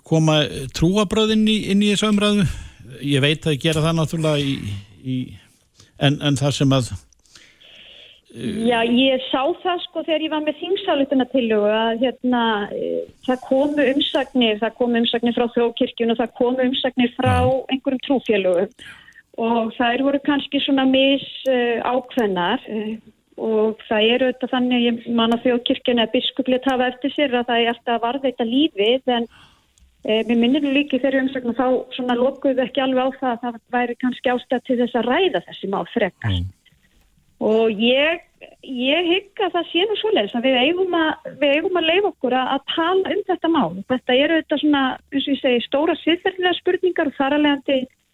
koma 0.05 0.41
trúabröð 0.77 1.35
inn 1.37 1.47
í, 1.49 1.61
þessu 1.93 2.11
umræðu? 2.11 2.49
Ég 3.07 3.23
veit 3.23 3.47
að 3.47 3.61
gera 3.63 3.85
það 3.85 3.97
náttúrulega 3.97 4.43
í, 4.43 4.75
í 5.01 5.15
en, 6.01 6.19
en 6.21 6.37
það 6.37 6.59
sem 6.59 6.75
að 6.75 6.91
Já, 8.31 8.77
ég 8.87 9.19
sá 9.27 9.41
það 9.59 9.81
sko 9.83 10.01
þegar 10.05 10.23
ég 10.23 10.31
var 10.31 10.43
með 10.45 10.59
þingsálutina 10.61 11.25
til 11.33 11.49
að 11.51 11.97
hérna, 11.99 12.43
e, 12.71 13.01
það 13.27 13.41
komu 13.43 13.87
umsagnir, 13.91 14.61
það 14.61 14.77
komu 14.77 15.01
umsagnir 15.01 15.35
frá 15.35 15.49
þjókirkjun 15.51 16.13
og 16.13 16.19
það 16.21 16.37
komu 16.39 16.67
umsagnir 16.69 17.11
frá 17.17 17.33
einhverjum 17.43 17.99
trúfélögum 18.07 18.71
og 19.39 19.71
það 19.77 19.93
eru 19.95 20.19
kannski 20.25 20.59
svona 20.63 20.85
mis 20.89 21.23
uh, 21.47 21.79
ákveðnar 21.87 22.65
uh, 22.67 22.95
og 23.41 23.79
það 23.87 24.07
eru 24.15 24.31
þetta 24.31 24.49
þannig 24.51 24.83
ég 24.85 25.05
man 25.17 25.35
að 25.35 25.45
þjókirkjun 25.47 26.01
eða 26.03 26.13
biskuplið 26.15 26.65
tafa 26.65 26.89
eftir 26.91 27.13
sér 27.15 27.37
að 27.39 27.47
það 27.49 27.61
er 27.61 27.71
alltaf 27.71 28.21
þetta 28.25 28.47
lífið 28.49 29.13
en 29.15 29.27
uh, 29.29 30.21
mér 30.27 30.41
minnir 30.41 30.67
líki 30.67 30.99
þegar 30.99 31.21
umsagnir 31.23 31.55
þá 31.57 31.67
svona 31.95 32.17
lokuðu 32.19 32.65
ekki 32.65 32.83
alveg 32.83 33.07
á 33.07 33.19
það 33.21 33.31
að 33.31 33.45
það 33.45 33.61
væri 33.77 34.01
kannski 34.01 34.33
ástæð 34.33 34.65
til 34.67 34.81
þess 34.81 34.99
að 34.99 35.07
ræða 35.07 35.45
þessi 35.47 35.71
mál 35.71 35.87
frekar. 35.93 36.35
Mm. 36.35 36.49
Og 37.41 37.71
ég, 37.81 38.19
ég 38.61 39.07
hygg 39.07 39.39
að 39.41 39.55
það 39.55 39.69
sé 39.71 39.85
nú 39.87 39.95
svoleiðis 39.97 40.35
að 40.37 40.43
við 40.45 40.57
eigum 40.61 40.93
að, 40.93 41.31
við 41.41 41.55
eigum 41.55 41.79
að 41.79 41.87
leiða 41.87 42.11
okkur 42.11 42.35
að, 42.37 42.51
að 42.53 42.67
tala 42.75 43.15
um 43.15 43.23
þetta 43.31 43.49
mál. 43.55 43.71
Þetta 43.89 44.17
eru 44.25 44.37
þetta 44.43 44.59
svona, 44.61 44.83
eins 45.09 45.25
og 45.25 45.33
ég 45.33 45.41
segi, 45.41 45.63
stóra 45.65 45.95
siðferðilega 46.03 46.59
spurningar 46.59 47.09
og 47.09 47.17
þar 47.17 47.37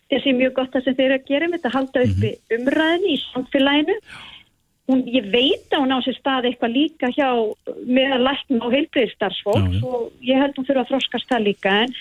að 0.08 0.16
þessi 0.16 0.34
mjög 0.38 0.56
gott 0.58 0.76
að 0.76 0.88
sem 0.88 0.98
þeir 0.98 1.06
eru 1.10 1.20
að 1.20 1.30
gera 1.30 1.48
með 1.52 1.60
þetta 1.60 1.76
halda 1.76 2.08
uppi 2.08 2.34
umræðin 2.58 3.08
í 3.08 3.16
samfélaginu. 3.28 4.02
Hún, 4.88 5.02
ég 5.12 5.26
veit 5.34 5.74
að 5.76 5.82
hún 5.84 5.92
á 5.92 6.00
sér 6.00 6.16
stað 6.16 6.46
eitthvað 6.48 6.76
líka 6.78 7.08
hjá 7.12 7.28
meðal 7.84 8.22
lækna 8.24 8.62
og 8.64 8.72
heilbriðstarfsfólk 8.72 9.82
og 9.84 10.06
ég 10.24 10.40
held 10.40 10.56
hún 10.56 10.68
fyrir 10.70 10.80
að 10.80 10.94
þroskast 10.94 11.28
það 11.28 11.44
líka 11.44 11.74
en 11.84 11.96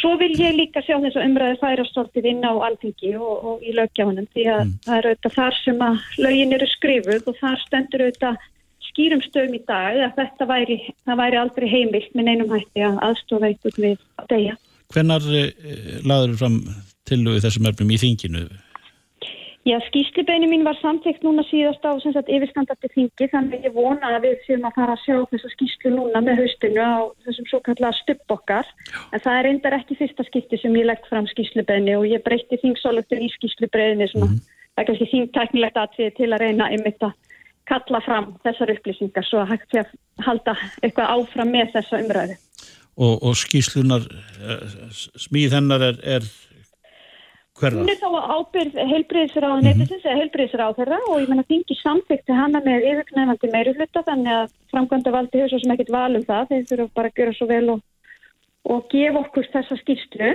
svo 0.00 0.14
vil 0.22 0.30
ég 0.40 0.56
líka 0.56 0.80
sjá 0.86 0.94
þess 1.02 1.18
að 1.20 1.26
umræði 1.26 1.58
færastoltið 1.60 2.30
inn 2.30 2.40
á 2.40 2.52
alþingi 2.64 3.12
og, 3.18 3.34
og 3.44 3.60
í 3.60 3.74
lögjafanum 3.76 4.30
því 4.32 4.46
að 4.54 4.62
mm. 4.62 4.72
það 4.86 4.96
er 4.96 5.10
auðvitað 5.10 5.36
þar 5.36 5.58
sem 5.66 5.84
að 5.84 6.00
lögin 6.24 6.56
eru 6.56 6.70
skrifuð 6.72 7.28
og 7.28 7.38
þar 7.42 7.62
stendur 7.66 8.06
auðvitað 8.06 8.48
skýrum 8.88 9.22
stöðum 9.24 9.56
í 9.56 9.62
dag 9.68 10.00
að 10.06 10.16
þetta 10.18 10.48
væri, 10.48 10.78
væri 11.06 11.40
aldrei 11.44 11.68
heimilt 11.70 12.14
með 12.16 12.30
neinum 12.30 12.54
hætti 12.56 12.88
að 12.88 13.02
aðstofa 13.04 13.50
einhvern 13.50 13.84
við 13.84 13.98
að 14.16 14.32
deyja. 14.32 14.56
Hvenar 14.90 15.28
eh, 15.28 15.52
laður 16.08 16.32
þú 16.32 16.40
fram 16.40 16.56
til 17.08 17.22
þessum 17.40 17.70
erfnum 17.70 17.94
í 17.94 18.00
þinginu? 18.00 18.48
Já, 19.68 19.76
skýslibeinu 19.84 20.48
mín 20.48 20.62
var 20.64 20.78
samtækt 20.80 21.20
núna 21.20 21.42
síðast 21.44 21.84
á 21.84 21.92
yfirstandandi 21.92 22.88
þingi 22.94 23.26
þannig 23.28 23.58
að 23.58 23.66
ég 23.68 23.74
vona 23.74 24.14
að 24.16 24.24
við 24.24 24.38
séum 24.46 24.64
að 24.64 24.78
fara 24.78 24.94
að 24.96 25.02
sjá 25.04 25.16
þessa 25.34 25.50
skýslu 25.52 25.92
núna 25.92 26.22
með 26.24 26.40
haustinu 26.40 26.80
á 26.80 27.00
þessum 27.26 27.48
svo 27.50 27.60
kallega 27.66 27.98
stupp 27.98 28.34
okkar 28.36 28.70
en 29.12 29.20
það 29.20 29.36
er 29.36 29.46
reyndar 29.46 29.76
ekki 29.76 29.98
fyrsta 30.00 30.24
skipti 30.30 30.60
sem 30.62 30.78
ég 30.80 30.88
legg 30.88 31.04
fram 31.12 31.28
skýslibeinu 31.28 31.98
og 31.98 32.08
ég 32.08 32.24
breytti 32.24 32.56
þingsálöftur 32.64 33.20
í 33.20 33.28
skýslibeinu 33.36 34.08
mm 34.08 34.24
-hmm. 34.24 34.40
það 34.72 34.82
er 34.82 34.88
kannski 34.88 35.10
þingtæknilegt 35.12 35.80
aðtrið 35.84 36.16
til 36.16 36.32
að 36.32 36.42
reyna 36.46 36.72
einmitt 36.72 37.04
að 37.04 37.12
kalla 37.68 38.00
fram 38.00 38.32
þessar 38.44 38.72
upplýsingar 38.74 39.26
svo 39.28 39.44
að 39.44 39.50
hægt 39.52 39.68
sé 39.70 39.84
að 39.84 39.90
halda 40.24 40.56
eitthvað 40.82 41.12
áfram 41.14 41.52
með 41.52 41.74
þessa 41.76 42.00
umræðu. 42.00 42.36
Og, 43.00 43.14
og 43.22 43.36
skýslunar 43.38 44.04
eh, 44.08 44.64
smíð 45.16 45.54
hennar 45.56 45.84
er, 45.92 46.00
er 46.16 46.24
Hverða? 47.60 47.82
Hún 47.82 47.92
er 47.92 48.00
þá 48.00 48.10
ábyrð 48.36 48.78
heilbreyðsráð 48.90 49.54
mm 49.58 49.68
-hmm. 49.68 49.94
eða 49.98 50.18
heilbreyðsráð 50.20 50.76
þeirra 50.78 50.98
og 51.10 51.20
ég 51.20 51.28
menna 51.28 51.46
þingi 51.50 51.76
samþykti 51.82 52.36
hana 52.40 52.62
með 52.64 52.86
yfirknæfandi 52.90 53.52
meiri 53.52 53.74
hluta 53.76 54.04
þannig 54.08 54.34
að 54.40 54.52
framkvæmda 54.72 55.14
valdi 55.16 55.38
hefur 55.38 55.50
svo 55.52 55.62
sem 55.62 55.74
ekkit 55.74 55.94
valum 55.94 56.24
það 56.30 56.50
þeir 56.50 56.68
þurfa 56.70 56.94
bara 56.94 57.10
að 57.12 57.18
gera 57.20 57.36
svo 57.36 57.46
vel 57.50 57.66
og, 57.74 57.80
og 58.72 58.86
gefa 58.94 59.24
okkur 59.24 59.50
þessa 59.52 59.80
skýrstlu 59.82 60.30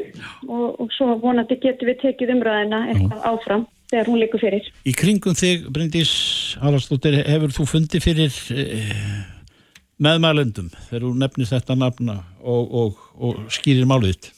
og, 0.47 0.67
og 0.81 0.88
svo 0.97 1.17
vonandi 1.23 1.57
getur 1.57 1.89
við 1.89 2.01
tekið 2.05 2.35
umræðina 2.38 2.83
eitthvað 2.93 3.25
áfram 3.31 3.65
þegar 3.89 4.09
hún 4.09 4.21
líkur 4.21 4.41
fyrir. 4.41 4.69
Í 4.85 4.93
kringum 4.97 5.38
þig, 5.38 5.69
Bryndís 5.73 6.13
Haraldsdóttir, 6.61 7.21
hefur 7.25 7.53
þú 7.53 7.67
fundið 7.69 8.05
fyrir 8.05 8.39
eh, 8.53 8.95
meðmælendum 10.01 10.71
þegar 10.89 11.05
þú 11.07 11.11
nefnir 11.21 11.51
þetta 11.51 11.77
nafna 11.79 12.21
og, 12.41 12.97
og 13.15 13.45
skýrir 13.53 13.88
máliðitt? 13.89 14.35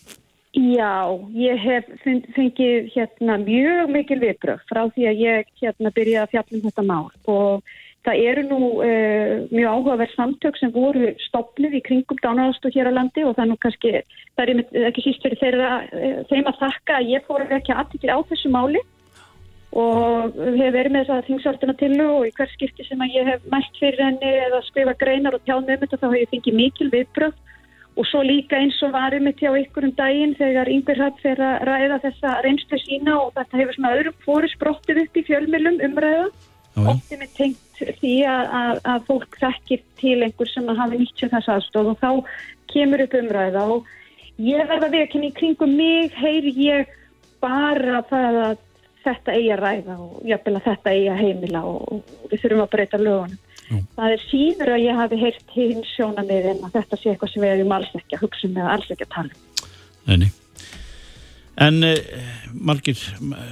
Já, 0.57 1.13
ég 1.37 1.59
hef 1.61 1.89
fengið 2.01 2.87
hérna 2.95 3.35
mjög 3.43 3.91
mikil 3.93 4.17
viðbröð 4.23 4.63
frá 4.65 4.87
því 4.95 5.03
að 5.05 5.19
ég 5.21 5.51
hérna 5.61 5.91
byrjaði 5.93 6.23
að 6.23 6.31
fjalla 6.31 6.57
um 6.57 6.63
þetta 6.65 6.85
mál. 6.87 7.11
Og 7.29 7.75
það 8.07 8.21
eru 8.31 8.43
nú 8.47 8.59
uh, 8.81 9.33
mjög 9.51 9.69
áhugaverð 9.75 10.15
samtök 10.15 10.57
sem 10.57 10.73
voru 10.73 11.11
stopnið 11.27 11.77
í 11.77 11.83
kringum 11.85 12.21
dánaðastu 12.23 12.71
hér 12.73 12.89
á 12.89 12.97
landi 12.97 13.25
og 13.27 13.35
það 13.35 13.43
er 13.43 13.51
nú 13.51 13.57
kannski, 13.61 13.93
það 14.33 14.53
er 14.53 14.85
ekki 14.89 15.05
síst 15.05 15.25
fyrir 15.27 15.41
þeirra, 15.43 15.71
uh, 15.85 16.19
þeim 16.31 16.49
að 16.49 16.61
þakka 16.63 16.97
að 16.97 17.11
ég 17.13 17.27
fór 17.29 17.45
ekki 17.59 17.75
aðtikið 17.77 18.15
á 18.17 18.19
þessu 18.31 18.53
máli 18.55 18.81
og 19.77 20.37
hef 20.57 20.73
verið 20.73 20.93
með 20.95 21.03
þess 21.03 21.13
að 21.19 21.27
þingsaldina 21.27 21.75
til 21.77 21.95
og 22.01 22.23
í 22.25 22.31
hver 22.33 22.49
skipti 22.55 22.85
sem 22.87 23.01
að 23.03 23.17
ég 23.19 23.27
hef 23.29 23.49
mælt 23.51 23.77
fyrir 23.77 24.05
henni 24.07 24.31
eða 24.47 24.63
skrifa 24.65 24.95
greinar 24.97 25.37
og 25.37 25.43
tjáð 25.45 25.67
með 25.67 25.83
þetta 25.83 25.99
þá 26.01 26.07
hef 26.07 26.21
ég 26.23 26.31
fengið 26.31 26.57
mikil 26.63 26.89
viðbröð 26.95 27.35
Og 27.97 28.05
svo 28.05 28.21
líka 28.21 28.59
eins 28.61 28.77
og 28.85 28.93
varum 28.93 29.25
við 29.25 29.39
til 29.39 29.49
á 29.49 29.53
ykkurum 29.57 29.93
daginn 29.97 30.35
þegar 30.37 30.69
yngver 30.69 30.99
hatt 31.01 31.21
fyrir 31.23 31.41
að 31.41 31.63
ræða 31.69 32.01
þessa 32.03 32.33
reynslu 32.45 32.79
sína 32.83 33.15
og 33.23 33.31
þetta 33.37 33.61
hefur 33.61 33.77
svona 33.77 33.93
öðrum 33.95 34.19
fóru 34.25 34.51
sprottið 34.51 35.01
upp 35.03 35.17
í 35.17 35.23
fjölmjölum 35.29 35.79
umræða. 35.87 36.27
Ótti 36.77 37.17
með 37.17 37.31
tengt 37.39 37.81
því 37.97 38.13
að, 38.29 38.43
að, 38.59 38.79
að 38.93 39.07
fólk 39.07 39.39
þekkir 39.41 39.81
til 39.97 40.17
einhver 40.21 40.51
sem 40.51 40.69
hafi 40.77 41.01
nýtt 41.01 41.17
sér 41.23 41.33
þess 41.33 41.51
aðstóð 41.55 41.91
og 41.93 41.99
þá 42.03 42.11
kemur 42.69 43.03
upp 43.07 43.17
umræða 43.17 43.65
og 43.73 43.89
ég 44.45 44.69
verða 44.69 44.91
ekki 45.01 45.23
í 45.25 45.33
kringum 45.33 45.73
mig, 45.77 46.13
heyr 46.13 46.45
ég 46.53 46.93
bara 47.41 48.03
það 48.09 48.39
að 48.43 48.63
þetta 49.07 49.35
eigi 49.37 49.51
að 49.55 49.61
ræða 49.63 49.97
og 50.03 50.15
jafnvel 50.27 50.55
að 50.59 50.67
þetta 50.67 50.93
eigi 50.93 51.09
að 51.11 51.21
heimila 51.23 51.63
og 51.71 52.13
við 52.29 52.41
þurfum 52.43 52.63
að 52.65 52.71
breyta 52.75 53.01
lögunum. 53.01 53.43
Jú. 53.67 53.81
Það 53.97 54.13
er 54.13 54.25
síður 54.29 54.73
að 54.73 54.83
ég 54.85 54.99
hafi 55.01 55.19
heyrt 55.21 55.55
hins 55.55 55.93
sjónamið 55.95 56.51
en 56.53 56.61
að 56.67 56.75
þetta 56.77 56.99
sé 56.99 57.11
eitthvað 57.11 57.33
sem 57.33 57.43
við 57.43 57.53
hefum 57.55 57.73
alls 57.77 57.95
ekki 57.99 58.17
að 58.17 58.23
hugsa 58.23 58.47
um 58.47 58.59
eða 58.61 58.75
alls 58.75 58.93
ekki 58.93 59.07
að 59.07 59.15
tala 59.15 59.41
um. 60.07 60.27
En 61.57 61.81
eh, 61.83 61.97
margir 62.53 63.01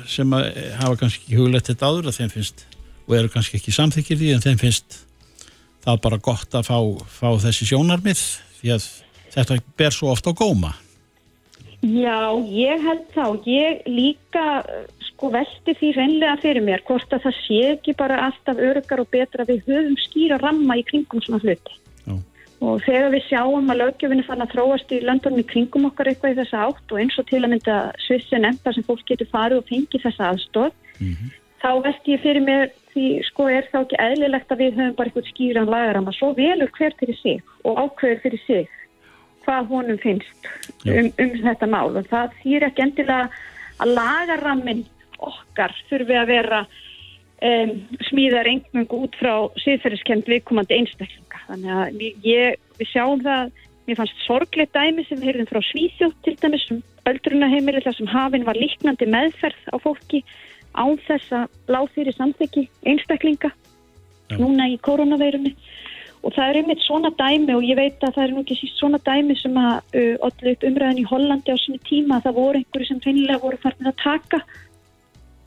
sem 0.08 0.36
hafa 0.38 0.96
kannski 1.02 1.36
hugulegt 1.36 1.72
þetta 1.72 1.90
áður 1.90 2.12
að 2.12 2.20
þeim 2.20 2.34
finnst 2.36 2.66
og 3.06 3.18
eru 3.18 3.32
kannski 3.34 3.60
ekki 3.60 3.74
samþykir 3.76 4.22
því 4.22 4.32
en 4.36 4.46
þeim 4.46 4.62
finnst 4.62 5.02
það 5.86 6.02
bara 6.06 6.22
gott 6.30 6.58
að 6.58 6.70
fá, 6.70 6.78
fá 7.06 7.30
þessi 7.44 7.70
sjónarmið 7.70 8.22
því 8.62 8.74
að 8.78 8.88
þetta 9.36 9.60
ber 9.78 9.94
svo 9.94 10.14
ofta 10.14 10.34
á 10.34 10.38
góma. 10.38 10.74
Já, 11.86 12.34
ég 12.50 12.82
held 12.82 13.04
þá. 13.14 13.26
Ég 13.46 13.84
líka 13.86 14.46
sko 15.16 15.32
veldi 15.32 15.76
því 15.80 15.90
reynlega 15.96 16.36
fyrir 16.44 16.64
mér 16.64 16.84
hvort 16.88 17.14
að 17.16 17.26
það 17.26 17.42
sé 17.46 17.60
ekki 17.72 17.96
bara 17.98 18.22
alltaf 18.28 18.60
örgar 18.60 19.02
og 19.04 19.12
betra 19.14 19.48
við 19.48 19.64
höfum 19.70 19.96
skýra 20.04 20.40
ramma 20.42 20.76
í 20.76 20.84
kringum 20.88 21.24
svona 21.24 21.40
hluti. 21.44 21.78
Já. 22.04 22.16
Og 22.66 22.84
þegar 22.84 23.12
við 23.14 23.26
sjáum 23.30 23.72
að 23.72 23.82
lögjöfinni 23.82 24.26
fann 24.28 24.44
að 24.44 24.56
þróast 24.56 24.92
í 24.92 25.02
löndunum 25.04 25.44
í 25.44 25.48
kringum 25.48 25.88
okkar 25.90 26.12
eitthvað 26.12 26.36
í 26.36 26.40
þessa 26.42 26.68
átt 26.68 26.92
og 26.92 27.02
eins 27.02 27.20
og 27.20 27.28
til 27.32 27.42
að 27.44 27.52
mynda 27.54 27.80
svissin 28.04 28.48
enda 28.48 28.74
sem 28.76 28.88
fólk 28.88 29.04
getur 29.08 29.32
farið 29.32 29.62
og 29.62 29.70
fengið 29.72 30.06
þessa 30.08 30.32
aðstóð, 30.34 30.72
mm 31.00 31.12
-hmm. 31.12 31.36
þá 31.64 31.70
veldi 31.88 32.16
ég 32.16 32.24
fyrir 32.24 32.44
mér 32.44 32.72
því 32.96 33.06
sko 33.28 33.50
er 33.52 33.68
þá 33.72 33.78
ekki 33.84 34.00
eðlilegt 34.00 34.52
að 34.52 34.62
við 34.64 34.80
höfum 34.80 34.96
bara 34.96 35.12
eitthvað 35.12 35.32
skýran 35.32 35.72
lagaramma 35.72 36.12
svo 36.16 36.32
velur 36.36 36.72
hver 36.78 36.96
fyrir 37.00 37.18
sig 37.20 37.44
og 37.64 37.80
ákveður 37.84 38.22
fyrir 38.24 38.42
sig 38.48 38.68
hvað 39.46 39.68
honum 39.72 40.00
finnst 40.02 40.50
um, 40.88 41.12
um 41.12 41.34
þetta 41.44 41.68
mál 41.68 41.92
og 41.92 42.08
það 42.08 42.38
þýr 42.42 42.68
ekki 42.70 42.86
endilega 42.88 43.30
að 43.84 43.92
lagarammin 44.00 44.86
okkar 45.20 45.76
þurfi 45.90 46.18
að 46.20 46.32
vera 46.32 46.64
um, 46.66 47.76
smíðar 48.10 48.50
engungu 48.52 49.04
út 49.06 49.20
frá 49.20 49.34
síðferðiskend 49.64 50.28
viðkomandi 50.32 50.80
einstaklinga. 50.80 51.44
Þannig 51.50 51.78
að 51.78 52.04
ég, 52.26 52.60
við 52.80 52.92
sjáum 52.92 53.24
það, 53.26 53.54
mér 53.86 54.02
fannst 54.02 54.26
sorgleitt 54.26 54.74
dæmi 54.74 55.06
sem 55.06 55.22
við 55.22 55.30
heyrðum 55.30 55.52
frá 55.52 55.62
Svíþjótt 55.70 56.20
til 56.26 56.36
dæmis 56.42 56.68
um 56.74 56.84
öldrunaheimili 57.10 57.84
þar 57.86 57.98
sem 58.00 58.10
hafinn 58.10 58.48
var 58.48 58.58
líknandi 58.58 59.08
meðferð 59.10 59.70
á 59.70 59.78
fólki 59.84 60.24
án 60.76 60.98
þess 61.06 61.34
að 61.36 61.72
láð 61.72 61.92
fyrir 61.96 62.18
samþekki 62.18 62.66
einstaklinga 62.90 63.52
Já. 63.52 64.38
núna 64.42 64.68
í 64.72 64.80
koronaveirunni 64.82 65.54
og 66.26 66.34
það 66.34 66.48
er 66.50 66.60
einmitt 66.60 66.82
svona 66.82 67.12
dæmi 67.14 67.54
og 67.54 67.66
ég 67.68 67.78
veit 67.78 68.02
að 68.02 68.16
það 68.16 68.24
er 68.24 68.32
nú 68.34 68.42
ekki 68.42 68.58
síst 68.58 68.80
svona 68.82 69.00
dæmi 69.06 69.36
sem 69.38 69.58
að 69.62 69.76
uh, 70.00 70.16
allir 70.26 70.56
upp 70.56 70.66
umræðin 70.70 71.02
í 71.04 71.10
Hollandi 71.12 71.54
á 71.54 71.58
svona 71.62 71.86
tíma 71.86 72.18
að 72.18 72.26
það 72.26 72.40
voru 72.40 72.62
einhverju 72.62 72.90
sem 72.90 73.02
finnilega 73.06 73.44
voru 73.44 73.62
farin 73.62 73.92
að 73.92 74.00
taka 74.02 74.42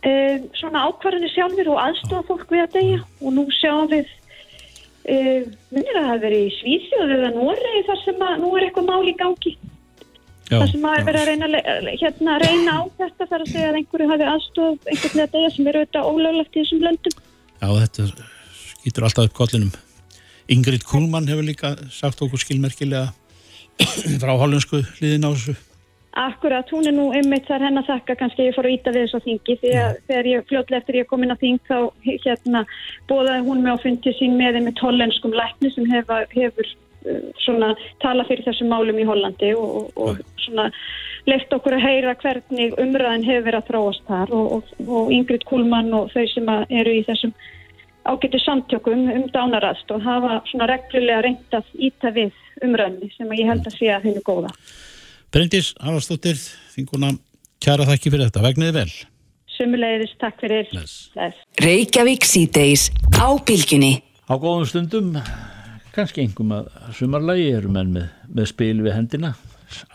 um, 0.07 0.47
svona 0.59 0.85
ákvarðinu 0.89 1.31
sjálfur 1.33 1.73
og 1.73 1.83
aðstofa 1.83 2.27
fólk 2.29 2.53
við 2.53 2.65
að 2.65 2.77
deyja. 2.77 3.01
Og 3.23 3.35
nú 3.37 3.47
sjáum 3.59 3.91
við 3.91 4.07
um, 5.09 5.49
minnir 5.75 5.99
að 5.99 6.05
það 6.05 6.13
hefur 6.13 6.25
verið 6.27 6.45
í 6.45 6.55
Svíþjóð 6.59 7.17
eða 7.17 7.33
Noregi 7.35 7.83
þar 7.89 8.01
sem 8.05 8.25
að 8.29 8.39
nú 8.45 8.55
er 8.55 8.69
eitthvað 8.69 8.89
mál 8.93 9.03
í 9.09 9.17
gangi? 9.19 9.55
Já, 10.49 10.57
þar 10.57 10.71
sem 10.73 10.87
að 10.89 10.97
er 10.97 11.07
verið 11.09 11.21
að 11.21 11.29
reyna, 11.29 11.63
hérna, 12.01 12.39
reyna 12.41 12.77
á 12.79 12.83
þetta 12.97 13.29
þar 13.29 13.43
að 13.45 13.51
segja 13.53 13.69
að 13.69 13.79
einhverju 13.83 14.09
hafi 14.09 14.29
aðstof 14.33 14.89
einhvern 14.89 15.03
veginn 15.03 15.25
að 15.27 15.35
deyja 15.35 15.51
sem 15.53 15.69
eru 15.69 15.83
auðvitað 15.83 16.09
ólöglegt 16.09 16.55
í 16.57 16.63
þessum 16.63 16.85
löndum. 16.87 17.19
Já 17.59 17.69
þetta 17.75 18.07
skýtur 18.63 19.09
alltaf 19.09 19.29
upp 19.29 19.37
kollinum. 19.37 19.75
Ingrid 20.49 20.87
Kuhlmann 20.89 21.29
hefur 21.29 21.45
líka 21.45 21.75
sagt 21.93 22.23
okkur 22.25 22.41
skilmerkilega 22.41 23.11
frá 24.23 24.33
hollensku 24.41 24.81
liðin 25.03 25.29
á 25.29 25.31
þessu 25.35 25.59
Akkurat, 26.19 26.71
hún 26.75 26.89
er 26.91 26.95
nú 26.97 27.05
einmitt 27.15 27.47
þar 27.47 27.63
henn 27.69 27.79
að 27.79 27.93
þakka 27.93 28.15
kannski 28.19 28.49
ég 28.49 28.57
fór 28.57 28.67
að 28.67 28.73
íta 28.75 28.91
við 28.95 29.05
þessu 29.05 29.19
þingi. 29.23 29.55
Því 29.61 29.75
að 29.79 29.99
þegar 30.09 30.29
ég 30.31 30.47
fljóðlega 30.49 30.81
eftir 30.81 30.97
ég 30.99 31.07
kom 31.07 31.23
inn 31.23 31.35
á 31.35 31.39
þing 31.39 31.61
þá 31.69 31.77
hérna 32.03 32.63
bóðaði 33.11 33.45
hún 33.47 33.63
mig 33.63 33.77
á 33.79 33.83
fundi 33.85 34.15
sín 34.19 34.35
með 34.41 34.59
einmitt 34.59 34.83
hollenskum 34.83 35.37
lækni 35.39 35.71
sem 35.75 35.87
hefur, 35.93 36.27
hefur 36.35 36.73
uh, 36.73 37.29
svona 37.45 37.69
talað 38.03 38.33
fyrir 38.33 38.49
þessum 38.49 38.75
málum 38.75 38.99
í 38.99 39.07
Hollandi 39.07 39.53
og, 39.61 39.77
og, 39.79 40.03
og 40.09 40.43
svona 40.43 40.67
leift 41.31 41.55
okkur 41.55 41.79
að 41.79 41.87
heyra 41.87 42.17
hvernig 42.19 42.75
umræðin 42.83 43.29
hefur 43.29 43.47
verið 43.47 43.61
að 43.61 43.71
þróast 43.71 44.11
þar 44.11 44.35
og, 44.41 44.53
og, 44.59 44.75
og 44.99 45.15
Ingrid 45.15 45.47
Kuhlmann 45.47 45.95
og 45.95 46.11
þau 46.17 46.27
sem 46.35 46.53
eru 46.83 46.99
í 46.99 47.07
þessum 47.07 47.37
ágættu 48.09 48.43
samtjökum 48.43 49.07
um 49.15 49.31
dánarast 49.31 49.95
og 49.95 50.03
hafa 50.03 50.43
svona 50.51 50.67
reglulega 50.67 51.23
reynt 51.29 51.55
að 51.55 51.75
íta 51.79 52.11
við 52.11 52.35
umræðinni 52.65 53.15
sem 53.15 53.35
ég 53.39 53.51
held 53.53 53.67
að 53.69 53.77
sé 53.79 53.95
að 53.95 54.09
henni 54.09 54.27
góða. 54.27 54.51
Bryndís 55.35 55.75
Haraldsdóttir, 55.83 56.39
þinguna 56.73 57.11
kjara 57.61 57.85
þakki 57.89 58.13
fyrir 58.15 58.29
þetta, 58.31 58.43
vegniði 58.47 58.75
vel 58.79 58.93
Sumulegðis, 59.59 60.13
takk 60.23 60.37
fyrir. 60.39 60.69
Bless. 60.71 60.93
Bless. 61.17 61.41
Reykjavík 61.61 62.23
síðdeis 62.29 62.85
á 63.19 63.27
bylgjunni. 63.43 63.97
Á 64.31 64.35
góðum 64.39 64.69
stundum 64.71 65.09
kannski 65.97 66.23
einhverjum 66.23 66.53
að 66.55 66.69
sumarlægi 66.95 67.49
eru 67.59 67.73
menn 67.75 67.91
með, 67.97 68.07
með 68.31 68.49
spil 68.53 68.77
við 68.87 68.95
hendina 68.95 69.33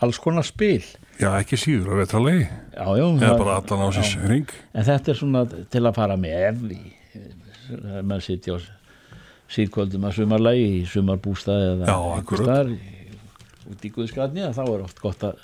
alls 0.04 0.20
konar 0.22 0.44
spil 0.46 0.82
Já, 1.18 1.30
ekki 1.40 1.56
síður 1.58 1.94
að 1.94 2.00
vetralegi. 2.02 2.44
já, 2.74 2.84
já, 2.98 3.04
Eða 3.24 3.38
bara 3.40 3.56
allan 3.62 3.84
á 3.86 3.88
sér 3.96 4.28
ring. 4.28 4.50
en 4.74 4.84
þetta 4.86 5.10
er 5.14 5.18
svona 5.18 5.44
til 5.72 5.82
að 5.88 5.94
fara 5.96 6.16
með 6.20 6.60
þegar 7.14 8.04
maður 8.04 8.26
sitja 8.26 8.58
á 8.58 8.58
síðkvöldum 9.54 10.04
að 10.10 10.16
sumarlægi 10.18 10.68
í 10.82 10.84
sumarbústaði 10.92 11.70
eða 11.72 11.88
Já, 11.88 11.96
akkurat. 12.20 12.44
staðar 12.44 12.70
í- 12.74 13.03
út 13.70 13.84
í 13.84 13.92
Guðskatni 13.94 14.48
þá 14.54 14.64
er 14.66 14.84
oft 14.84 15.02
gott 15.02 15.26
að 15.26 15.42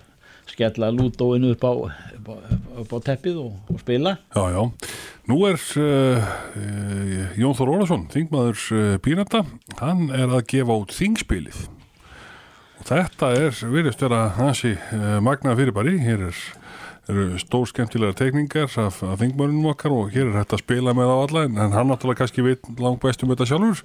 skella 0.51 0.91
lúdóinu 0.91 1.53
upp 1.55 1.62
á, 1.62 1.73
upp 2.18 2.29
á, 2.33 2.35
upp 2.83 2.95
á 2.97 2.99
teppið 3.07 3.39
og, 3.45 3.53
og 3.71 3.83
spila 3.83 4.16
Já, 4.35 4.45
já. 4.51 4.62
Nú 5.31 5.37
er 5.47 5.59
uh, 5.79 6.31
uh, 6.59 7.37
Jón 7.39 7.55
Þór 7.55 7.75
Ólason, 7.77 8.07
þingmaður 8.11 8.62
uh, 8.75 8.95
Pírata, 9.05 9.45
hann 9.79 10.09
er 10.16 10.33
að 10.33 10.47
gefa 10.51 10.79
út 10.81 10.95
þingspilið. 10.97 11.61
Og 12.81 12.89
þetta 12.89 13.29
er, 13.39 13.53
virðist 13.71 14.03
vera 14.03 14.25
hansi 14.41 14.73
uh, 14.75 15.21
magna 15.23 15.55
fyrirbæri. 15.55 15.99
Hér 16.03 16.25
er, 16.31 16.41
eru 17.12 17.27
stór 17.39 17.68
skemmtilega 17.71 18.16
teikningar 18.18 18.73
af, 18.81 18.99
af 19.07 19.21
þingmörunum 19.21 19.71
okkar 19.71 19.95
og 19.95 20.11
hér 20.16 20.33
er 20.33 20.41
þetta 20.41 20.59
að 20.59 20.64
spila 20.64 20.97
með 20.99 21.12
á 21.14 21.16
alla 21.21 21.45
en, 21.47 21.61
en 21.61 21.77
hann 21.77 21.93
náttúrulega 21.93 22.25
kannski 22.25 22.47
veit 22.49 22.73
langt 22.81 23.03
best 23.05 23.23
um 23.23 23.31
þetta 23.31 23.51
sjálfur. 23.53 23.85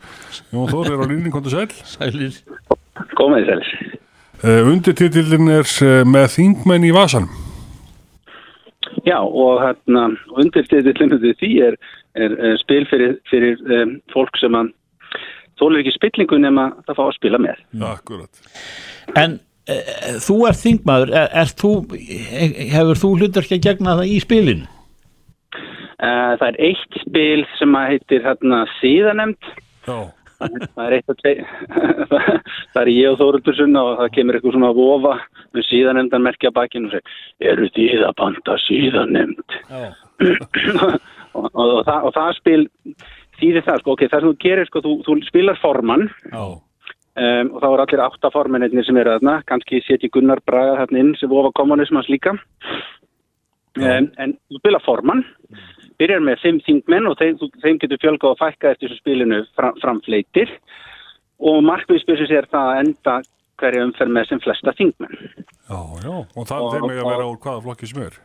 Jón 0.55 0.73
Þór 0.73 0.91
er 0.95 1.03
á 1.03 1.05
línni, 1.11 1.35
kontur 1.35 1.53
sæl. 1.53 1.69
Sælir 1.85 2.41
Gómið 3.19 3.51
sælis. 3.51 3.75
Uh, 3.85 4.04
undirtitillin 4.45 5.51
er 5.53 5.67
uh, 5.85 6.01
með 6.07 6.29
þingmenn 6.37 6.87
í 6.87 6.93
vasanum. 6.95 7.31
Já, 9.05 9.19
og 9.21 9.61
hérna, 9.61 10.07
undirstæðillinu 10.33 11.19
því 11.21 11.51
er, 11.67 11.75
er, 12.17 12.33
er 12.33 12.57
spil 12.61 12.85
fyrir, 12.89 13.19
fyrir 13.29 13.61
um, 13.69 13.99
fólk 14.13 14.37
sem 14.41 14.55
að 14.57 14.71
þólar 15.59 15.83
ekki 15.83 15.95
spillingu 15.95 16.39
nema 16.41 16.69
það 16.87 16.97
fá 16.97 17.03
að 17.05 17.17
spila 17.19 17.41
með. 17.41 17.59
Akkurat. 17.85 18.41
En 19.21 19.37
e, 19.69 19.77
þú 20.25 20.39
ert 20.49 20.61
þingmaður, 20.63 21.13
er, 21.21 21.29
er 21.43 21.53
þú, 21.61 21.73
e, 21.95 22.49
hefur 22.73 23.01
þú 23.03 23.11
hlutur 23.19 23.45
ekki 23.45 23.59
að 23.59 23.67
gegna 23.69 23.97
það 23.99 24.11
í 24.11 24.17
spilinu? 24.23 24.71
Uh, 25.95 26.33
það 26.41 26.47
er 26.49 26.57
eitt 26.67 26.99
spil 27.05 27.45
sem 27.55 27.77
að 27.77 27.87
heitir 27.93 28.25
hérna 28.25 28.65
síðanemnd. 28.81 29.51
Já. 29.87 29.99
Það 30.35 30.85
er 30.85 30.95
eitt 30.97 31.11
að 31.11 31.19
tvei, 31.21 31.33
það 32.73 32.79
er 32.81 32.91
ég 32.91 33.11
og 33.11 33.19
Þóruldursson 33.21 33.79
og 33.79 33.91
það 34.01 34.13
kemur 34.17 34.37
eitthvað 34.37 34.55
svona 34.57 34.71
að 34.73 34.79
vofa 34.81 35.13
með 35.55 35.67
síðanemndan 35.69 36.25
merkja 36.25 36.53
bakinn 36.55 36.87
og 36.89 36.95
segir, 36.95 37.19
eru 37.51 37.69
þið 37.75 38.05
að 38.09 38.15
banda 38.21 38.57
síðanemnd? 38.65 39.59
Og, 41.35 41.49
og, 41.51 41.65
og, 41.67 41.79
það, 41.83 42.05
og 42.07 42.13
það 42.15 42.29
spil 42.37 42.61
þýðir 43.41 43.65
það, 43.65 43.79
sko, 43.81 43.95
ok, 43.95 44.03
það 44.07 44.21
sem 44.21 44.29
þú 44.29 44.37
gerir, 44.39 44.69
sko, 44.69 44.81
þú, 44.85 44.93
þú 45.03 45.15
spilar 45.27 45.57
formann. 45.59 46.05
Já. 46.31 46.43
um, 47.25 47.49
og 47.51 47.57
þá 47.59 47.65
er 47.67 47.83
allir 47.83 48.03
átta 48.05 48.31
formennir 48.31 48.85
sem 48.87 48.99
eru 49.01 49.17
þarna, 49.17 49.33
kannski 49.49 49.81
setji 49.83 50.07
Gunnar 50.15 50.39
Braga 50.47 50.77
þarna 50.85 51.01
inn 51.01 51.11
sem 51.19 51.31
vofa 51.33 51.51
kommunismans 51.59 52.07
líka. 52.07 52.37
Um, 53.75 54.07
en 54.23 54.37
þú 54.47 54.61
spila 54.61 54.79
formann 54.85 55.25
byrjar 56.01 56.25
með 56.25 56.41
fimm 56.43 56.59
þingmenn 56.65 57.09
og 57.09 57.17
þeim, 57.21 57.39
þeim 57.63 57.79
getur 57.83 58.01
fjölga 58.03 58.31
og 58.31 58.39
fækka 58.41 58.73
eftir 58.73 58.91
þessu 58.91 59.01
spilinu 59.01 59.41
fram, 59.57 59.79
framfleitir 59.83 60.51
og 61.39 61.63
markmiðspilsins 61.67 62.33
er 62.35 62.47
það 62.51 62.71
að 62.71 62.81
enda 62.83 63.17
hverja 63.59 63.87
umferð 63.87 64.15
með 64.15 64.29
sem 64.29 64.43
flesta 64.43 64.75
þingmenn 64.77 65.19
Já, 65.65 65.81
já. 66.03 66.13
Og 66.13 66.45
það 66.45 66.71
þeim 66.75 66.89
ekki 66.89 67.01
að 67.01 67.11
vera 67.11 67.27
úr 67.27 67.37
hvaða 67.41 67.61
flokki 67.65 67.87
sem 67.89 68.01
er. 68.05 68.17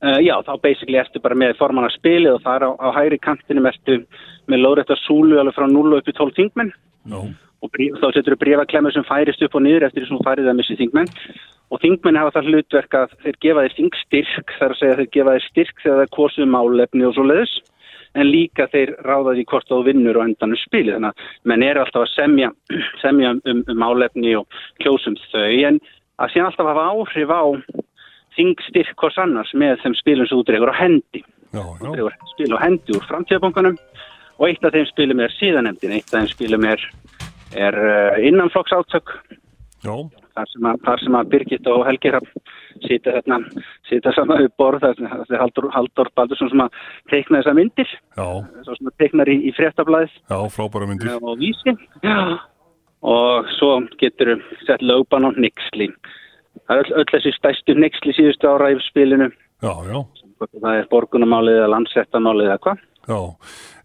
Uh, 0.00 0.16
já, 0.24 0.32
þá 0.46 0.52
basically 0.62 0.96
ertu 0.96 1.20
bara 1.20 1.36
með 1.36 1.58
formanna 1.58 1.90
spilið 1.92 2.38
og 2.38 2.44
það 2.44 2.54
er 2.56 2.64
á, 2.64 2.70
á 2.80 2.88
hægri 2.96 3.18
kantinum 3.20 3.66
ertu 3.68 3.98
með 4.48 4.62
lóðrættar 4.62 5.00
súlu 5.02 5.40
alveg 5.40 5.56
frá 5.58 5.66
0 5.68 5.98
upp 5.98 6.08
í 6.08 6.14
12 6.16 6.36
þingmenn 6.38 6.70
Já. 7.10 7.18
Og 7.60 7.72
brí, 7.74 7.90
þá 8.00 8.06
setur 8.14 8.36
þú 8.36 8.40
brefaklemur 8.44 8.94
sem 8.94 9.06
færist 9.08 9.42
upp 9.44 9.56
og 9.58 9.64
niður 9.64 9.88
eftir 9.88 10.02
því 10.02 10.08
sem 10.08 10.20
þú 10.20 10.26
færið 10.28 10.52
að 10.52 10.58
missi 10.60 10.78
þingmenn. 10.78 11.10
Og 11.70 11.82
þingmenn 11.82 12.18
hafa 12.18 12.34
það 12.36 12.48
hlutverk 12.50 12.96
að 12.98 13.12
þeir 13.24 13.36
gefa 13.44 13.64
þeir 13.66 13.76
þingstyrk 13.78 14.54
þar 14.58 14.74
að 14.74 14.80
segja 14.80 14.94
að 14.94 15.02
þeir 15.02 15.12
gefa 15.16 15.34
þeir 15.36 15.46
styrk 15.46 15.84
þegar 15.84 16.00
þeir 16.00 16.14
kosu 16.16 16.48
málefni 16.50 17.06
og 17.06 17.14
svo 17.14 17.26
leiðis 17.28 17.54
en 18.18 18.26
líka 18.26 18.66
þeir 18.72 18.96
ráða 19.06 19.36
því 19.36 19.44
hvort 19.52 19.68
þú 19.70 19.82
vinnur 19.86 20.18
og 20.18 20.26
endanum 20.26 20.58
spilið. 20.58 20.96
Þannig 20.96 21.12
að 21.12 21.52
menn 21.52 21.66
eru 21.66 21.84
alltaf 21.84 22.06
að 22.06 22.14
semja, 22.16 22.50
semja 23.04 23.34
um, 23.36 23.62
um 23.62 23.78
málefni 23.78 24.34
og 24.40 24.62
kjósum 24.82 25.18
þau. 25.30 25.46
En 25.70 25.78
að 26.18 26.34
síðan 26.34 26.50
alltaf 26.50 26.72
hafa 26.72 26.88
áhrif 26.90 27.30
á 27.30 27.42
þingstyrk 28.38 28.96
hvers 28.98 29.20
annars 29.20 29.52
með 29.58 29.78
þeim 29.84 29.96
spilum 29.98 30.28
sem 30.28 30.40
þú 30.40 30.48
dregur 30.48 30.72
á 30.74 30.80
hendi. 30.80 31.22
Já, 31.50 31.62
já. 31.82 32.10
spil 32.30 32.52
á 32.54 32.58
hendi 32.62 32.94
úr 32.94 33.06
framtíðabankanum 33.08 33.78
og 34.38 34.44
eitt 34.46 34.64
af 34.64 34.74
þeim 34.74 34.86
spilum 34.88 35.22
er 35.24 35.32
síðanemdin, 35.34 35.96
eitt 35.96 36.12
af 36.12 36.20
þeim 36.20 36.30
spilum 36.30 36.66
er, 36.70 36.84
er 37.56 37.76
uh, 37.76 38.18
innanflokksátök 38.26 39.12
Já. 39.80 39.94
þar 40.36 40.48
sem 40.52 40.66
að, 40.68 40.80
þar 40.84 41.02
sem 41.04 41.16
að 41.16 41.30
Birgit 41.32 41.68
og 41.72 41.86
Helgi 41.88 42.12
sita 42.84 43.14
þarna, 43.16 43.38
sita 43.88 44.12
saman 44.16 44.42
við 44.44 44.50
borð 44.60 44.84
það 44.84 45.02
er 45.32 45.40
Haldur, 45.40 45.68
Haldur 45.74 46.10
Baldursson 46.16 46.52
sem 46.52 46.62
að 46.64 46.78
teikna 47.12 47.40
þessa 47.40 47.56
myndir, 47.56 47.94
svo 48.16 48.76
sem 48.76 48.90
að 48.90 48.96
teiknar 49.00 49.32
í, 49.32 49.36
í 49.48 49.54
myndir. 50.90 51.16
og 51.22 51.40
vísi 51.40 51.76
Já. 52.04 52.18
og 53.02 53.48
svo 53.56 53.72
getur 54.00 54.36
sett 54.66 54.84
lögban 54.84 55.28
á 55.28 55.30
nixli 55.40 55.88
það 56.66 56.76
er 56.76 56.84
öll, 56.84 56.98
öll 57.00 57.10
þessi 57.14 57.32
stæstu 57.38 57.76
nixli 57.78 58.14
síðustu 58.16 58.52
ára 58.52 58.72
í 58.74 58.78
spilinu 58.90 59.30
Já, 59.60 59.72
já. 59.84 59.98
það 60.40 60.76
er 60.78 60.86
borgunamálið 60.92 61.58
eða 61.58 61.72
landsettamálið 61.74 62.46
eða 62.48 62.60
hvað. 62.64 62.84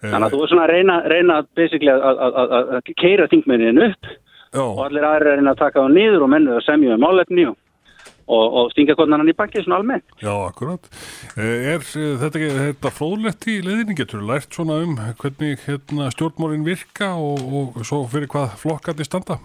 Þannig 0.06 0.28
að 0.28 0.36
þú 0.36 0.40
er 0.44 0.52
svona 0.52 0.66
að 0.66 0.74
reyna, 0.76 0.96
reyna 1.10 1.42
basically 1.58 1.92
að, 1.92 2.80
keira 3.02 3.28
þingmennin 3.32 3.84
upp 3.90 4.10
Já. 4.56 4.64
og 4.64 4.82
allir 4.86 5.06
aðrir 5.08 5.32
að 5.34 5.40
reyna 5.40 5.54
að 5.56 5.62
taka 5.64 5.84
það 5.84 5.96
niður 5.98 6.26
og 6.26 6.34
mennu 6.36 6.56
að 6.56 6.66
semja 6.68 6.96
um 6.96 7.04
málefni 7.04 7.46
og, 7.50 7.58
og, 8.28 8.46
og 8.46 8.72
stinga 8.74 8.96
konan 9.00 9.32
í 9.32 9.36
bakið 9.38 9.66
svona 9.66 9.80
almennt. 9.82 10.18
Já, 10.22 10.34
akkurat. 10.46 10.90
Eh, 11.36 11.70
Er 11.74 11.82
eh, 11.82 12.16
þetta 12.22 12.44
þetta 12.70 12.94
fróðlegt 12.94 13.48
í 13.52 13.60
leiðinni? 13.66 13.98
Getur 14.00 14.22
þú 14.22 14.32
lært 14.32 14.58
svona 14.58 14.82
um 14.86 14.98
hvernig 15.22 15.66
hérna, 15.66 16.12
stjórnmálin 16.14 16.68
virka 16.68 17.16
og, 17.20 17.42
og 17.42 17.82
svo 17.88 18.06
fyrir 18.12 18.32
hvað 18.32 18.60
flokkandi 18.62 19.08
standa? 19.08 19.40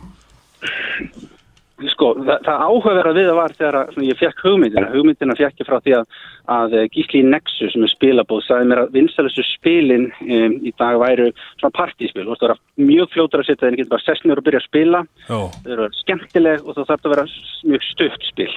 Sko, 2.01 2.15
það, 2.25 2.39
það 2.47 2.63
áhugaverða 2.65 3.11
við 3.13 3.27
það 3.29 3.37
var 3.37 3.53
þegar 3.59 3.77
að, 3.77 3.89
svona, 3.93 4.07
ég 4.09 4.17
fekk 4.17 4.39
hugmyndina. 4.47 4.87
Hugmyndina 4.95 5.35
fekk 5.37 5.59
ég 5.61 5.67
frá 5.69 5.75
því 5.85 5.93
að, 5.99 6.15
að 6.55 6.77
eh, 6.79 6.85
Gísli 6.95 7.21
Nexus 7.27 7.75
sem 7.75 7.83
er 7.85 7.91
spilabóð 7.93 8.39
sagði 8.47 8.69
mér 8.71 8.81
að 8.81 8.95
vinstælustu 8.95 9.45
spilin 9.45 10.07
um, 10.25 10.55
í 10.65 10.73
dag 10.81 10.97
væru 11.03 11.27
svona 11.61 11.75
partíspil. 11.77 12.25
Þú 12.25 12.33
veist, 12.33 12.45
það 12.47 12.55
var 12.55 12.63
mjög 12.89 13.11
fljótur 13.13 13.43
að 13.43 13.51
setja 13.51 13.67
þeir 13.67 13.77
getur 13.83 13.91
bara 13.93 14.05
sessnur 14.07 14.41
og 14.41 14.47
byrja 14.47 14.63
að 14.63 14.65
spila. 14.71 15.03
Já. 15.27 15.41
Þau 15.59 15.75
eru 15.77 15.89
skemmtileg 15.99 16.65
og 16.65 16.79
þá 16.79 16.81
þarf 16.81 17.03
það 17.03 17.11
að 17.11 17.15
vera 17.15 17.27
mjög 17.75 17.85
stutt 17.91 18.25
spil. 18.31 18.49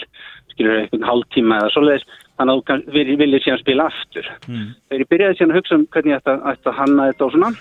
Skilur 0.54 0.80
einhvern 0.80 1.06
hálftíma 1.10 1.60
eða 1.60 1.74
svoleiðis. 1.76 2.08
Þannig 2.40 2.72
að 2.72 2.88
þú 2.96 3.20
viljið 3.20 3.44
síðan 3.44 3.62
spila 3.66 3.90
aftur. 3.92 4.32
Þegar 4.48 5.04
ég 5.04 5.12
byrjaði 5.12 5.38
síðan 5.42 5.52
að 5.52 5.60
hugsa 5.60 5.76
um 5.82 5.86
hvernig 5.92 6.16
ég 6.16 6.24
ætti 6.24 6.32
að, 6.32 6.48
að 6.56 6.80
hanna 6.80 7.12
þetta 7.12 7.28
og 7.28 7.36
svona 7.36 7.52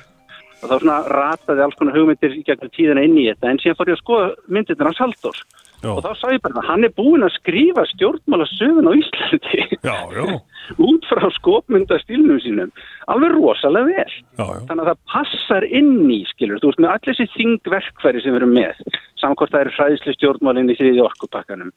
og 0.62 0.70
þá 0.70 0.76
svona 0.78 0.96
rataði 1.10 1.64
alls 1.64 1.74
konar 1.74 1.96
hugmyndir 1.96 2.36
í 2.38 2.44
gegnum 2.46 2.70
tíðina 2.70 3.02
inn 3.02 3.16
í 3.18 3.24
þetta 3.26 3.50
en 3.50 3.58
síðan 3.58 3.78
fór 3.80 3.90
ég 3.90 3.96
að 3.98 4.02
skoða 4.04 4.28
myndirna 4.46 4.92
hans 4.92 5.42
Halldórs 5.82 5.98
og 5.98 6.04
þá 6.06 6.20
sá 6.20 6.32
ég 6.32 6.42
bara 6.44 6.62
hann 6.66 6.86
er 6.86 6.92
búinn 6.94 7.26
að 7.26 7.34
skrifa 7.36 7.84
stjórnmála 7.90 8.46
sögun 8.54 8.90
á 8.90 8.92
Íslandi. 8.94 9.62
Já, 9.82 9.96
já. 10.14 10.24
út 10.88 11.06
frá 11.10 11.26
skopmyndastílnum 11.38 12.38
sínum. 12.42 12.70
Alveg 13.10 13.34
rosalega 13.34 13.90
vel. 13.90 14.12
Já, 14.38 14.44
já. 14.46 14.60
þannig 14.68 14.82
að 14.84 14.90
það 14.92 15.00
passar 15.14 15.66
inn 15.66 16.10
í 16.10 16.20
skilur, 16.30 16.60
þú 16.62 16.70
veist 16.70 16.82
með 16.84 16.94
allir 16.94 17.18
þessi 17.18 17.34
þingverkfæri 17.36 18.22
sem 18.22 18.34
við 18.34 18.40
erum 18.42 18.54
með 18.56 18.84
samkvæmt 19.22 19.54
það 19.54 19.64
eru 19.64 19.74
hræðislu 19.76 20.14
stjórnmálinn 20.16 20.72
í 20.72 20.76
þriði 20.78 21.02
orkupakkanum 21.06 21.70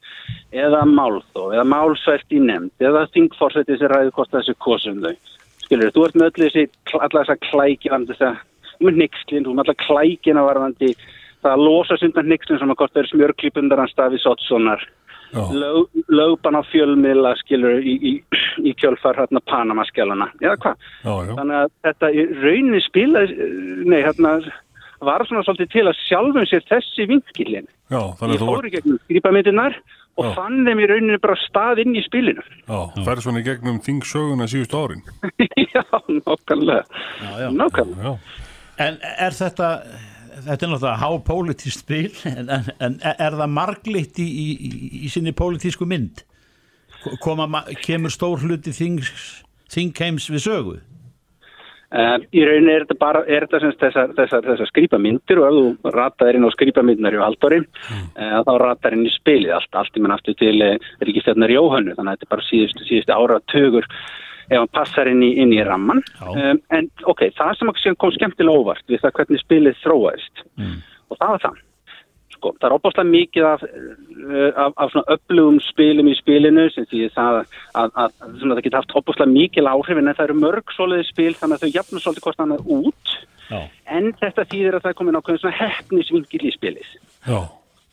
eða 0.50 0.82
málþó, 0.90 1.50
eða 1.54 1.66
málsvært 1.70 2.34
í 2.34 2.42
nefnd 2.42 2.86
eða 2.88 3.06
þingforsætti 3.14 3.78
sem 3.78 3.92
ræður 3.92 4.14
hvort 4.16 4.34
þessi 4.34 4.56
kosum 4.66 5.02
þau. 5.04 5.14
Skilur, 5.66 5.92
þú 5.94 6.06
ert 6.06 6.18
með 6.18 6.28
öll 6.30 6.46
þessi 6.46 6.66
allar 6.98 7.26
þessa 7.26 7.38
klæki 7.46 7.92
þess 7.92 8.26
að 8.26 8.40
þú 8.76 8.88
með 8.88 8.98
nixlinn, 9.02 9.46
þú 9.46 9.54
með 9.54 9.64
allar 9.64 9.78
klækina 9.84 10.46
varðandi 10.46 10.90
það 11.46 11.56
að 11.56 11.64
losa 11.70 11.98
sundan 12.00 12.30
nixlinn 12.30 12.60
sem 12.60 12.72
að 12.74 12.80
hvort 12.82 12.94
það 12.94 13.02
eru 13.04 13.12
smjörklípundar 13.14 13.82
hans 13.82 13.96
Daví 13.98 14.20
Sottsonar 14.22 14.84
lög, 15.34 16.04
lögban 16.12 16.58
á 16.58 16.62
fjölmiðla 16.70 17.34
skilur 17.40 17.80
í, 17.80 17.96
í, 17.96 18.12
í 18.62 18.74
kjölfar 18.78 19.18
hérna 19.20 19.42
Panama-skjálana, 19.50 20.30
þannig 21.02 21.58
að 21.62 21.74
þetta 21.86 22.12
í 22.12 22.26
rauninni 22.44 22.82
spilaði 22.84 23.50
nei, 23.86 24.00
hérna 24.04 24.38
var 25.04 25.26
svona 25.28 25.44
svolítið 25.44 25.72
til 25.74 25.84
að 25.90 26.00
sjálfum 26.06 26.48
sér 26.48 26.64
þessi 26.70 27.06
þannig 28.16 28.36
ég 28.36 28.40
að 28.40 28.46
þú 28.46 28.54
fór 28.54 28.68
í 28.68 28.74
gegnum 28.74 28.98
skrýpamyndirnar 29.04 29.78
og 30.16 30.24
Já. 30.24 30.32
fann 30.38 30.62
þeim 30.64 30.80
í 30.80 30.88
rauninni 30.88 31.20
bara 31.20 31.36
stað 31.42 31.82
inn 31.84 31.96
í 31.98 32.02
spilinu. 32.06 32.44
Já, 32.64 32.78
færð 33.04 33.26
svona 33.26 33.42
í 33.42 33.46
gegnum 33.46 33.80
þingsöguna 33.84 34.48
síðustu 34.48 34.80
árin. 34.80 35.02
já, 35.74 35.84
nákvæmlega. 36.08 36.84
Nákvæmlega. 37.52 38.14
En 38.80 38.96
er 39.04 39.36
þetta, 39.36 39.68
þetta 40.44 40.66
er 40.66 40.72
náttúrulega 40.72 40.96
hápolítist 41.02 41.84
spil, 41.84 42.10
en, 42.28 42.50
en, 42.80 42.98
er 43.12 43.38
það 43.38 43.54
marglitt 43.54 44.20
í, 44.22 44.26
í, 44.26 44.48
í, 45.04 45.12
sinni 45.12 45.34
pólitísku 45.36 45.88
mynd? 45.88 46.24
Koma, 47.22 47.46
ma- 47.46 47.64
kemur 47.84 48.12
stór 48.12 48.42
hluti 48.42 48.74
þingheims 48.74 50.28
við 50.32 50.42
sögu? 50.42 50.76
Uh, 51.86 52.16
í 52.34 52.42
rauninni 52.42 52.72
er 52.74 52.82
þetta 52.82 52.96
bara 52.98 53.20
er 53.30 53.44
þetta 53.46 53.70
þessar, 53.78 54.10
þessar, 54.16 54.40
þessar 54.42 54.68
skrýpamyndir 54.72 55.38
og 55.38 55.44
ef 55.46 55.54
þú 55.54 55.92
rataðir 55.94 56.38
inn 56.40 56.46
á 56.50 56.50
skrýpamyndinar 56.50 57.14
í 57.14 57.20
Aldóri 57.22 57.60
mm. 57.62 58.00
uh, 58.18 58.40
þá 58.42 58.50
rataðir 58.58 58.96
inn 58.96 59.06
í 59.06 59.12
spilið 59.14 59.52
allt, 59.54 59.78
allt 59.78 59.94
í 59.94 60.02
mann 60.02 60.16
aftur 60.16 60.34
til 60.40 60.56
uh, 60.66 60.88
Ríkistjarnar 61.06 61.54
Jóhannu 61.54 61.94
þannig 61.94 62.10
að 62.10 62.16
þetta 62.16 62.26
er 62.26 62.32
bara 62.34 62.46
síðustu, 62.48 62.88
síðustu 62.88 63.14
ára 63.14 63.38
tögur 63.54 63.86
ef 64.46 64.58
hann 64.58 64.72
passar 64.74 65.10
inn 65.10 65.22
í, 65.24 65.32
inn 65.42 65.54
í 65.54 65.62
ramman 65.66 66.02
um, 66.22 66.60
en 66.74 66.90
ok, 67.04 67.28
það 67.36 67.78
sem 67.82 67.98
kom 67.98 68.14
skemmtilega 68.14 68.62
óvart 68.62 68.84
við 68.90 69.02
það 69.04 69.16
hvernig 69.20 69.42
spilið 69.42 69.80
þróaðist. 69.82 70.44
Og 71.06 71.18
það 71.18 71.32
var 71.32 71.44
það. 71.46 71.62
Sko, 72.36 72.52
það 72.60 72.66
er 72.68 72.74
opáslega 72.76 73.08
mikið 73.10 73.46
af, 73.48 73.62
uh, 73.66 74.50
af, 74.64 74.72
af 74.76 74.90
svona 74.92 75.14
öflugum 75.16 75.60
spilum 75.64 76.10
í 76.10 76.16
spilinu 76.18 76.66
sem 76.74 76.88
því 76.90 77.06
það 77.14 77.38
að, 77.40 77.94
að, 78.02 78.18
það 78.42 78.64
geta 78.66 78.82
haft 78.82 78.98
opáslega 79.00 79.32
mikil 79.32 79.66
áhrif 79.70 80.02
en 80.02 80.12
það 80.12 80.26
eru 80.26 80.38
mörg 80.42 80.74
svoleiði 80.76 81.08
spil 81.08 81.32
þannig 81.38 81.56
að 81.56 81.64
þau 81.64 81.78
jafnum 81.78 82.04
svolítið 82.04 82.28
hvort 82.28 82.44
annað 82.44 82.68
út. 82.80 83.16
Já. 83.46 83.60
en 83.94 84.10
þetta 84.18 84.42
þýðir 84.50 84.74
að 84.74 84.82
það 84.82 84.90
er 84.90 84.98
komin 84.98 85.16
ákveðin 85.20 85.40
svona 85.44 85.58
hefnisvingil 85.60 86.40
í 86.48 86.50
spilið. 86.50 86.88
Já, 87.26 87.38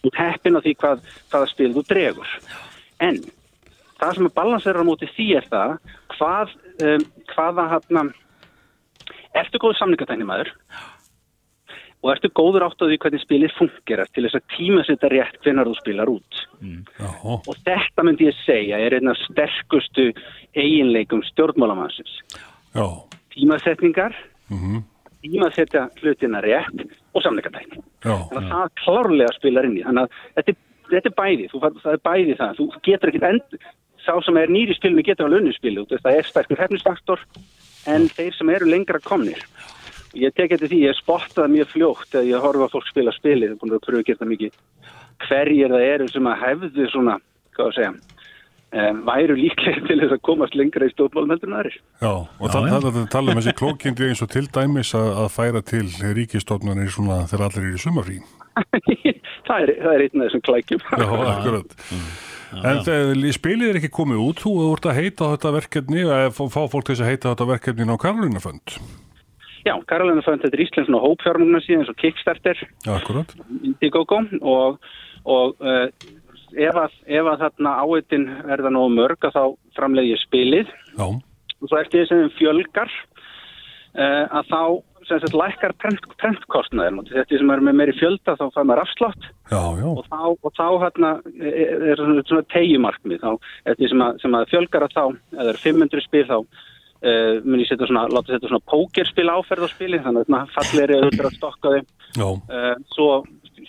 ert 0.07 0.17
heppin 0.17 0.57
á 0.57 0.61
því 0.65 0.73
hvað, 0.81 1.03
hvaða 1.29 1.49
spil 1.51 1.69
þú 1.75 1.83
dregur. 1.91 2.31
En 3.05 3.19
það 4.03 4.15
sem 4.19 4.27
er 4.29 4.35
balanserar 4.37 4.83
á 4.83 4.89
móti 4.89 5.09
því 5.15 5.27
er 5.39 5.47
það 5.51 5.75
hvað, 6.17 6.55
um, 6.87 7.05
hvaða 7.33 7.67
hann 7.73 8.11
ertu 9.33 9.59
góður 9.61 9.79
samningatækni 9.79 10.27
maður? 10.29 10.51
Og 12.03 12.09
ertu 12.11 12.27
góður 12.35 12.65
átt 12.67 12.81
á 12.83 12.85
því 12.89 12.97
hvernig 12.99 13.21
spilið 13.23 13.53
fungerar 13.55 14.09
til 14.11 14.25
þess 14.25 14.35
að 14.35 14.47
tíma 14.57 14.81
setja 14.83 15.09
rétt 15.13 15.37
hvenar 15.45 15.69
þú 15.69 15.75
spilar 15.79 16.09
út? 16.11 16.39
Já, 16.99 17.07
og 17.23 17.53
þetta 17.63 18.03
myndi 18.03 18.27
ég 18.27 18.39
segja 18.43 18.79
er 18.83 18.97
einn 18.97 19.07
af 19.13 19.21
sterkustu 19.23 20.09
eiginleikum 20.59 21.23
stjórnmálamannsins. 21.29 22.17
Já, 22.75 22.83
tímasetningar 23.37 24.17
mhm, 24.51 24.81
tímasetja 25.23 25.85
hlutina 26.01 26.41
rétt 26.43 26.83
og 27.15 27.23
samningatækni. 27.23 27.79
Já, 28.03 28.17
þannig 28.33 28.51
að 28.51 28.51
það 28.51 28.75
klárlega 28.83 29.37
spilar 29.39 29.69
inn 29.69 29.77
í. 29.79 29.85
Þannig 29.87 30.03
að 30.03 30.19
þetta, 30.35 30.51
er- 30.57 30.91
þetta 30.91 31.09
er 31.13 31.17
bæði. 31.21 31.47
Þú, 31.53 31.63
það 31.79 31.93
er 31.95 32.03
bæði 32.09 32.37
það, 32.43 32.59
þú 32.59 32.67
getur 32.89 33.13
ekkert 33.13 33.29
end 33.31 33.57
sá 34.05 34.13
sem 34.25 34.37
er 34.41 34.51
nýri 34.51 34.75
spilinu 34.77 35.05
getur 35.05 35.29
alveg 35.29 35.43
unni 35.43 35.55
spilu 35.55 35.85
það 35.89 36.17
er 36.17 36.27
sterkur 36.27 36.63
hefnisfaktor 36.63 37.23
en 37.89 38.09
þeir 38.11 38.35
sem 38.37 38.51
eru 38.53 38.69
lengra 38.69 39.01
komnir 39.03 39.41
Og 40.13 40.21
ég 40.21 40.33
tek 40.37 40.51
eftir 40.53 40.69
því, 40.69 40.79
ég 40.85 40.97
spottaði 40.99 41.55
mjög 41.55 41.69
fljótt 41.71 42.09
þegar 42.11 42.27
ég 42.29 42.43
horfa 42.45 42.67
á 42.69 42.73
fólk 42.75 42.89
spila 42.91 43.13
spilið, 43.15 43.47
ég 43.47 43.53
er 43.55 43.61
búin 43.61 43.73
að 43.73 43.79
pröfa 43.81 44.01
að 44.03 44.09
gera 44.09 44.19
það 44.19 44.29
mikið 44.29 44.57
hverjir 45.23 45.73
það 45.73 45.85
eru 45.87 46.09
sem 46.13 46.27
að 46.29 46.43
hefðu 46.43 46.89
svona, 46.91 47.15
hvað 47.55 47.69
að 47.69 47.77
segja 47.77 47.93
um, 47.93 48.99
væru 49.07 49.37
líklega 49.39 49.85
til 49.87 49.97
þess 50.03 50.15
að 50.15 50.21
komast 50.29 50.57
lengra 50.59 50.89
í 50.89 50.93
en 50.93 51.57
aðrir 51.57 51.79
já. 51.79 52.13
Og 52.13 52.45
það, 52.53 52.69
það, 52.69 52.87
það 52.97 53.09
tala 53.15 53.33
um 53.33 53.41
þessi 53.41 53.55
klókindi 53.63 54.09
eins 54.09 54.21
og 54.25 54.31
til 54.35 54.45
dæmis 54.53 54.93
að, 54.99 55.09
að 55.23 55.31
færa 55.33 55.63
til 55.73 55.87
ríkistofnunir 56.19 56.93
svona 56.93 57.23
þegar 57.31 57.47
allir 57.47 57.67
eru 57.71 57.79
í 57.79 57.83
sumafrí. 57.83 58.19
það 59.47 59.65
er, 59.65 59.73
það 59.81 59.93
er 59.95 60.05
einn 60.05 60.21
af 60.21 60.27
þessum 60.27 60.45
klækjum 60.45 60.85
Já, 60.85 61.07
akkurat. 61.33 61.77
En 62.61 62.83
spilið 63.33 63.71
er 63.71 63.79
ekki 63.79 63.93
komið 63.93 64.21
út, 64.27 64.43
þú 64.43 64.51
ert 64.67 64.85
að 64.89 64.99
heita 64.99 65.31
þetta 65.33 65.55
verkefni, 65.55 66.03
eða 66.05 66.33
fá 66.35 66.61
fólk 66.69 66.85
til 66.85 66.93
þess 66.93 67.05
að 67.05 67.09
heita 67.09 67.31
þetta 67.31 67.49
verkefni 67.49 67.89
á 67.89 68.03
Karolínafönd. 68.03 68.77
Já, 69.63 69.77
Karolina 69.87 70.23
fann 70.23 70.41
þetta 70.43 70.57
er 70.57 70.63
Íslands 70.65 70.91
og 70.91 71.05
hópfjármugna 71.05 71.61
síðan 71.63 71.83
eins 71.83 71.91
og 71.93 71.99
Kickstarter 72.01 72.59
Já, 72.83 72.91
akkurat. 72.97 73.31
Indiegogo 73.63 74.19
og, 74.41 74.79
og 75.23 75.63
uh, 75.63 75.87
ef, 76.51 76.79
að, 76.81 76.97
ef 77.07 77.29
að 77.31 77.45
þarna 77.45 77.75
áeitin 77.85 78.25
verða 78.49 78.73
nógu 78.75 78.91
mörg 78.97 79.29
að 79.29 79.37
þá 79.37 79.43
framleiði 79.77 80.11
ég 80.11 80.23
spilið 80.25 80.73
Já, 80.97 81.05
og 81.07 81.69
svo 81.69 81.79
eftir 81.79 82.01
því 82.01 82.09
sem 82.09 82.23
þeim 82.25 82.33
fjölgar 82.41 82.91
uh, 82.91 84.25
að 84.41 84.51
þá 84.51 84.61
sem 85.07 85.21
sagt 85.21 85.37
lækkar 85.37 85.75
prent, 85.81 86.05
prentkostnaðir 86.21 86.99
og 87.01 87.09
þetta 87.11 87.39
sem 87.41 87.53
er 87.53 87.63
með 87.67 87.79
meiri 87.79 87.95
fjölda 87.99 88.35
þá 88.39 88.45
fær 88.55 88.67
maður 88.69 88.83
afslátt. 88.83 89.29
Já, 89.51 89.63
já, 89.79 89.87
og 89.91 90.03
þá, 90.09 90.21
og 90.33 90.53
þá 90.57 90.67
hérna 90.83 91.13
er, 91.39 91.87
er 91.91 92.01
svona, 92.01 92.25
svona 92.29 92.45
tegjumarkmið 92.53 93.25
því 93.69 93.91
sem 93.91 94.05
sem 94.23 94.37
að 94.39 94.51
fjölgar 94.53 94.87
að 94.87 94.95
þá 94.97 95.03
eða 95.39 95.49
er 95.53 95.61
500 95.63 96.05
spil 96.07 96.25
þá 96.29 96.37
uh, 96.39 97.35
mun 97.43 97.61
ég 97.61 97.69
setja 97.69 97.89
svona, 97.89 98.07
láta 98.11 98.33
setja 98.33 98.49
svona 98.49 98.65
pókerspil 98.71 99.29
áferð 99.31 99.67
á 99.67 99.69
spili 99.73 100.01
þannig 100.03 100.35
að 100.39 100.51
fallir 100.57 100.85
er 100.87 100.97
auðvitað 100.99 101.29
að 101.29 101.39
stokka 101.39 101.73
já, 101.77 102.27
uh, 102.27 102.75
svo 102.95 103.09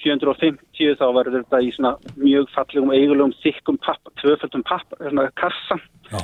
750 0.05 0.99
þá 1.01 1.07
verður 1.17 1.45
þetta 1.45 1.61
í 1.63 1.71
svona 1.75 1.95
mjög 2.19 2.51
fallegum 2.55 2.93
eigulegum 2.95 3.35
þykkum 3.43 3.79
pappa, 3.85 4.13
tvöföldum 4.21 4.65
pappa, 4.67 4.99
svona 5.01 5.29
kassa. 5.39 5.79
Já, 6.11 6.21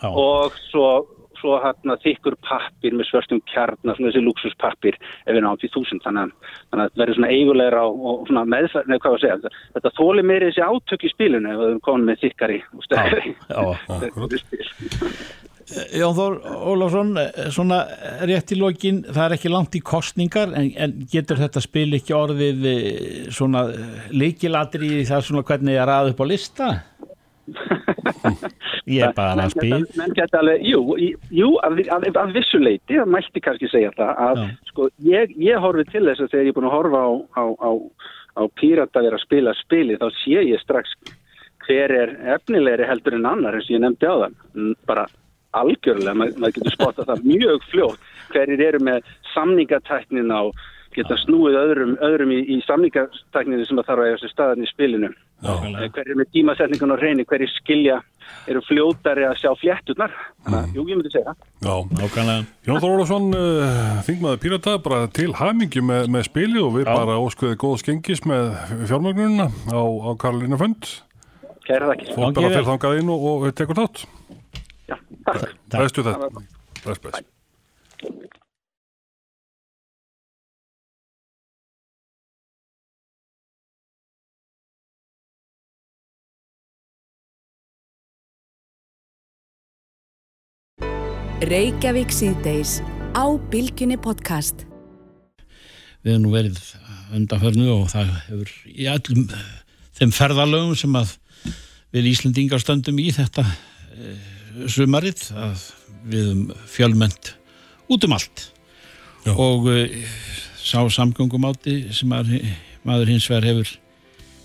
Já. 0.00 0.08
og 0.08 0.56
svo, 0.70 0.86
svo 1.40 1.56
hérna 1.64 1.96
þykkur 2.04 2.36
pappir 2.46 2.94
með 2.96 3.08
svörstum 3.10 3.40
kjarnar, 3.50 3.96
svona 3.98 4.10
þessi 4.12 4.22
luxuspappir 4.26 4.96
ef 5.00 5.32
við 5.34 5.42
náum 5.44 5.58
til 5.60 5.72
þúsund, 5.74 6.04
þannig, 6.06 6.30
að- 6.30 6.54
þannig 6.70 6.84
að 6.84 6.90
þetta 6.90 7.02
verður 7.04 7.18
svona 7.20 7.32
eigulegra 7.36 7.82
og, 7.88 8.00
og 8.12 8.26
svona 8.30 8.44
meðferð, 8.54 8.88
neða 8.92 9.04
hvað 9.06 9.18
að 9.18 9.22
segja, 9.26 9.54
þetta, 9.76 9.94
þóli 10.00 10.26
meiri 10.30 10.50
þessi 10.52 10.66
átök 10.70 11.04
í 11.08 11.12
spilinu 11.14 11.52
ef 11.54 11.60
við 11.62 11.68
erum 11.70 11.84
komin 11.88 12.08
með 12.12 12.22
þykkari 12.26 12.60
og 12.76 12.88
spil. 14.44 14.66
Jón 15.94 16.16
Þór 16.16 16.34
Ólafsson, 16.66 17.10
eh, 17.20 17.50
svona 17.54 17.76
rétt 18.26 18.50
í 18.50 18.56
lokin, 18.58 19.04
það 19.06 19.20
er 19.28 19.34
ekki 19.36 19.52
langt 19.52 19.76
í 19.78 19.82
kostningar 19.86 20.50
en, 20.58 20.72
en 20.74 20.94
getur 21.12 21.38
þetta 21.38 21.62
spil 21.62 21.92
ekki 21.94 22.16
orðið 22.16 22.64
eh, 22.66 23.28
svona 23.30 23.62
leikilatri 24.10 24.88
í 24.98 25.04
það 25.06 25.28
svona 25.28 25.44
hvernig 25.46 25.76
ég 25.76 25.84
er 25.84 25.92
að 25.94 26.10
upp 26.14 26.24
á 26.24 26.26
lista? 26.26 26.70
Ég 28.96 29.04
er 29.06 29.14
bara 29.16 29.46
að 29.46 29.54
spil. 29.54 29.70
menn 29.98 30.14
geta 30.16 30.40
alveg, 30.40 30.64
jú, 30.66 30.80
jú 31.34 31.50
að, 31.66 31.82
að, 31.96 32.08
að 32.22 32.34
vissuleiti, 32.38 32.98
það 32.98 33.12
mætti 33.14 33.44
kannski 33.44 33.70
segja 33.72 33.92
það 33.96 34.22
að 34.26 34.42
sko, 34.70 34.88
ég, 35.06 35.34
ég 35.40 35.62
horfi 35.62 35.86
til 35.90 36.04
þess 36.08 36.24
að 36.24 36.32
þegar 36.34 36.46
ég 36.46 36.52
er 36.52 36.58
búin 36.58 36.68
að 36.70 36.76
horfa 36.76 37.02
á, 37.04 37.10
á, 37.40 37.44
á, 37.60 37.70
á 38.40 38.42
pírata 38.60 39.04
vera 39.06 39.20
að 39.20 39.26
spila 39.26 39.56
spili 39.60 39.98
þá 40.00 40.06
sé 40.22 40.44
ég 40.48 40.62
strax 40.62 40.96
hver 41.66 41.94
er 41.94 42.14
efnilegri 42.36 42.88
heldur 42.88 43.18
en 43.18 43.28
annar 43.28 43.58
eins 43.58 43.68
og 43.68 43.76
ég 43.76 43.84
nefndi 43.84 44.10
á 44.10 44.14
það 44.24 44.74
bara 44.88 45.06
algjörlega, 45.60 46.14
mað, 46.14 46.36
maður 46.38 46.58
getur 46.58 46.76
spottað 46.76 47.10
það 47.10 47.24
mjög 47.26 47.64
fljótt 47.70 48.10
hverjir 48.30 48.62
eru 48.68 48.82
með 48.86 49.08
samningatæknin 49.34 50.30
á 50.30 50.42
geta 50.94 51.16
snúið 51.22 51.58
öðrum, 51.58 51.96
öðrum 52.02 52.32
í, 52.34 52.40
í 52.54 52.60
samningatækninu 52.66 53.66
sem 53.66 53.78
að 53.78 53.90
þarf 53.90 54.02
að 54.02 54.08
eiga 54.08 54.20
sér 54.22 54.32
staðan 54.34 54.64
í 54.64 54.70
spilinu 54.70 55.10
Eh, 55.40 55.88
hverjir 55.94 56.18
með 56.18 56.28
tímasetningun 56.34 56.92
og 56.92 57.00
reyni, 57.00 57.24
hverjir 57.24 57.48
skilja 57.54 58.00
eru 58.50 58.60
fljótari 58.66 59.24
að 59.24 59.38
sjá 59.40 59.50
flétturnar 59.58 60.12
þannig 60.44 60.58
að, 60.58 60.74
jú, 60.76 60.84
ég 60.90 60.98
myndi 60.98 61.12
segja 61.12 61.32
já. 61.32 61.74
Nákvæmlega. 61.96 62.44
Jón 62.68 62.82
Þór 62.82 62.96
Ólafsson, 62.96 63.28
uh, 63.36 64.00
þingmaður 64.06 64.42
Pírata, 64.44 64.74
bara 64.84 65.00
til 65.16 65.30
hamingi 65.38 65.82
með, 65.84 66.10
með 66.12 66.26
spili 66.28 66.60
og 66.62 66.74
við 66.76 66.84
Já. 66.86 66.92
bara 66.92 67.18
óskuðið 67.24 67.56
góð 67.64 67.76
skengis 67.82 68.24
með 68.28 68.52
fjármögnunina 68.90 69.48
á, 69.48 69.80
á 69.80 70.10
Karolínafönd. 70.20 70.90
Kæra 71.64 71.90
þakkir. 71.92 72.12
Fór 72.14 72.26
Gangi 72.26 72.40
bara 72.40 72.52
fyrir 72.56 72.68
þangað 72.68 73.00
inn 73.00 73.14
og, 73.16 73.26
og 73.30 73.48
tekur 73.56 73.80
þátt. 73.80 74.04
Já, 74.90 74.98
takk. 75.28 75.56
Bestu 75.76 76.04
þetta. 76.04 76.44
Best, 76.84 77.08
best. 77.08 78.36
Reykjavík 91.40 92.10
síðdeis 92.12 92.82
á 93.16 93.24
Bilginni 93.48 93.96
podcast. 93.96 94.66
Við 96.04 96.12
hefum 96.12 96.24
nú 96.26 96.32
verið 96.34 96.58
undanförnu 97.16 97.70
og 97.72 97.86
það 97.88 98.10
hefur 98.26 98.50
í 98.68 98.88
allum 98.92 99.22
þeim 99.96 100.12
ferðalögum 100.12 100.74
sem 100.76 100.98
að 101.00 101.14
við 101.96 102.10
Íslendingar 102.10 102.60
stöndum 102.60 103.00
í 103.00 103.06
þetta 103.16 103.46
e, 103.48 104.12
sumarið 104.68 105.22
að 105.32 105.64
við 106.12 106.28
um 106.34 106.42
fjölment 106.68 107.32
út 107.88 108.04
um 108.04 108.18
allt 108.18 108.44
Já. 109.24 109.32
og 109.32 109.70
e, 109.72 110.04
sá 110.60 110.84
samgöngumáti 110.92 111.86
sem 111.88 112.12
maður, 112.12 112.44
maður 112.84 113.14
hins 113.14 113.30
vegar 113.32 113.48
hefur 113.48 113.72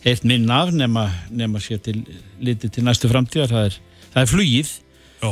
heilt 0.07 0.23
minn 0.31 0.47
af 0.47 0.71
nema, 0.71 1.09
nema 1.27 1.59
sér 1.59 1.83
til 1.83 2.05
litið 2.39 2.77
til 2.79 2.87
næstu 2.87 3.11
framtíðar 3.11 3.51
það 3.51 3.69
er, 3.73 3.79
það 4.15 4.23
er 4.23 4.33
flugið 4.37 4.75
Já. 5.19 5.31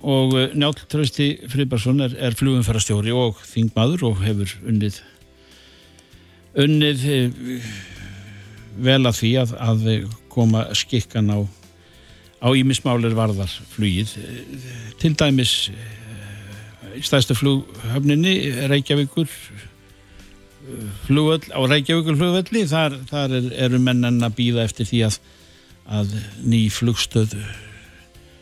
Og 0.00 0.34
uh, 0.34 0.42
Njál 0.56 0.76
Trausti 0.88 1.30
Friðbarsson 1.50 2.00
er, 2.04 2.16
er 2.16 2.36
flugumfærastjóri 2.38 3.12
og 3.12 3.40
þingmaður 3.44 4.06
og 4.10 4.20
hefur 4.24 4.54
unnið 4.64 5.00
unnið 6.60 7.06
uh, 7.14 7.72
vel 8.80 9.02
að 9.04 9.18
því 9.20 9.32
að, 9.42 9.56
að 9.60 9.88
koma 10.32 10.68
skikkan 10.78 11.32
á 11.32 11.38
á 12.40 12.48
ímismálir 12.56 13.12
varðar 13.12 13.52
flugið. 13.74 14.14
Til 14.96 15.12
dæmis 15.20 15.68
uh, 15.68 16.96
í 16.96 17.02
stæðstu 17.04 17.36
flughöfninni 17.36 18.36
Reykjavíkur 18.72 19.28
flugvöll 21.06 21.52
á 21.52 21.60
Reykjavíkur 21.68 22.16
flugvölli 22.16 22.64
þar, 22.68 22.96
þar 23.10 23.36
er, 23.36 23.50
eru 23.68 23.80
mennan 23.82 24.20
að 24.24 24.36
býða 24.38 24.64
eftir 24.64 24.88
því 24.88 25.02
að, 25.08 25.18
að 26.00 26.14
ný 26.44 26.62
flugstöð 26.72 27.36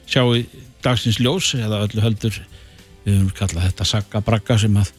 sjáu 0.09 0.39
dagsins 0.85 1.19
ljós 1.21 1.53
eða 1.59 1.83
öllu 1.87 2.03
höldur 2.05 2.39
við 3.05 3.15
höfum 3.15 3.35
kallað 3.37 3.69
þetta 3.69 3.89
sagga 3.89 4.23
bragga 4.25 4.59
sem 4.61 4.77
að 4.79 4.93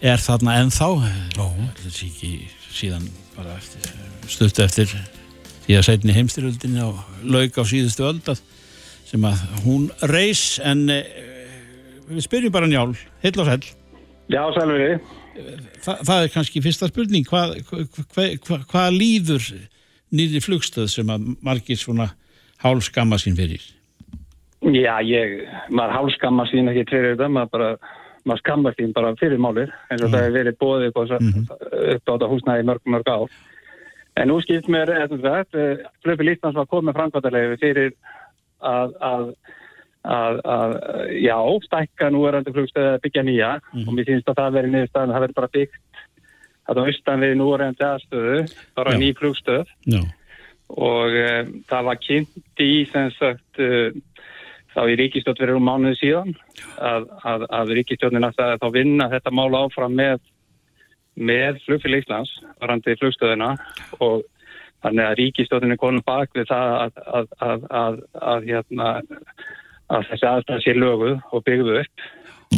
er 0.00 0.20
þarna 0.22 0.58
ennþá. 0.62 0.88
Þetta 1.36 1.92
sé 1.92 2.08
ekki 2.08 2.32
síðan 2.68 3.08
bara 3.36 3.56
eftir, 3.58 3.94
stutt 4.30 4.60
eftir 4.62 4.92
því 5.64 5.78
að 5.78 5.86
setni 5.88 6.16
heimstyröldinni 6.16 6.82
á 6.82 6.90
laug 7.26 7.58
á 7.58 7.62
síðustu 7.68 8.06
öld 8.08 8.30
að, 8.30 8.42
sem 9.08 9.24
að 9.26 9.42
hún 9.64 9.88
reys 10.10 10.58
en 10.64 10.86
e, 10.92 11.00
við 12.08 12.24
spyrjum 12.26 12.54
bara 12.54 12.70
njál 12.70 12.92
heil 13.24 13.34
og 13.36 13.50
sæl 13.50 13.62
Já, 14.28 14.42
sælveri. 14.52 14.98
Þa, 15.80 15.94
það 16.04 16.22
er 16.22 16.30
kannski 16.34 16.60
fyrsta 16.60 16.88
spurning 16.90 17.24
hvað 17.28 17.54
hva, 17.70 17.84
hva, 18.44 18.58
hva 18.68 18.84
líður 18.92 19.44
nýri 20.12 20.42
flugstöð 20.44 20.90
sem 20.92 21.12
að 21.12 21.30
margir 21.44 21.80
svona 21.80 22.10
hálskamma 22.60 23.20
sín 23.22 23.38
fyrir 23.38 23.64
Já, 24.74 24.98
ég, 25.06 25.42
maður 25.72 25.94
hálskamma 25.96 26.46
sín 26.50 26.68
ekki 26.70 26.86
fyrir 26.90 27.14
þetta, 27.14 27.28
maður 27.32 27.52
bara, 27.54 27.68
maður 28.28 28.42
skammar 28.42 28.76
sín 28.76 28.94
bara 28.96 29.14
fyrir 29.20 29.40
málir, 29.40 29.70
eins 29.88 30.02
og 30.04 30.12
það 30.12 30.24
hefur 30.26 30.36
verið 30.38 30.58
bóðið 30.62 30.88
upp 30.88 30.98
á 30.98 31.02
þetta 32.10 32.32
húsnæði 32.32 32.66
mörg, 32.68 32.82
mörg 32.84 33.12
ár. 33.12 33.38
En 34.18 34.28
nú 34.32 34.40
skipt 34.42 34.68
mér, 34.72 34.90
eftir 35.04 35.22
þetta, 35.22 35.68
Flöfi 36.04 36.26
Lítans 36.26 36.58
var 36.58 36.68
komið 36.68 36.98
framkvæmdarlegu 36.98 37.58
fyrir 37.62 37.94
að, 38.58 38.94
að, 39.08 39.24
að, 40.02 40.40
að, 40.42 40.76
já, 41.22 41.38
stækka 41.68 42.10
núverandi 42.12 42.54
flugstöði 42.56 42.92
að 42.96 43.02
byggja 43.06 43.26
nýja. 43.28 43.50
Og 43.86 43.92
mér 43.94 44.10
finnst 44.10 44.32
að 44.32 44.40
það 44.42 44.56
verið 44.58 44.74
niðurstaðan, 44.74 45.14
það 45.14 45.26
verið 45.26 45.38
bara 45.38 45.52
byggt 45.54 46.04
að 46.68 46.82
á 46.82 46.82
austan 46.84 47.24
við 47.24 47.36
núverandi 47.38 47.86
aðstöðu, 47.86 48.40
bara 48.76 48.94
Já. 48.94 49.00
ný 49.00 49.12
flugstöð 49.16 49.70
og 50.68 51.14
um, 51.16 51.52
það 51.68 51.86
var 51.86 52.00
kynnt 52.04 52.60
í 52.60 52.72
sem 52.90 53.08
sagt 53.16 53.60
uh, 53.64 53.88
þá 54.74 54.80
í 54.92 54.96
ríkistjótt 55.00 55.40
verið 55.42 55.58
um 55.58 55.68
mánuði 55.68 56.00
síðan 56.00 56.34
að, 56.76 57.06
að, 57.24 57.46
að 57.60 57.72
ríkistjóttin 57.78 58.28
að 58.28 58.42
þá 58.62 58.68
vinna 58.74 59.08
þetta 59.12 59.34
mál 59.34 59.52
áfram 59.58 59.96
með 59.98 60.18
með 61.18 61.62
flugfélag 61.66 62.04
Íslands 62.04 62.34
varandi 62.62 62.94
flugstöðuna 63.00 63.54
og 63.98 64.22
þannig 64.84 65.04
að 65.04 65.16
ríkistjóttin 65.18 65.74
er 65.74 65.80
konum 65.80 66.04
bak 66.06 66.30
við 66.36 66.46
það 66.50 66.74
að, 66.74 67.00
að, 67.18 67.32
að, 67.42 67.64
að, 67.80 67.98
að 68.32 68.46
hérna 68.52 68.90
að 69.88 70.06
þessi 70.12 70.28
aðstæða 70.28 70.62
sé 70.62 70.74
löguð 70.76 71.16
og 71.32 71.44
byggðu 71.46 71.80
upp. 71.80 72.06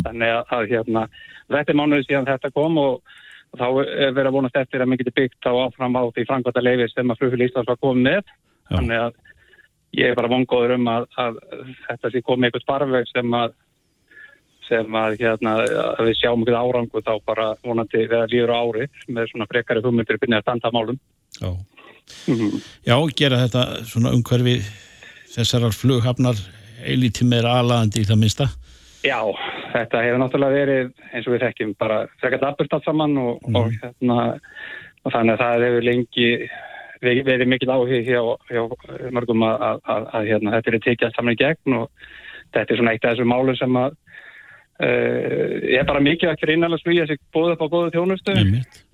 Þannig 0.05 0.35
að, 0.35 0.53
að 0.57 0.69
hérna 0.75 1.07
þetta 1.51 1.73
er 1.73 1.81
mánuði 1.81 2.07
síðan 2.07 2.29
þetta 2.29 2.53
kom 2.55 2.79
og 2.83 3.17
þá 3.59 3.67
er 3.83 4.13
verið 4.15 4.29
að 4.31 4.37
vonast 4.37 4.61
eftir 4.61 4.83
að 4.83 4.91
maður 4.91 5.03
geti 5.05 5.17
byggt 5.17 5.49
á 5.51 5.53
áfram 5.65 5.99
á 5.99 6.03
því 6.11 6.27
framkvæmta 6.29 6.65
leifis 6.67 6.95
sem 6.95 7.11
að 7.11 7.23
flugfélag 7.23 7.51
Íslands 7.51 7.71
var 7.71 7.81
komið 7.81 8.07
með. 8.11 8.35
Þannig 8.71 9.05
að 9.07 9.19
ég 9.99 10.11
er 10.11 10.19
bara 10.19 10.31
vongóður 10.31 10.77
um 10.77 10.87
að, 10.93 11.09
að 11.19 11.41
þetta 11.89 12.13
sé 12.13 12.23
komið 12.27 12.51
eitthvað 12.51 12.69
farveg 12.71 13.11
sem 13.11 13.37
að 13.41 13.57
sem 14.71 14.95
að, 14.95 15.17
hérna, 15.19 15.57
að 15.97 16.05
við 16.07 16.21
sjáum 16.21 16.45
eitthvað 16.45 16.61
árangu 16.61 17.03
þá 17.03 17.13
bara 17.27 17.47
vonandi 17.65 18.05
við 18.05 18.21
að 18.21 18.35
líður 18.35 18.53
á 18.55 18.59
ári 18.61 18.87
með 19.11 19.33
svona 19.33 19.49
frekari 19.51 19.83
hugmyndir 19.83 20.21
byrja 20.23 20.39
að 20.39 20.47
standa 20.47 20.71
málum 20.75 21.01
já. 21.41 21.51
Mhm. 22.31 22.63
Já, 22.87 22.97
gera 23.19 23.43
þetta 23.43 23.65
svona 23.87 24.15
umhverfi 24.15 24.57
þessarar 25.35 25.75
flughafnar 25.75 26.39
eilítið 26.87 27.29
meira 27.31 27.59
aðlaðandi 27.61 28.03
í 28.03 28.09
það 28.09 28.21
minnsta. 28.23 28.47
Já, 29.07 29.21
þetta 29.73 30.03
hefur 30.05 30.21
náttúrulega 30.21 30.57
verið 30.59 30.91
eins 31.11 31.27
og 31.27 31.35
við 31.35 31.45
þekkjum 31.47 31.77
bara 31.81 32.01
frekar 32.21 32.43
dabburt 32.43 32.75
allt 32.77 32.89
saman 32.89 33.17
og, 33.21 33.47
og, 33.55 33.71
hérna, 33.81 34.19
og 35.05 35.15
þannig 35.15 35.37
að 35.37 35.45
það 35.45 35.65
hefur 35.67 35.87
lengi 35.89 36.27
verið 37.01 37.49
mikill 37.49 37.73
áhug 37.73 37.91
hjá, 38.07 38.21
hjá 38.51 38.63
mörgum 39.15 39.45
að, 39.47 39.65
að, 39.67 39.81
að, 39.95 40.07
að 40.19 40.29
hérna, 40.31 40.55
þetta 40.59 40.73
er 40.73 40.85
tekið 40.87 41.17
saman 41.17 41.37
í 41.37 41.41
gegn 41.41 41.77
og 41.79 41.89
þetta 42.55 42.75
er 42.75 42.81
svona 42.81 42.95
eitt 42.95 43.07
af 43.07 43.15
þessu 43.15 43.29
málu 43.31 43.57
sem 43.57 43.81
að 43.81 43.97
uh, 44.85 45.57
ég 45.65 45.81
er 45.81 45.89
bara 45.89 46.05
mikið 46.05 46.33
ekki 46.35 46.51
reynalast 46.51 46.89
við 46.89 47.03
að 47.07 47.17
bóða 47.35 47.57
upp 47.57 47.65
á 47.65 47.73
góðu 47.73 47.93
þjónustu. 47.97 48.37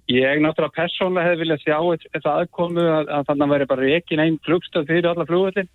Ég 0.06 0.38
náttúrulega 0.38 0.76
persónlega 0.76 1.26
hefði 1.26 1.42
viljað 1.42 1.62
sjá 1.64 1.78
þetta 2.14 2.34
aðkomu 2.40 2.82
að, 2.86 3.08
að 3.10 3.24
þannig 3.30 3.46
að 3.46 3.54
veri 3.56 3.70
bara 3.72 3.92
ekki 3.96 4.18
einn 4.22 4.36
flugstöð 4.46 4.90
fyrir 4.92 5.08
alla 5.10 5.26
flugvöldin. 5.26 5.70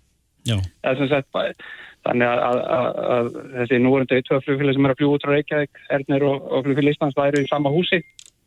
Þannig 2.02 2.26
að, 2.26 2.40
að, 2.42 2.60
að, 2.76 2.86
að 3.14 3.28
þessi 3.58 3.78
núverandi 3.78 4.24
tvö 4.26 4.38
flugfélag 4.42 4.74
sem 4.74 4.88
er 4.88 4.94
að 4.94 5.02
fljúa 5.02 5.18
út 5.18 5.26
frá 5.26 5.32
Reykjavík, 5.36 5.82
Ernir 5.94 6.24
og, 6.26 6.48
og 6.48 6.64
flugfélag 6.64 6.96
Íslands 6.96 7.18
væri 7.20 7.44
í 7.44 7.50
sama 7.50 7.70
húsi. 7.70 8.00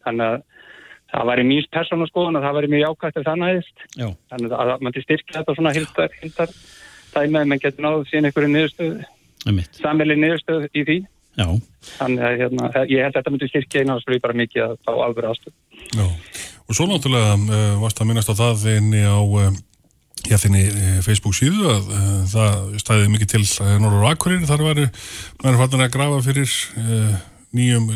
Þannig 0.04 0.26
að 0.26 0.42
það 1.16 1.30
væri 1.32 1.46
mín 1.48 1.68
persónaskoðun 1.74 2.40
að 2.40 2.46
það 2.46 2.58
væri 2.58 2.72
mjög 2.74 2.86
jákvæmt 2.86 3.20
ef 3.20 3.26
það 3.26 3.42
næðist. 3.42 3.84
Já. 3.96 4.08
Þannig 4.32 4.56
að, 4.56 4.72
að 4.76 4.86
mann 4.86 4.96
til 4.96 5.04
styrkja 5.06 5.38
þetta 5.40 5.58
svona 5.58 5.76
hildar, 5.76 6.16
hildar 6.22 6.56
dæmi 7.16 7.40
að 7.42 7.52
mann 7.52 7.62
getur 7.64 7.86
náðu 7.86 8.08
síðan 8.10 8.30
einhverju 8.30 8.52
niðurstöð, 8.54 8.96
Einmitt. 9.46 9.78
samveli 9.80 10.18
niðurstöð 10.20 10.66
í 10.72 10.86
því. 10.88 10.98
Já. 11.36 11.48
Þannig 11.98 12.26
að 12.26 12.42
hérna, 12.42 12.72
ég 12.88 13.04
held 13.04 13.12
að 13.12 13.20
þetta 13.20 13.34
myndi 13.34 13.52
styrkja 13.52 13.84
einu 13.84 13.96
og 13.96 14.20
bara 14.24 14.40
mikið 14.40 14.66
að 14.66 14.76
fá 14.88 14.92
alveg 14.96 15.30
aðstöð. 15.30 15.56
Já, 15.92 16.06
og 16.66 16.78
svo 16.78 16.90
náttúrulega 16.90 17.36
uh, 17.36 17.64
varst 17.84 18.02
að 18.02 18.10
minnast 18.12 18.32
á 18.32 18.36
það 18.40 18.66
inni 18.72 19.04
á 19.04 19.20
uh, 19.20 19.50
já, 20.24 20.38
þinni 20.40 20.64
uh, 20.72 20.98
Facebook 21.06 21.36
síðu 21.38 21.70
að 21.74 21.92
uh, 21.92 22.18
það 22.32 22.80
stæði 22.84 23.12
mikið 23.14 23.34
til 23.36 23.44
Norður 23.84 24.10
Akureyri, 24.14 24.48
þar 24.48 24.66
væri 24.70 24.88
maður 25.44 25.62
fattin 25.64 25.86
að 25.86 25.94
grafa 25.98 26.24
fyrir 26.30 26.58
nýjum, 27.56 27.92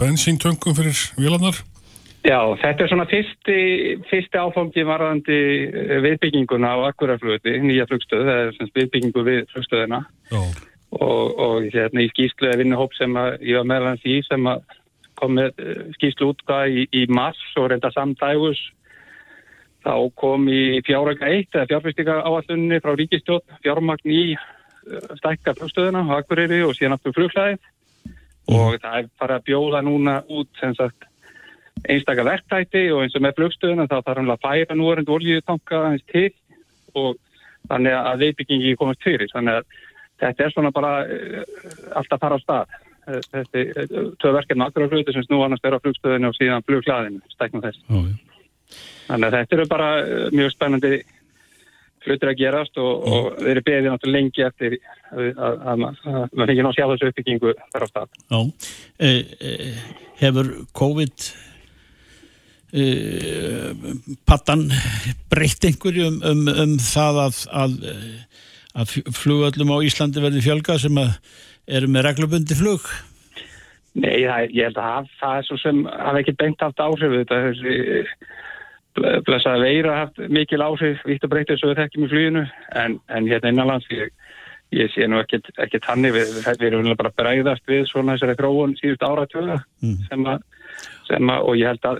bensíntöngum 0.00 0.76
fyrir 0.76 1.00
vélarnar? 1.16 1.64
Já, 2.22 2.38
þetta 2.60 2.84
er 2.84 2.90
svona 2.90 3.08
fyrsti, 3.10 3.62
fyrsti 4.06 4.38
áfangi 4.38 4.84
varðandi 4.86 5.38
eh, 5.66 5.96
viðbygginguna 6.04 6.76
á 6.78 6.86
Akuraflugði, 6.92 7.56
nýja 7.64 7.88
flugstöð, 7.90 8.28
það 8.28 8.42
er 8.42 8.52
sagt 8.58 8.78
viðbyggingu 8.78 9.24
við 9.26 9.40
flugstöðina. 9.50 10.04
Og, 10.92 11.32
og 11.40 11.66
hérna 11.72 12.04
í 12.04 12.10
skýslu 12.12 12.50
eða 12.50 12.60
vinnuhóp 12.60 12.94
sem 12.94 13.16
að 13.18 13.42
ég 13.48 13.58
var 13.58 13.68
meðlans 13.72 14.06
í 14.06 14.20
sem 14.28 14.46
að 14.46 14.62
kom 15.18 15.34
með 15.38 15.58
eh, 15.64 15.82
skýslu 15.96 16.30
útgáð 16.30 16.78
í, 16.78 16.86
í 16.94 17.02
mars 17.10 17.42
og 17.58 17.70
reynda 17.72 17.90
samdægus 17.94 18.60
þá 19.82 19.94
kom 20.18 20.46
í 20.52 20.80
fjáröka 20.86 21.26
1 21.26 21.56
eða 21.56 21.68
fjárfyrstika 21.72 22.18
áallunni 22.22 22.78
frá 22.84 22.94
ríkistjótt 22.98 23.56
fjármagn 23.64 24.14
í 24.14 24.24
eh, 24.34 25.08
stækka 25.18 25.56
flugstöðina 25.58 26.04
á 26.06 26.20
Akureyri 26.20 26.62
og 26.66 26.76
síðan 26.78 26.98
aftur 26.98 27.16
flughlaðið 27.18 27.70
og 28.52 28.78
það 28.82 28.98
er 28.98 29.10
farið 29.18 29.40
að 29.40 29.48
bjóða 29.48 29.82
núna 29.86 30.20
út 30.30 30.60
sem 30.60 30.74
sagt 30.78 31.08
einstaka 31.82 32.24
verktæti 32.26 32.84
og 32.94 33.02
eins 33.02 33.16
og 33.18 33.24
með 33.24 33.38
flugstöðuna 33.40 33.88
þá 33.90 33.98
þarf 34.00 34.20
hann 34.20 34.32
að 34.34 34.44
færa 34.44 34.76
núverandi 34.78 35.14
oljutanka 35.14 35.80
aðeins 35.80 36.04
til 36.12 36.28
og 36.98 37.16
þannig 37.70 37.96
að 37.96 38.24
viðbyggingi 38.26 38.76
komast 38.78 39.04
fyrir. 39.04 39.30
Þannig 39.32 39.60
að 39.60 39.78
þetta 40.22 40.44
er 40.44 40.54
svona 40.54 40.72
bara 40.74 40.92
uh, 41.06 41.40
alltaf 41.98 42.22
fara 42.22 42.38
á 42.38 42.42
stað. 42.42 42.76
Eh, 43.02 43.22
þessi 43.32 43.64
uh, 43.70 44.04
tvö 44.22 44.34
verkefni 44.36 44.66
akkur 44.66 44.86
á 44.86 44.92
hluti 44.92 45.14
sem 45.14 45.26
snú 45.26 45.40
annars 45.42 45.64
er 45.66 45.78
á 45.78 45.82
flugstöðinu 45.82 46.30
og 46.30 46.38
síðan 46.38 46.66
flugklaðinu 46.68 47.34
stæknum 47.34 47.64
þess. 47.64 47.82
Já. 47.88 48.02
þannig 49.08 49.26
að 49.26 49.34
þetta 49.36 49.56
eru 49.56 49.64
bara 49.68 49.88
mjög 50.32 50.54
spennandi 50.54 50.92
hlutir 52.06 52.30
að 52.30 52.38
gerast 52.40 52.78
og, 52.80 53.04
og 53.06 53.26
þeir 53.38 53.50
eru 53.52 53.64
beðið 53.66 53.88
náttúrulega 53.90 54.18
lengi 54.18 54.44
eftir 54.46 54.76
að, 54.78 55.20
að, 55.22 55.36
að, 55.38 55.74
að 55.74 56.22
maður 56.32 56.50
fengið 56.50 56.66
ná 56.66 56.70
sjá 56.74 56.84
þessu 56.92 57.10
uppbyggingu 57.10 57.54
þar 57.74 57.84
á 57.84 57.88
stað. 57.90 58.16
Já. 58.32 58.40
E, 58.98 59.10
e, 59.50 59.74
hefur 60.22 60.50
COVID 60.78 61.26
e, 62.72 62.84
pattan 64.28 64.66
breytt 65.32 65.64
einhverju 65.68 66.08
um, 66.10 66.18
um, 66.32 66.42
um 66.64 66.74
það 66.82 67.20
að, 67.26 67.40
að, 67.62 67.78
að 68.82 68.94
flugöllum 69.18 69.72
á 69.74 69.84
Íslandi 69.86 70.22
verði 70.24 70.44
fjölga 70.44 70.78
sem 70.82 71.00
að 71.02 71.14
eru 71.72 71.88
með 71.92 72.06
reglubundi 72.08 72.56
flug? 72.58 72.86
Nei, 73.92 74.22
það, 74.24 74.46
ég 74.56 74.70
held 74.70 74.78
að 74.80 74.88
haf, 74.88 75.10
það 75.20 75.38
er 75.38 75.46
svo 75.50 75.58
sem 75.60 75.82
hafa 75.90 76.20
ekki 76.22 76.32
beint 76.40 76.62
haft 76.64 76.80
áhrif 76.80 77.12
þetta 77.18 77.40
þessi 77.50 77.74
ble- 78.96 79.18
blessaða 79.26 79.60
veira 79.66 79.98
haft 80.00 80.22
mikil 80.32 80.62
áhrif 80.64 81.02
vitt 81.08 81.26
og 81.26 81.32
breytið 81.34 81.60
svo 81.60 81.72
við 81.72 81.82
þekkjum 81.82 82.06
í 82.06 82.10
fluginu 82.14 82.44
en, 82.82 82.96
en 83.12 83.28
hérna 83.28 83.52
innanlands 83.52 83.90
ég, 83.92 84.08
ég 84.72 84.88
sé 84.94 85.04
nú 85.04 85.20
ekkert 85.20 85.84
tannig 85.84 86.14
við, 86.16 86.32
við, 86.40 86.64
erum 86.70 86.88
bara 86.96 87.12
bregðast 87.20 87.68
við 87.68 87.84
svona 87.90 88.16
þessari 88.16 88.38
þróun 88.40 88.74
síðust 88.80 89.04
áratöða 89.04 89.60
Mm. 89.82 89.96
sem 90.08 90.26
að, 90.30 90.42
sem 91.10 91.30
að 91.34 91.46
og 91.50 91.56
ég 91.60 91.72
held 91.74 91.86
að 91.92 91.96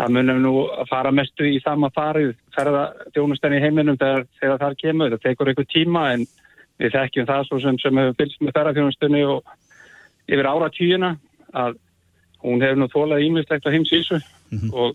það 0.00 0.14
munum 0.16 0.38
nú 0.40 0.52
að 0.80 0.88
fara 0.88 1.12
mestu 1.12 1.44
í 1.44 1.58
sama 1.60 1.90
farið 1.92 2.32
ferða 2.54 2.84
þjónustan 3.14 3.56
í 3.56 3.60
heiminum 3.60 3.98
þegar, 4.00 4.26
þegar 4.40 4.60
það 4.62 4.76
kemur. 4.80 5.14
Það 5.14 5.24
tekur 5.26 5.50
einhver 5.50 5.68
tíma 5.68 6.04
en 6.14 6.26
við 6.80 6.94
þekkjum 6.96 7.28
það 7.28 7.46
svo 7.48 7.60
sem, 7.60 7.78
sem 7.82 8.00
hefur 8.00 8.18
fylgst 8.20 8.44
með 8.44 8.54
ferðarþjónustunni 8.56 9.22
og 9.28 9.56
yfir 10.30 10.48
ára 10.48 10.70
tíuna 10.72 11.10
að 11.52 11.80
hún 12.44 12.62
hefur 12.64 12.80
nú 12.80 12.88
þólað 12.92 13.26
ímyndslegt 13.26 13.66
á 13.68 13.74
heimsísu 13.74 14.20
og, 14.72 14.94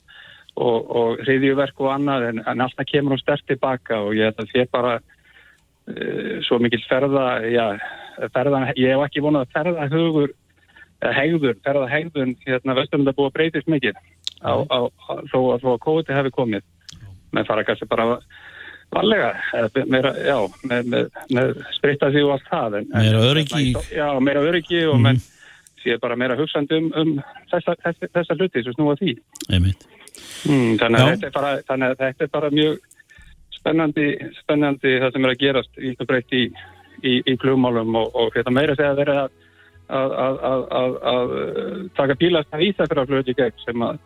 og, 0.55 0.79
og 1.01 1.21
hriðjuverk 1.25 1.83
og 1.83 1.91
annað 1.93 2.29
en, 2.31 2.41
en 2.47 2.65
alltaf 2.65 2.89
kemur 2.89 3.13
hún 3.13 3.21
sterkt 3.21 3.45
tilbaka 3.51 4.01
og 4.07 4.15
ég 4.17 4.31
held 4.31 4.41
að 4.41 4.55
það 4.55 4.71
bara 4.73 4.95
uh, 4.97 6.33
svo 6.47 6.57
mikil 6.63 6.81
ferða, 6.87 7.27
já, 7.45 7.67
ferða, 8.33 8.63
ég 8.73 8.95
hef 8.95 9.05
ekki 9.05 9.25
vonað 9.27 9.45
að 9.45 9.53
ferða 9.59 9.87
hugur, 9.93 10.33
eða 11.03 11.15
hegður, 11.19 11.57
ferða 11.67 11.91
hegðun 11.91 12.35
hérna 12.47 12.77
vestum 12.79 13.05
þetta 13.05 13.19
búið 13.19 13.29
að 13.29 13.37
breytist 13.37 13.69
mikið 13.69 14.01
á, 14.41 14.53
á, 14.67 14.79
á, 14.89 15.13
þó 15.31 15.37
þó 15.61 15.69
að 15.75 15.83
COVID 15.85 16.11
hefði 16.17 16.33
komið 16.35 16.65
með 17.35 17.47
fara 17.49 17.65
kannski 17.67 17.87
bara 17.91 18.17
varlega, 18.95 19.31
meira, 19.91 20.11
já, 20.23 20.37
með, 20.69 20.91
með, 20.91 21.07
með 21.35 21.53
spritta 21.75 22.11
því 22.13 22.21
og 22.25 22.35
allt 22.35 22.51
það. 22.51 22.77
En, 22.79 22.91
Meira 22.93 23.23
öryggi 23.31 23.63
Já, 23.91 24.07
meira 24.23 24.43
öryggi 24.45 24.85
og 24.87 25.01
menn 25.03 25.19
sé 25.85 25.97
bara 26.01 26.17
meira 26.17 26.37
hugsandi 26.39 26.79
um, 26.79 26.91
um 26.97 27.13
þessa, 27.51 27.75
þessa, 27.83 28.09
þessa 28.15 28.37
hluti 28.39 28.63
sem 28.63 28.75
snúa 28.75 28.95
því. 28.99 29.15
Mm, 30.45 30.77
þannig, 30.81 30.99
að 31.01 31.09
þetta 31.11 31.27
er 31.27 31.35
bara, 31.35 31.51
þannig 31.67 31.91
að 31.91 32.03
þetta 32.03 32.25
er 32.25 32.31
bara 32.33 32.51
mjög 32.53 32.79
spennandi, 33.59 34.07
spennandi 34.41 34.93
það 35.01 35.15
sem 35.15 35.25
er 35.25 35.33
að 35.33 35.41
gerast 35.41 35.79
í, 35.81 35.91
í, 35.91 36.43
í, 37.01 37.13
í 37.33 37.37
klugmálum 37.41 37.97
og, 38.01 38.11
og 38.13 38.33
þetta 38.35 38.53
meira 38.53 38.77
segja 38.77 38.93
að 38.93 39.01
vera 39.01 39.17
að, 39.25 39.31
að, 39.89 40.39
að, 40.49 40.65
að, 40.79 40.97
að, 41.13 41.33
taka 41.97 42.17
bílast 42.21 42.53
að 42.53 42.65
vísa 42.65 42.87
fyrir 42.89 43.03
að 43.03 43.13
flöti 43.13 43.37
gegn 43.37 43.63
sem 43.65 43.85
að, 43.85 44.01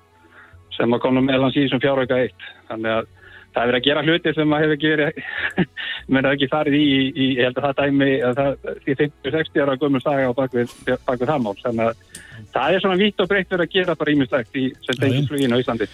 sem 0.76 0.94
að 0.96 1.02
koma 1.06 1.24
meðlans 1.26 1.58
í 1.58 1.66
þessum 1.66 1.82
fjárauka 1.84 2.20
eitt. 2.24 2.46
Þannig 2.70 2.96
að 2.98 3.10
það 3.50 3.62
er 3.62 3.70
verið 3.72 3.80
að 3.80 3.88
gera 3.88 4.04
hluti 4.06 4.34
sem 4.36 4.54
að 4.54 4.64
hefur 4.64 4.76
ekki 4.76 4.92
verið, 4.94 5.22
menn 6.14 6.28
er 6.28 6.36
ekki 6.38 6.50
farið 6.52 6.78
í, 6.78 6.86
í, 7.10 7.28
ég 7.40 7.48
held 7.48 7.60
að 7.60 7.68
það 7.68 7.80
dæmi, 7.80 8.10
að 8.28 8.40
það, 8.40 8.70
því 8.86 8.96
50-60 9.02 9.64
ára 9.64 9.78
gömur 9.82 10.06
saga 10.06 10.30
á 10.30 10.34
bakvið, 10.38 10.76
bakvið 11.08 11.32
það 11.32 11.44
mál. 11.46 11.56
Þannig 11.64 11.90
að 11.90 12.04
það 12.54 12.78
er 12.78 12.86
svona 12.86 13.00
vitt 13.02 13.24
og 13.24 13.32
breytt 13.32 13.54
verið 13.56 13.66
að 13.66 13.76
gera 13.76 13.98
bara 14.00 14.16
ímislegt 14.16 14.60
í 14.60 14.66
sem 14.86 15.02
tengir 15.02 15.28
fluginu 15.32 15.58
á 15.58 15.62
Íslandi. 15.64 15.90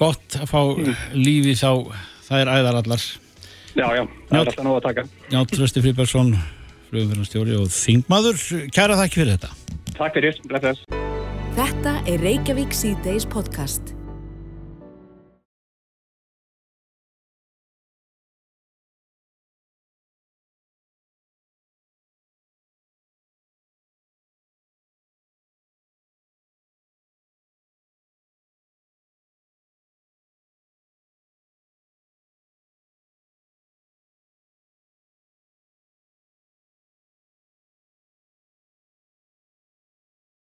Gott 0.00 0.38
að 0.40 0.50
fá 0.52 0.60
lífi 1.16 1.56
þá, 1.60 1.70
það 2.28 2.42
er 2.42 2.52
æðarallar. 2.56 3.06
Já, 3.76 3.86
já, 3.92 4.04
það 4.30 4.38
er 4.38 4.42
alltaf 4.42 4.64
nóg 4.64 4.78
að 4.78 4.86
taka. 4.88 5.06
Já, 5.28 5.40
Trösti 5.52 5.84
Fribergsson, 5.84 6.32
flugumfélagstjóri 6.88 7.58
og 7.60 7.68
þingmaður. 7.76 8.40
Kæra 8.72 8.96
þakki 9.02 9.20
fyrir 9.20 9.36
þetta. 9.36 9.52
Takk 9.96 10.16
fyrir, 10.16 10.40
bless 10.48 10.64
þess. 10.70 11.04
Þetta 11.56 11.94
er 12.08 12.24
Reykjavík 12.24 12.76
C-Days 12.76 13.28
podcast. 13.32 13.95